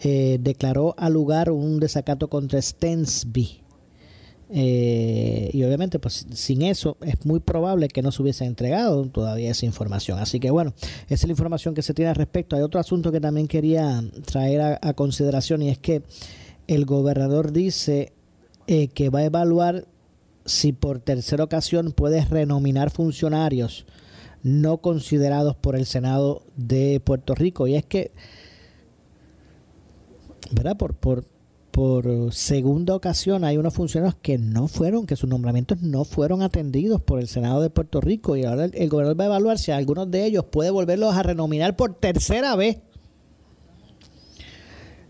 eh, 0.00 0.38
declaró 0.40 0.94
al 0.96 1.12
lugar 1.12 1.50
un 1.50 1.78
desacato 1.78 2.28
contra 2.28 2.62
Stensby. 2.62 3.65
Y 4.48 5.62
obviamente, 5.64 5.98
pues 5.98 6.26
sin 6.32 6.62
eso 6.62 6.96
es 7.00 7.24
muy 7.26 7.40
probable 7.40 7.88
que 7.88 8.02
no 8.02 8.12
se 8.12 8.22
hubiese 8.22 8.44
entregado 8.44 9.06
todavía 9.06 9.50
esa 9.50 9.66
información. 9.66 10.18
Así 10.18 10.38
que 10.38 10.50
bueno, 10.50 10.72
esa 11.08 11.14
es 11.14 11.24
la 11.24 11.32
información 11.32 11.74
que 11.74 11.82
se 11.82 11.94
tiene 11.94 12.10
al 12.10 12.16
respecto. 12.16 12.54
Hay 12.54 12.62
otro 12.62 12.78
asunto 12.78 13.10
que 13.10 13.20
también 13.20 13.48
quería 13.48 14.02
traer 14.24 14.78
a 14.80 14.92
consideración 14.94 15.62
y 15.62 15.70
es 15.70 15.78
que 15.78 16.02
el 16.68 16.84
gobernador 16.84 17.52
dice 17.52 18.12
eh, 18.66 18.88
que 18.88 19.10
va 19.10 19.20
a 19.20 19.24
evaluar 19.24 19.86
si 20.44 20.72
por 20.72 20.98
tercera 20.98 21.44
ocasión 21.44 21.92
puede 21.92 22.24
renominar 22.24 22.90
funcionarios 22.90 23.86
no 24.42 24.78
considerados 24.78 25.56
por 25.56 25.76
el 25.76 25.86
Senado 25.86 26.42
de 26.56 27.00
Puerto 27.00 27.34
Rico. 27.34 27.66
Y 27.66 27.74
es 27.74 27.84
que, 27.84 28.12
¿verdad? 30.52 30.76
Por, 30.76 30.94
por, 30.94 31.24
por 31.76 32.32
segunda 32.32 32.94
ocasión 32.94 33.44
hay 33.44 33.58
unos 33.58 33.74
funcionarios 33.74 34.16
que 34.22 34.38
no 34.38 34.66
fueron, 34.66 35.04
que 35.04 35.14
sus 35.14 35.28
nombramientos 35.28 35.82
no 35.82 36.06
fueron 36.06 36.40
atendidos 36.40 37.02
por 37.02 37.20
el 37.20 37.28
Senado 37.28 37.60
de 37.60 37.68
Puerto 37.68 38.00
Rico. 38.00 38.34
Y 38.34 38.46
ahora 38.46 38.64
el, 38.64 38.88
gobernador 38.88 39.20
va 39.20 39.24
a 39.24 39.26
evaluar 39.26 39.58
si 39.58 39.72
algunos 39.72 40.10
de 40.10 40.24
ellos 40.24 40.46
puede 40.50 40.70
volverlos 40.70 41.14
a 41.14 41.22
renominar 41.22 41.76
por 41.76 41.92
tercera 41.92 42.56
vez. 42.56 42.78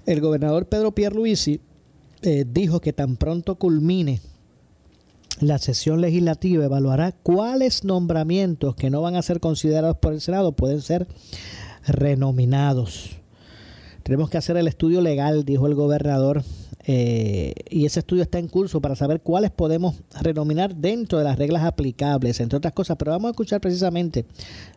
El 0.06 0.20
gobernador 0.20 0.66
Pedro 0.66 0.92
Pierluisi 0.92 1.60
eh, 2.22 2.44
dijo 2.44 2.80
que 2.80 2.92
tan 2.92 3.16
pronto 3.16 3.54
culmine 3.54 4.20
la 5.38 5.58
sesión 5.58 6.00
legislativa 6.00 6.64
evaluará 6.64 7.12
cuáles 7.12 7.84
nombramientos 7.84 8.74
que 8.74 8.90
no 8.90 9.02
van 9.02 9.14
a 9.14 9.22
ser 9.22 9.38
considerados 9.38 9.98
por 9.98 10.14
el 10.14 10.20
Senado 10.20 10.50
pueden 10.50 10.82
ser 10.82 11.06
renominados. 11.86 13.20
Tenemos 14.06 14.30
que 14.30 14.38
hacer 14.38 14.56
el 14.56 14.68
estudio 14.68 15.00
legal, 15.00 15.44
dijo 15.44 15.66
el 15.66 15.74
gobernador 15.74 16.44
eh, 16.84 17.54
y 17.68 17.86
ese 17.86 17.98
estudio 17.98 18.22
está 18.22 18.38
en 18.38 18.46
curso 18.46 18.80
para 18.80 18.94
saber 18.94 19.20
cuáles 19.20 19.50
podemos 19.50 19.96
renominar 20.22 20.76
dentro 20.76 21.18
de 21.18 21.24
las 21.24 21.36
reglas 21.36 21.64
aplicables, 21.64 22.38
entre 22.38 22.56
otras 22.56 22.72
cosas. 22.72 22.96
Pero 22.98 23.10
vamos 23.10 23.26
a 23.26 23.30
escuchar 23.32 23.60
precisamente 23.60 24.24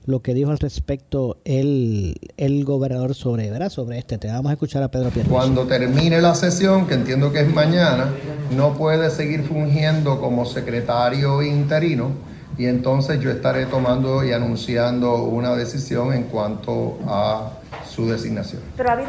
lo 0.07 0.23
que 0.23 0.33
dijo 0.33 0.49
al 0.49 0.57
respecto 0.57 1.37
el, 1.45 2.15
el 2.37 2.65
gobernador 2.65 3.13
sobre, 3.13 3.51
¿verdad? 3.51 3.69
sobre 3.69 3.99
este 3.99 4.17
tema. 4.17 4.33
Vamos 4.37 4.49
a 4.49 4.53
escuchar 4.53 4.81
a 4.81 4.89
Pedro 4.89 5.11
Pierre. 5.11 5.29
Cuando 5.29 5.67
termine 5.67 6.19
la 6.21 6.33
sesión, 6.33 6.87
que 6.87 6.95
entiendo 6.95 7.31
que 7.31 7.41
es 7.41 7.53
mañana, 7.53 8.11
no 8.57 8.73
puede 8.73 9.11
seguir 9.11 9.43
fungiendo 9.43 10.19
como 10.19 10.43
secretario 10.45 11.43
interino 11.43 12.28
y 12.59 12.65
entonces 12.65 13.21
yo 13.21 13.31
estaré 13.31 13.65
tomando 13.65 14.21
y 14.21 14.33
anunciando 14.33 15.23
una 15.23 15.55
decisión 15.55 16.13
en 16.13 16.23
cuanto 16.23 16.99
a 17.07 17.53
su 17.89 18.05
designación. 18.09 18.61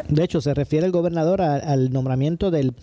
De 0.08 0.22
hecho, 0.22 0.40
se 0.40 0.54
refiere 0.54 0.86
el 0.86 0.92
gobernador 0.92 1.42
al 1.42 1.92
nombramiento 1.92 2.52
del, 2.52 2.74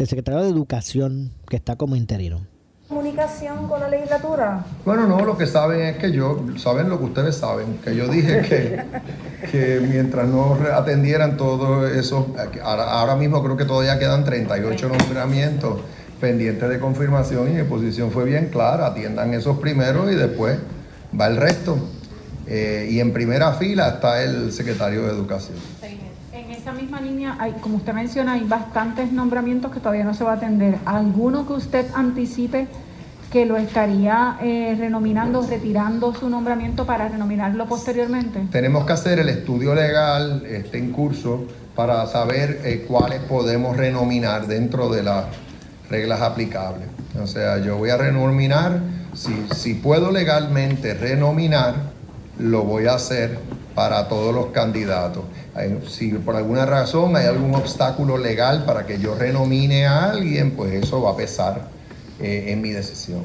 secretario 0.00 0.42
de 0.42 0.48
Educación, 0.48 1.30
que 1.48 1.54
está 1.54 1.76
como 1.76 1.94
interino. 1.94 2.40
¿Comunicación 2.88 3.68
con 3.68 3.80
la 3.80 3.88
legislatura? 3.88 4.64
Bueno, 4.84 5.06
no, 5.06 5.24
lo 5.24 5.38
que 5.38 5.46
saben 5.46 5.80
es 5.82 5.96
que 5.98 6.10
yo, 6.10 6.44
saben 6.56 6.88
lo 6.88 6.98
que 6.98 7.04
ustedes 7.04 7.36
saben, 7.36 7.78
que 7.84 7.94
yo 7.94 8.08
dije 8.08 8.42
que, 8.42 9.50
que 9.50 9.80
mientras 9.80 10.26
no 10.28 10.58
atendieran 10.74 11.36
todo 11.36 11.86
eso, 11.86 12.34
ahora, 12.64 13.14
mismo 13.14 13.44
creo 13.44 13.56
que 13.56 13.64
todavía 13.64 13.98
quedan 14.00 14.24
38 14.24 14.88
nombramientos 14.88 15.80
pendientes 16.20 16.68
de 16.68 16.78
confirmación 16.78 17.50
y 17.50 17.54
mi 17.54 17.62
posición 17.64 18.10
fue 18.10 18.24
bien 18.24 18.48
clara, 18.48 18.86
atiendan 18.86 19.34
esos 19.34 19.58
primeros 19.58 20.10
y 20.10 20.14
después 20.14 20.58
va 21.18 21.26
el 21.26 21.36
resto. 21.36 21.78
Eh, 22.46 22.88
y 22.90 23.00
en 23.00 23.12
primera 23.12 23.52
fila 23.54 23.88
está 23.88 24.22
el 24.22 24.52
secretario 24.52 25.02
de 25.02 25.10
Educación. 25.10 25.56
En 26.32 26.50
esa 26.50 26.72
misma 26.72 27.00
línea, 27.00 27.36
hay, 27.40 27.52
como 27.60 27.76
usted 27.76 27.92
menciona, 27.92 28.34
hay 28.34 28.44
bastantes 28.44 29.10
nombramientos 29.10 29.72
que 29.72 29.80
todavía 29.80 30.04
no 30.04 30.14
se 30.14 30.22
va 30.22 30.32
a 30.32 30.34
atender. 30.36 30.76
¿Alguno 30.84 31.46
que 31.46 31.54
usted 31.54 31.86
anticipe 31.94 32.68
que 33.32 33.46
lo 33.46 33.56
estaría 33.56 34.38
eh, 34.40 34.76
renominando, 34.78 35.44
retirando 35.48 36.14
su 36.14 36.28
nombramiento 36.28 36.86
para 36.86 37.08
renominarlo 37.08 37.66
posteriormente? 37.66 38.46
Tenemos 38.52 38.86
que 38.86 38.92
hacer 38.92 39.18
el 39.18 39.28
estudio 39.28 39.74
legal, 39.74 40.44
este 40.46 40.78
en 40.78 40.92
curso, 40.92 41.46
para 41.74 42.06
saber 42.06 42.60
eh, 42.64 42.84
cuáles 42.86 43.20
podemos 43.20 43.76
renominar 43.76 44.46
dentro 44.46 44.88
de 44.88 45.02
las 45.02 45.24
reglas 45.90 46.20
aplicables. 46.20 46.88
O 47.20 47.26
sea, 47.26 47.58
yo 47.58 47.76
voy 47.76 47.90
a 47.90 47.96
renominar, 47.96 48.80
si, 49.14 49.46
si 49.54 49.74
puedo 49.74 50.10
legalmente 50.10 50.94
renominar, 50.94 51.74
lo 52.38 52.64
voy 52.64 52.86
a 52.86 52.94
hacer 52.94 53.38
para 53.74 54.08
todos 54.08 54.34
los 54.34 54.46
candidatos. 54.46 55.24
Si 55.88 56.10
por 56.12 56.36
alguna 56.36 56.66
razón 56.66 57.14
hay 57.16 57.26
algún 57.26 57.54
obstáculo 57.54 58.18
legal 58.18 58.64
para 58.64 58.86
que 58.86 58.98
yo 58.98 59.14
renomine 59.14 59.86
a 59.86 60.10
alguien, 60.10 60.52
pues 60.52 60.72
eso 60.72 61.02
va 61.02 61.12
a 61.12 61.16
pesar 61.16 61.68
eh, 62.20 62.46
en 62.48 62.60
mi 62.62 62.70
decisión. 62.70 63.22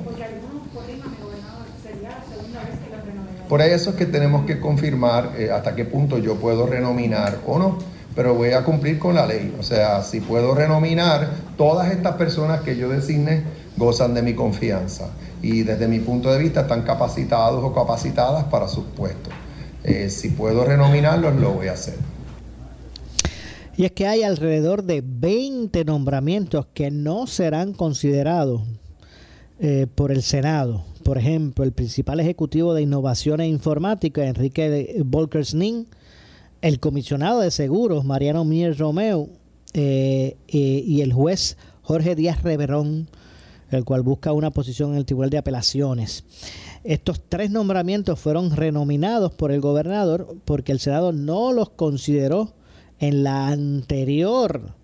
Por 3.48 3.62
eso 3.62 3.90
es 3.90 3.96
que 3.96 4.06
tenemos 4.06 4.46
que 4.46 4.60
confirmar 4.60 5.32
eh, 5.38 5.52
hasta 5.52 5.76
qué 5.76 5.84
punto 5.86 6.18
yo 6.18 6.36
puedo 6.36 6.68
renominar 6.68 7.40
o 7.46 7.60
no, 7.60 7.80
pero 8.16 8.36
voy 8.36 8.52
a 8.52 8.64
cumplir 8.64 9.00
con 9.00 9.16
la 9.16 9.26
ley. 9.26 9.56
O 9.60 9.64
sea, 9.64 10.04
si 10.04 10.20
puedo 10.20 10.54
renominar, 10.54 11.30
todas 11.58 11.92
estas 11.92 12.16
personas 12.16 12.62
que 12.62 12.78
yo 12.78 12.90
designe 12.90 13.44
gozan 13.78 14.14
de 14.14 14.22
mi 14.22 14.34
confianza 14.36 15.10
y 15.42 15.64
desde 15.64 15.88
mi 15.88 16.00
punto 16.00 16.32
de 16.32 16.40
vista 16.40 16.62
están 16.62 16.84
capacitados 16.84 17.64
o 17.64 17.74
capacitadas 17.74 18.46
para 18.46 18.68
sus 18.68 18.86
puestos. 18.86 19.34
Eh, 19.84 20.10
si 20.10 20.30
puedo 20.30 20.64
renominarlos, 20.66 21.36
lo 21.36 21.54
voy 21.54 21.68
a 21.68 21.74
hacer. 21.74 21.96
Y 23.78 23.86
es 23.86 23.92
que 23.94 24.06
hay 24.06 24.24
alrededor 24.24 24.84
de 24.84 25.02
20 25.04 25.86
nombramientos 25.86 26.68
que 26.74 26.92
no 26.92 27.26
serán 27.26 27.74
considerados 27.74 28.62
eh, 29.60 29.88
por 29.96 30.12
el 30.12 30.22
Senado. 30.22 30.84
Por 31.04 31.18
ejemplo, 31.18 31.64
el 31.64 31.72
principal 31.72 32.20
ejecutivo 32.20 32.74
de 32.74 32.84
innovación 32.84 33.42
e 33.42 33.48
informática, 33.48 34.24
Enrique 34.26 35.02
Volkersning, 35.04 35.88
el 36.62 36.80
comisionado 36.80 37.42
de 37.42 37.52
seguros, 37.52 38.06
Mariano 38.06 38.46
Mier 38.46 38.78
Romeo, 38.78 39.30
eh, 39.74 40.38
y 40.48 41.02
el 41.02 41.14
juez 41.14 41.58
Jorge 41.82 42.16
Díaz 42.16 42.44
Reverón 42.44 43.08
el 43.72 43.86
cual 43.86 44.02
busca 44.02 44.34
una 44.34 44.52
posición 44.52 44.92
en 44.92 44.98
el 44.98 45.06
Tribunal 45.06 45.30
de 45.30 45.38
Apelaciones. 45.38 46.24
Estos 46.84 47.22
tres 47.28 47.52
nombramientos 47.52 48.20
fueron 48.20 48.56
renominados 48.56 49.32
por 49.34 49.52
el 49.52 49.62
gobernador 49.62 50.36
porque 50.46 50.72
el 50.72 50.80
Senado 50.80 51.14
no 51.14 51.54
los 51.54 51.70
consideró 51.70 52.54
en 53.00 53.24
la 53.24 53.48
anterior 53.48 54.76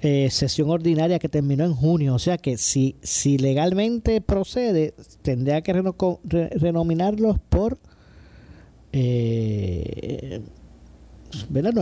eh, 0.00 0.28
sesión 0.30 0.70
ordinaria 0.70 1.18
que 1.18 1.28
terminó 1.28 1.64
en 1.64 1.74
junio. 1.74 2.14
O 2.14 2.18
sea 2.18 2.38
que 2.38 2.58
si, 2.58 2.96
si 3.02 3.38
legalmente 3.38 4.20
procede, 4.20 4.94
tendría 5.22 5.62
que 5.62 5.72
renominarlos 5.72 7.38
por... 7.48 7.78
Eh, 8.94 10.42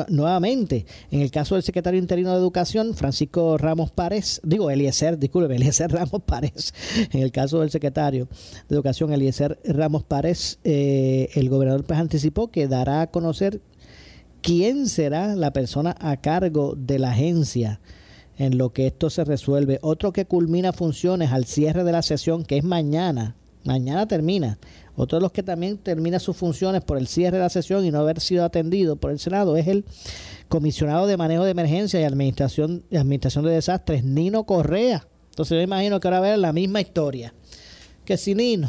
nuevamente, 0.09 0.87
en 1.11 1.21
el 1.21 1.31
caso 1.31 1.55
del 1.55 1.65
secretario 1.65 1.99
interino 1.99 2.31
de 2.31 2.39
Educación, 2.39 2.95
Francisco 2.95 3.59
Ramos 3.59 3.91
Párez, 3.91 4.41
digo 4.45 4.71
Eliezer, 4.71 5.19
disculpe, 5.19 5.57
Eliezer 5.57 5.91
Ramos 5.91 6.23
Párez, 6.25 6.75
en 7.13 7.23
el 7.23 7.33
caso 7.33 7.61
del 7.61 7.71
secretario 7.71 8.29
de 8.69 8.75
Educación, 8.75 9.13
Eliezer 9.13 9.59
Ramos 9.65 10.05
Párez, 10.05 10.59
eh, 10.65 11.29
el 11.35 11.49
gobernador 11.49 11.85
pues 11.85 11.99
anticipó 11.99 12.51
que 12.51 12.69
dará 12.69 13.03
a 13.03 13.11
conocer 13.11 13.61
quién 14.43 14.89
será 14.89 15.35
la 15.37 15.53
persona 15.53 15.95
a 16.01 16.17
cargo 16.19 16.75
de 16.77 16.99
la 16.99 17.11
agencia 17.11 17.81
en 18.39 18.57
lo 18.57 18.73
que 18.73 18.87
esto 18.87 19.11
se 19.11 19.25
resuelve. 19.25 19.79
Otro 19.83 20.13
que 20.13 20.25
culmina 20.25 20.73
funciones 20.73 21.31
al 21.31 21.45
cierre 21.45 21.85
de 21.85 21.93
la 21.93 22.03
sesión, 22.03 22.45
que 22.45 22.57
es 22.57 22.65
mañana, 22.65 23.37
mañana 23.65 24.07
termina, 24.07 24.59
otro 24.97 25.19
de 25.19 25.23
los 25.23 25.33
que 25.33 25.43
también 25.43 25.79
termina 25.79 26.19
sus 26.19 26.37
funciones 26.37 26.83
por 26.83 26.99
el 26.99 27.07
cierre 27.07 27.39
de 27.39 27.43
la 27.43 27.49
sesión 27.49 27.85
y 27.85 27.91
no 27.91 28.01
haber 28.01 28.21
sido 28.21 28.45
atendido 28.45 28.97
por 28.97 29.11
el 29.11 29.19
Senado 29.19 29.57
es 29.57 29.67
el 29.67 29.85
comisionado 30.49 31.07
de 31.07 31.17
manejo 31.17 31.45
de 31.45 31.53
emergencia 31.53 32.01
y 32.01 32.05
administración, 32.05 32.83
administración 32.93 33.45
de 33.45 33.53
desastres, 33.53 34.05
Nino 34.05 34.45
Correa. 34.45 35.07
Entonces 35.31 35.57
yo 35.57 35.63
imagino 35.63 36.01
que 36.01 36.09
ahora 36.09 36.21
va 36.21 36.27
a 36.27 36.31
ver 36.31 36.39
la 36.39 36.53
misma 36.53 36.81
historia 36.81 37.33
que 38.05 38.17
si 38.17 38.35
Nino. 38.35 38.69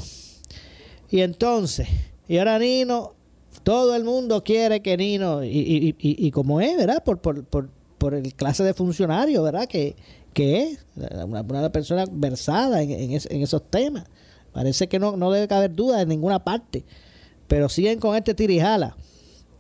Y 1.10 1.22
entonces, 1.22 1.88
y 2.28 2.38
ahora 2.38 2.60
Nino 2.60 3.16
Todo 3.64 3.96
el 3.96 4.04
mundo 4.04 4.44
quiere 4.44 4.82
que 4.82 4.96
Nino, 4.98 5.44
y, 5.44 6.32
como 6.32 6.62
es, 6.62 6.78
¿verdad? 6.78 7.04
Por, 7.04 7.20
por, 7.20 8.14
el 8.14 8.34
clase 8.34 8.64
de 8.64 8.74
funcionario, 8.74 9.44
¿verdad? 9.44 9.68
Que, 9.68 9.96
que 10.34 10.64
es 10.64 10.86
una, 10.96 11.72
persona 11.72 12.06
versada 12.12 12.82
en, 12.82 13.12
esos 13.12 13.70
temas. 13.70 14.06
Parece 14.54 14.88
que 14.88 15.00
no, 15.00 15.18
no 15.18 15.32
debe 15.32 15.54
haber 15.54 15.74
duda 15.74 16.02
en 16.02 16.10
ninguna 16.10 16.44
parte. 16.44 16.84
Pero 17.48 17.70
siguen 17.70 18.00
con 18.00 18.16
este 18.16 18.34
tirijala. 18.34 18.96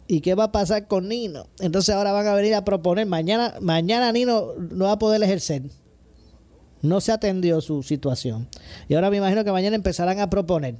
¿Y 0.07 0.21
qué 0.21 0.35
va 0.35 0.45
a 0.45 0.51
pasar 0.51 0.87
con 0.87 1.07
Nino? 1.07 1.47
Entonces 1.59 1.95
ahora 1.95 2.11
van 2.11 2.27
a 2.27 2.33
venir 2.33 2.53
a 2.55 2.65
proponer. 2.65 3.05
Mañana, 3.05 3.55
mañana 3.61 4.11
Nino 4.11 4.53
no 4.57 4.85
va 4.85 4.93
a 4.93 4.99
poder 4.99 5.23
ejercer. 5.23 5.63
No 6.81 6.99
se 6.99 7.11
atendió 7.11 7.61
su 7.61 7.81
situación. 7.83 8.47
Y 8.89 8.95
ahora 8.95 9.09
me 9.09 9.17
imagino 9.17 9.45
que 9.45 9.51
mañana 9.51 9.75
empezarán 9.75 10.19
a 10.19 10.29
proponer, 10.29 10.75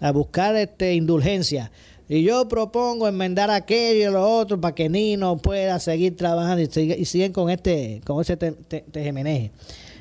a 0.00 0.12
buscar 0.12 0.54
este 0.56 0.94
indulgencia. 0.94 1.70
Y 2.10 2.22
yo 2.22 2.48
propongo 2.48 3.06
enmendar 3.08 3.50
aquello 3.50 4.10
y 4.10 4.12
lo 4.12 4.28
otro 4.28 4.60
para 4.60 4.74
que 4.74 4.88
Nino 4.88 5.36
pueda 5.38 5.78
seguir 5.78 6.16
trabajando 6.16 6.62
y, 6.62 7.04
siguen 7.04 7.32
con 7.32 7.50
este 7.50 8.00
con 8.04 8.20
ese 8.20 8.36
tejemeneje. 8.36 9.52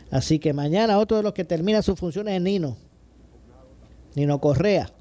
Así 0.09 0.39
que 0.39 0.53
mañana 0.53 0.99
otro 0.99 1.17
de 1.17 1.23
los 1.23 1.33
que 1.33 1.43
termina 1.43 1.81
sus 1.81 1.99
funciones 1.99 2.35
es 2.35 2.41
Nino. 2.41 2.77
Nino 4.17 4.41
Correa. 4.41 4.91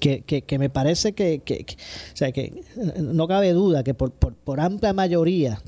Que, 0.00 0.22
que, 0.22 0.58
me 0.58 0.68
parece 0.68 1.12
que, 1.12 1.40
que, 1.44 1.64
o 2.12 2.16
sea, 2.16 2.32
que 2.32 2.64
no 2.98 3.28
cabe 3.28 3.52
duda 3.52 3.84
que 3.84 3.94
por, 3.94 4.10
por, 4.10 4.34
por 4.34 4.58
amplia 4.58 4.92
mayoría 4.92 5.62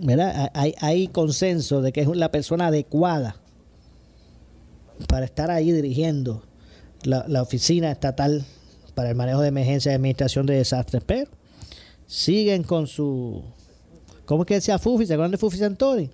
¿verdad? 0.00 0.50
Hay, 0.54 0.74
hay 0.80 1.08
consenso 1.08 1.80
de 1.80 1.92
que 1.92 2.02
es 2.02 2.08
la 2.08 2.30
persona 2.30 2.66
adecuada 2.66 3.36
para 5.08 5.24
estar 5.24 5.50
ahí 5.50 5.72
dirigiendo 5.72 6.42
la, 7.02 7.42
oficina 7.42 7.90
estatal 7.90 8.44
para 8.94 9.10
el 9.10 9.14
manejo 9.14 9.40
de 9.40 9.48
emergencia 9.48 9.92
y 9.92 9.94
administración 9.94 10.46
de 10.46 10.56
desastres, 10.56 11.02
pero 11.06 11.30
siguen 12.06 12.62
con 12.62 12.86
su, 12.86 13.42
¿cómo 14.24 14.42
es 14.42 14.46
que 14.46 14.54
decía 14.54 14.78
Fufi? 14.78 15.06
¿Se 15.06 15.14
acuerdan 15.14 15.32
de 15.32 15.38
Fufi 15.38 15.58
Santori? 15.58 16.10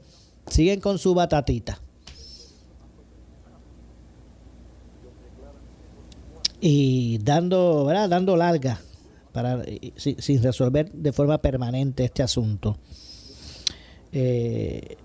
Siguen 0.49 0.81
con 0.81 0.99
su 0.99 1.15
batatita. 1.15 1.81
Y 6.65 7.19
dando, 7.19 7.85
¿verdad? 7.85 8.09
Dando 8.09 8.37
larga 8.37 8.81
para, 9.33 9.65
sin 9.97 10.43
resolver 10.45 10.93
de 10.93 11.13
forma 11.13 11.39
permanente 11.39 12.05
este 12.05 12.23
asunto. 12.23 12.77
Eh, 14.13 14.97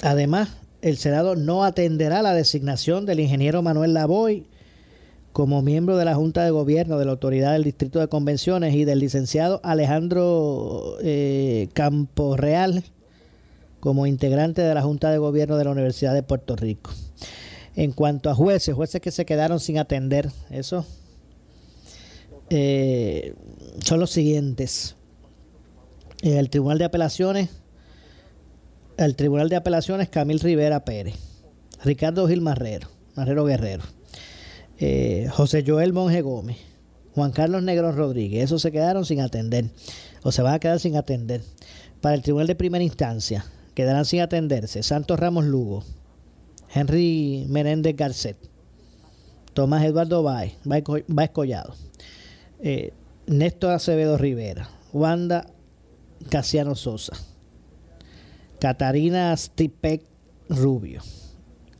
además, 0.00 0.50
el 0.82 0.98
Senado 0.98 1.34
no 1.34 1.64
atenderá 1.64 2.22
la 2.22 2.32
designación 2.32 3.06
del 3.06 3.18
ingeniero 3.18 3.60
Manuel 3.60 3.92
Lavoy 3.92 4.46
como 5.32 5.62
miembro 5.62 5.96
de 5.96 6.04
la 6.04 6.14
Junta 6.14 6.44
de 6.44 6.52
Gobierno 6.52 6.98
de 6.98 7.04
la 7.04 7.10
Autoridad 7.10 7.54
del 7.54 7.64
Distrito 7.64 7.98
de 7.98 8.06
Convenciones 8.06 8.76
y 8.76 8.84
del 8.84 9.00
licenciado 9.00 9.60
Alejandro 9.64 10.96
eh, 11.02 11.68
Camporreal 11.72 12.84
como 13.80 14.06
integrante 14.06 14.62
de 14.62 14.74
la 14.74 14.82
Junta 14.82 15.10
de 15.10 15.18
Gobierno 15.18 15.56
de 15.56 15.64
la 15.64 15.70
Universidad 15.70 16.14
de 16.14 16.22
Puerto 16.22 16.54
Rico. 16.54 16.92
En 17.78 17.92
cuanto 17.92 18.28
a 18.28 18.34
jueces, 18.34 18.74
jueces 18.74 19.00
que 19.00 19.12
se 19.12 19.24
quedaron 19.24 19.60
sin 19.60 19.78
atender, 19.78 20.32
eso 20.50 20.84
eh, 22.50 23.36
son 23.84 24.00
los 24.00 24.10
siguientes. 24.10 24.96
El 26.22 26.50
Tribunal 26.50 26.78
de 26.78 26.86
Apelaciones, 26.86 27.50
el 28.96 29.14
Tribunal 29.14 29.48
de 29.48 29.54
Apelaciones 29.54 30.08
Camil 30.08 30.40
Rivera 30.40 30.84
Pérez, 30.84 31.14
Ricardo 31.84 32.26
Gil 32.26 32.40
Marrero, 32.40 32.88
Marrero 33.14 33.44
Guerrero, 33.44 33.84
eh, 34.80 35.28
José 35.30 35.62
Joel 35.64 35.92
Monge 35.92 36.20
Gómez, 36.20 36.56
Juan 37.14 37.30
Carlos 37.30 37.62
Negro 37.62 37.92
Rodríguez, 37.92 38.46
esos 38.46 38.60
se 38.60 38.72
quedaron 38.72 39.04
sin 39.04 39.20
atender, 39.20 39.66
o 40.24 40.32
se 40.32 40.42
van 40.42 40.54
a 40.54 40.58
quedar 40.58 40.80
sin 40.80 40.96
atender. 40.96 41.42
Para 42.00 42.16
el 42.16 42.22
Tribunal 42.22 42.48
de 42.48 42.56
Primera 42.56 42.82
Instancia, 42.82 43.44
quedarán 43.74 44.04
sin 44.04 44.20
atenderse. 44.20 44.82
Santos 44.82 45.20
Ramos 45.20 45.44
Lugo, 45.44 45.84
Henry 46.72 47.46
Menéndez 47.48 47.96
Garcet, 47.96 48.36
Tomás 49.54 49.84
Eduardo 49.84 50.22
Baez, 50.22 50.54
Baez 50.64 51.30
Collado, 51.30 51.74
eh, 52.60 52.92
Néstor 53.26 53.72
Acevedo 53.72 54.18
Rivera, 54.18 54.68
Wanda 54.92 55.46
Casiano 56.30 56.74
Sosa, 56.74 57.16
Catarina 58.60 59.36
Stipek 59.36 60.02
Rubio 60.48 61.02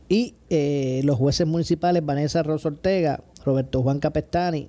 y 0.07 0.35
eh, 0.49 1.01
los 1.03 1.17
jueces 1.17 1.47
municipales 1.47 2.05
Vanessa 2.05 2.43
Rosa 2.43 2.69
Ortega, 2.69 3.23
Roberto 3.45 3.81
Juan 3.81 3.99
Capestani, 3.99 4.67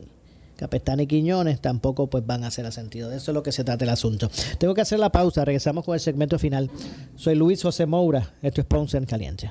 Capestani 0.56 1.06
Quiñones 1.06 1.60
tampoco 1.60 2.08
pues 2.10 2.26
van 2.26 2.44
a 2.44 2.48
hacer 2.48 2.70
sentido. 2.70 3.08
De 3.08 3.16
eso 3.16 3.30
es 3.30 3.34
lo 3.34 3.42
que 3.42 3.50
se 3.50 3.64
trata 3.64 3.84
el 3.84 3.90
asunto. 3.90 4.30
Tengo 4.58 4.74
que 4.74 4.82
hacer 4.82 4.98
la 4.98 5.10
pausa, 5.10 5.44
regresamos 5.44 5.84
con 5.86 5.94
el 5.94 6.00
segmento 6.00 6.38
final. 6.38 6.70
Soy 7.16 7.34
Luis 7.34 7.62
José 7.62 7.86
Moura, 7.86 8.34
esto 8.42 8.60
es 8.60 8.66
Ponce 8.66 8.98
en 8.98 9.06
Caliente. 9.06 9.50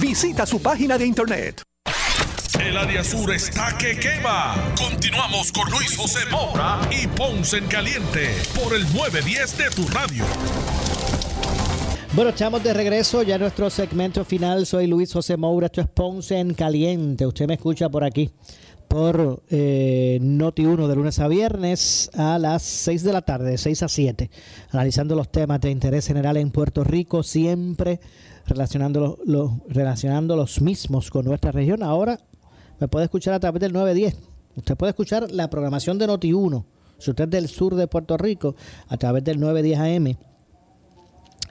Visita 0.00 0.46
su 0.46 0.60
página 0.60 0.98
de 0.98 1.06
internet. 1.06 1.62
El 2.60 2.76
área 2.76 3.04
sur 3.04 3.32
está 3.32 3.76
que 3.78 3.98
quema. 3.98 4.54
Continuamos 4.76 5.52
con 5.52 5.70
Luis 5.70 5.96
José 5.96 6.20
Moura 6.30 6.80
y 6.90 7.06
Ponce 7.06 7.58
en 7.58 7.66
Caliente 7.66 8.34
por 8.54 8.74
el 8.74 8.82
910 8.92 9.58
de 9.58 9.70
tu 9.70 9.88
radio. 9.88 10.24
Bueno, 12.12 12.30
estamos 12.30 12.62
de 12.62 12.72
regreso 12.72 13.22
ya 13.22 13.34
en 13.34 13.42
nuestro 13.42 13.68
segmento 13.70 14.24
final. 14.24 14.66
Soy 14.66 14.86
Luis 14.86 15.12
José 15.12 15.36
Moura, 15.36 15.66
esto 15.66 15.80
es 15.80 15.88
Ponce 15.88 16.38
en 16.38 16.54
Caliente. 16.54 17.26
Usted 17.26 17.46
me 17.46 17.54
escucha 17.54 17.88
por 17.88 18.04
aquí 18.04 18.30
por 18.88 19.42
eh, 19.50 20.18
Noti1 20.22 20.86
de 20.86 20.96
lunes 20.96 21.18
a 21.18 21.28
viernes 21.28 22.10
a 22.14 22.38
las 22.38 22.62
6 22.62 23.02
de 23.02 23.12
la 23.12 23.22
tarde, 23.22 23.50
de 23.50 23.58
6 23.58 23.82
a 23.82 23.88
7, 23.88 24.30
analizando 24.70 25.14
los 25.14 25.30
temas 25.30 25.60
de 25.60 25.70
interés 25.70 26.06
general 26.06 26.36
en 26.36 26.50
Puerto 26.50 26.84
Rico, 26.84 27.22
siempre 27.22 28.00
relacionando 28.46 29.18
los, 29.24 29.50
relacionando 29.68 30.36
los 30.36 30.60
mismos 30.60 31.10
con 31.10 31.24
nuestra 31.24 31.52
región. 31.52 31.82
Ahora 31.82 32.20
me 32.78 32.88
puede 32.88 33.04
escuchar 33.04 33.34
a 33.34 33.40
través 33.40 33.60
del 33.60 33.72
910. 33.72 34.16
Usted 34.56 34.76
puede 34.76 34.90
escuchar 34.90 35.30
la 35.30 35.50
programación 35.50 35.98
de 35.98 36.08
Noti1, 36.08 36.64
si 36.98 37.10
usted 37.10 37.24
es 37.24 37.30
del 37.30 37.48
sur 37.48 37.74
de 37.74 37.86
Puerto 37.86 38.16
Rico, 38.16 38.56
a 38.88 38.96
través 38.96 39.22
del 39.24 39.38
910 39.38 39.78
AM 39.78 40.16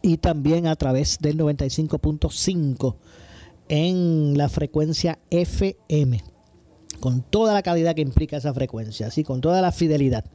y 0.02 0.18
también 0.18 0.68
a 0.68 0.76
través 0.76 1.20
del 1.20 1.38
95.5 1.38 2.96
en 3.70 4.38
la 4.38 4.50
frecuencia 4.50 5.20
FM 5.30 6.36
con 7.00 7.22
toda 7.22 7.54
la 7.54 7.62
calidad 7.62 7.96
que 7.96 8.02
implica 8.02 8.38
esa 8.38 8.54
frecuencia, 8.54 9.08
así 9.08 9.24
con 9.24 9.42
toda 9.42 9.62
la 9.62 9.72
fidelidad. 9.72 10.26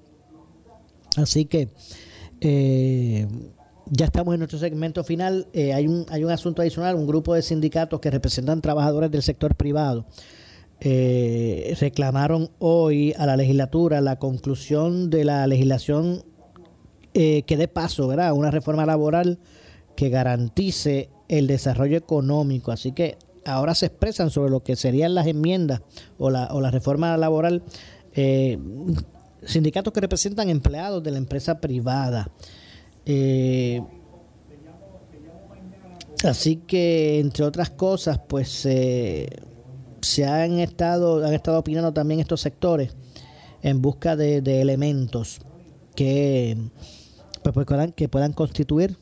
Así 1.17 1.47
que 1.47 1.69
eh, 2.41 3.27
ya 3.91 4.07
estamos 4.07 4.35
en 4.35 4.41
nuestro 4.41 4.59
segmento 4.59 5.05
final. 5.05 5.49
Eh, 5.53 5.73
hay, 5.73 5.87
un, 5.87 6.07
hay 6.11 6.25
un 6.25 6.31
asunto 6.31 6.63
adicional, 6.63 6.95
un 6.95 7.07
grupo 7.07 7.35
de 7.35 7.43
sindicatos 7.43 8.01
que 8.01 8.11
representan 8.11 8.61
trabajadores 8.61 9.11
del 9.11 9.23
sector 9.23 9.55
privado. 9.55 10.07
Eh, 10.81 11.77
reclamaron 11.79 12.51
hoy 12.59 13.13
a 13.19 13.27
la 13.27 13.37
legislatura 13.37 14.01
la 14.01 14.19
conclusión 14.19 15.11
de 15.11 15.25
la 15.25 15.47
legislación 15.47 16.25
que 17.13 17.57
dé 17.59 17.67
paso 17.67 18.07
¿verdad? 18.07 18.33
una 18.33 18.53
reforma 18.53 18.87
laboral 18.87 19.41
que 19.97 20.11
garantice 20.11 21.11
el 21.29 21.47
desarrollo 21.47 21.97
económico. 21.97 22.73
Así 22.73 22.93
que 22.93 23.19
ahora 23.45 23.75
se 23.75 23.87
expresan 23.87 24.31
sobre 24.31 24.51
lo 24.51 24.63
que 24.63 24.77
serían 24.77 25.15
las 25.15 25.27
enmiendas 25.27 25.83
o 26.19 26.31
la, 26.31 26.49
o 26.53 26.61
la 26.61 26.71
reforma 26.71 27.17
laboral. 27.17 27.63
Eh, 28.15 28.59
sindicatos 29.45 29.93
que 29.93 30.01
representan 30.01 30.51
empleados 30.51 31.03
de 31.03 31.11
la 31.11 31.19
empresa 31.19 31.61
privada. 31.61 32.31
Eh, 33.13 33.83
así 36.23 36.57
que, 36.57 37.19
entre 37.19 37.45
otras 37.45 37.71
cosas, 37.71 38.21
pues 38.29 38.65
eh, 38.67 39.29
se 40.01 40.25
han 40.27 40.61
estado, 40.61 41.27
han 41.27 41.35
estado 41.35 41.59
opinando 41.59 41.93
también 41.93 42.21
estos 42.21 42.41
sectores 42.41 42.95
en 43.63 43.83
busca 43.83 44.15
de, 44.15 44.39
elementos 44.61 45.41
que, 45.97 46.57
pues, 47.43 47.53
pues, 47.53 47.67
puedan, 47.67 47.91
que 47.91 48.09
puedan 48.09 48.33
constituir 48.33 48.97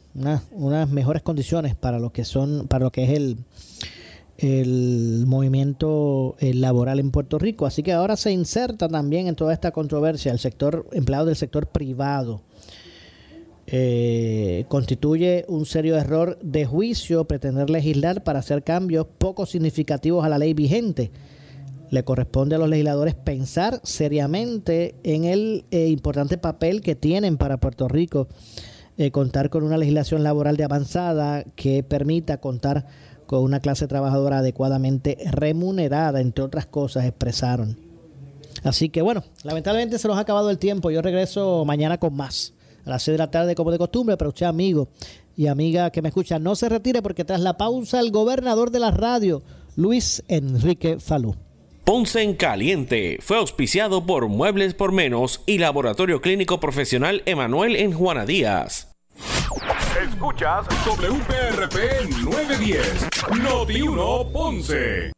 unas 0.52 0.88
mejores 0.88 1.22
condiciones 1.22 1.76
para 1.76 1.98
lo 1.98 2.10
que 2.10 2.24
son, 2.24 2.66
para 2.66 2.86
lo 2.86 2.90
que 2.90 3.04
es 3.04 3.10
el, 3.10 3.36
el 4.38 5.24
movimiento 5.26 6.34
eh, 6.38 6.54
laboral 6.54 6.98
en 6.98 7.10
Puerto 7.10 7.38
Rico. 7.38 7.66
Así 7.66 7.82
que 7.82 7.92
ahora 7.92 8.16
se 8.16 8.30
inserta 8.30 8.88
también 8.88 9.26
en 9.26 9.36
toda 9.36 9.52
esta 9.52 9.70
controversia 9.70 10.32
el 10.32 10.38
sector 10.38 10.86
empleado 10.92 11.26
del 11.26 11.36
sector 11.36 11.66
privado. 11.66 12.40
Eh, 13.70 14.64
constituye 14.68 15.44
un 15.46 15.66
serio 15.66 15.96
error 15.96 16.38
de 16.40 16.64
juicio 16.64 17.26
pretender 17.26 17.68
legislar 17.68 18.24
para 18.24 18.38
hacer 18.38 18.64
cambios 18.64 19.06
poco 19.18 19.44
significativos 19.44 20.24
a 20.24 20.30
la 20.30 20.38
ley 20.38 20.54
vigente. 20.54 21.10
Le 21.90 22.02
corresponde 22.02 22.54
a 22.54 22.58
los 22.58 22.70
legisladores 22.70 23.14
pensar 23.14 23.80
seriamente 23.82 24.94
en 25.02 25.24
el 25.24 25.66
eh, 25.70 25.88
importante 25.88 26.38
papel 26.38 26.80
que 26.80 26.94
tienen 26.94 27.36
para 27.36 27.58
Puerto 27.58 27.88
Rico 27.88 28.28
contar 29.12 29.48
con 29.48 29.62
una 29.62 29.78
legislación 29.78 30.24
laboral 30.24 30.56
de 30.56 30.64
avanzada 30.64 31.44
que 31.54 31.84
permita 31.84 32.40
contar 32.40 32.84
con 33.26 33.44
una 33.44 33.60
clase 33.60 33.86
trabajadora 33.86 34.38
adecuadamente 34.38 35.18
remunerada, 35.30 36.20
entre 36.20 36.42
otras 36.42 36.66
cosas, 36.66 37.04
expresaron. 37.04 37.76
Así 38.64 38.88
que 38.88 39.02
bueno, 39.02 39.22
lamentablemente 39.44 39.98
se 39.98 40.08
nos 40.08 40.16
ha 40.16 40.20
acabado 40.20 40.50
el 40.50 40.58
tiempo. 40.58 40.90
Yo 40.90 41.02
regreso 41.02 41.64
mañana 41.64 41.98
con 41.98 42.16
más. 42.16 42.54
A 42.88 42.92
las 42.92 43.02
6 43.02 43.14
de 43.14 43.18
la 43.18 43.30
tarde, 43.30 43.54
como 43.54 43.70
de 43.70 43.76
costumbre, 43.76 44.16
pero 44.16 44.30
usted, 44.30 44.46
amigo 44.46 44.88
y 45.36 45.46
amiga 45.46 45.90
que 45.90 46.00
me 46.00 46.08
escucha, 46.08 46.38
no 46.38 46.56
se 46.56 46.70
retire 46.70 47.02
porque 47.02 47.22
tras 47.22 47.40
la 47.40 47.58
pausa, 47.58 48.00
el 48.00 48.10
gobernador 48.10 48.70
de 48.70 48.80
la 48.80 48.90
radio, 48.90 49.42
Luis 49.76 50.24
Enrique 50.26 50.98
Falú. 50.98 51.36
Ponce 51.84 52.22
en 52.22 52.34
Caliente 52.34 53.18
fue 53.20 53.36
auspiciado 53.36 54.06
por 54.06 54.28
Muebles 54.28 54.72
por 54.72 54.92
Menos 54.92 55.42
y 55.44 55.58
Laboratorio 55.58 56.22
Clínico 56.22 56.60
Profesional 56.60 57.22
Emanuel 57.26 57.76
en 57.76 57.92
Juana 57.92 58.24
Díaz. 58.24 58.88
Escuchas 60.10 60.66
WPRP 60.86 62.08
910, 62.24 63.06
Noti 63.42 63.82
1 63.82 64.32
Ponce. 64.32 65.17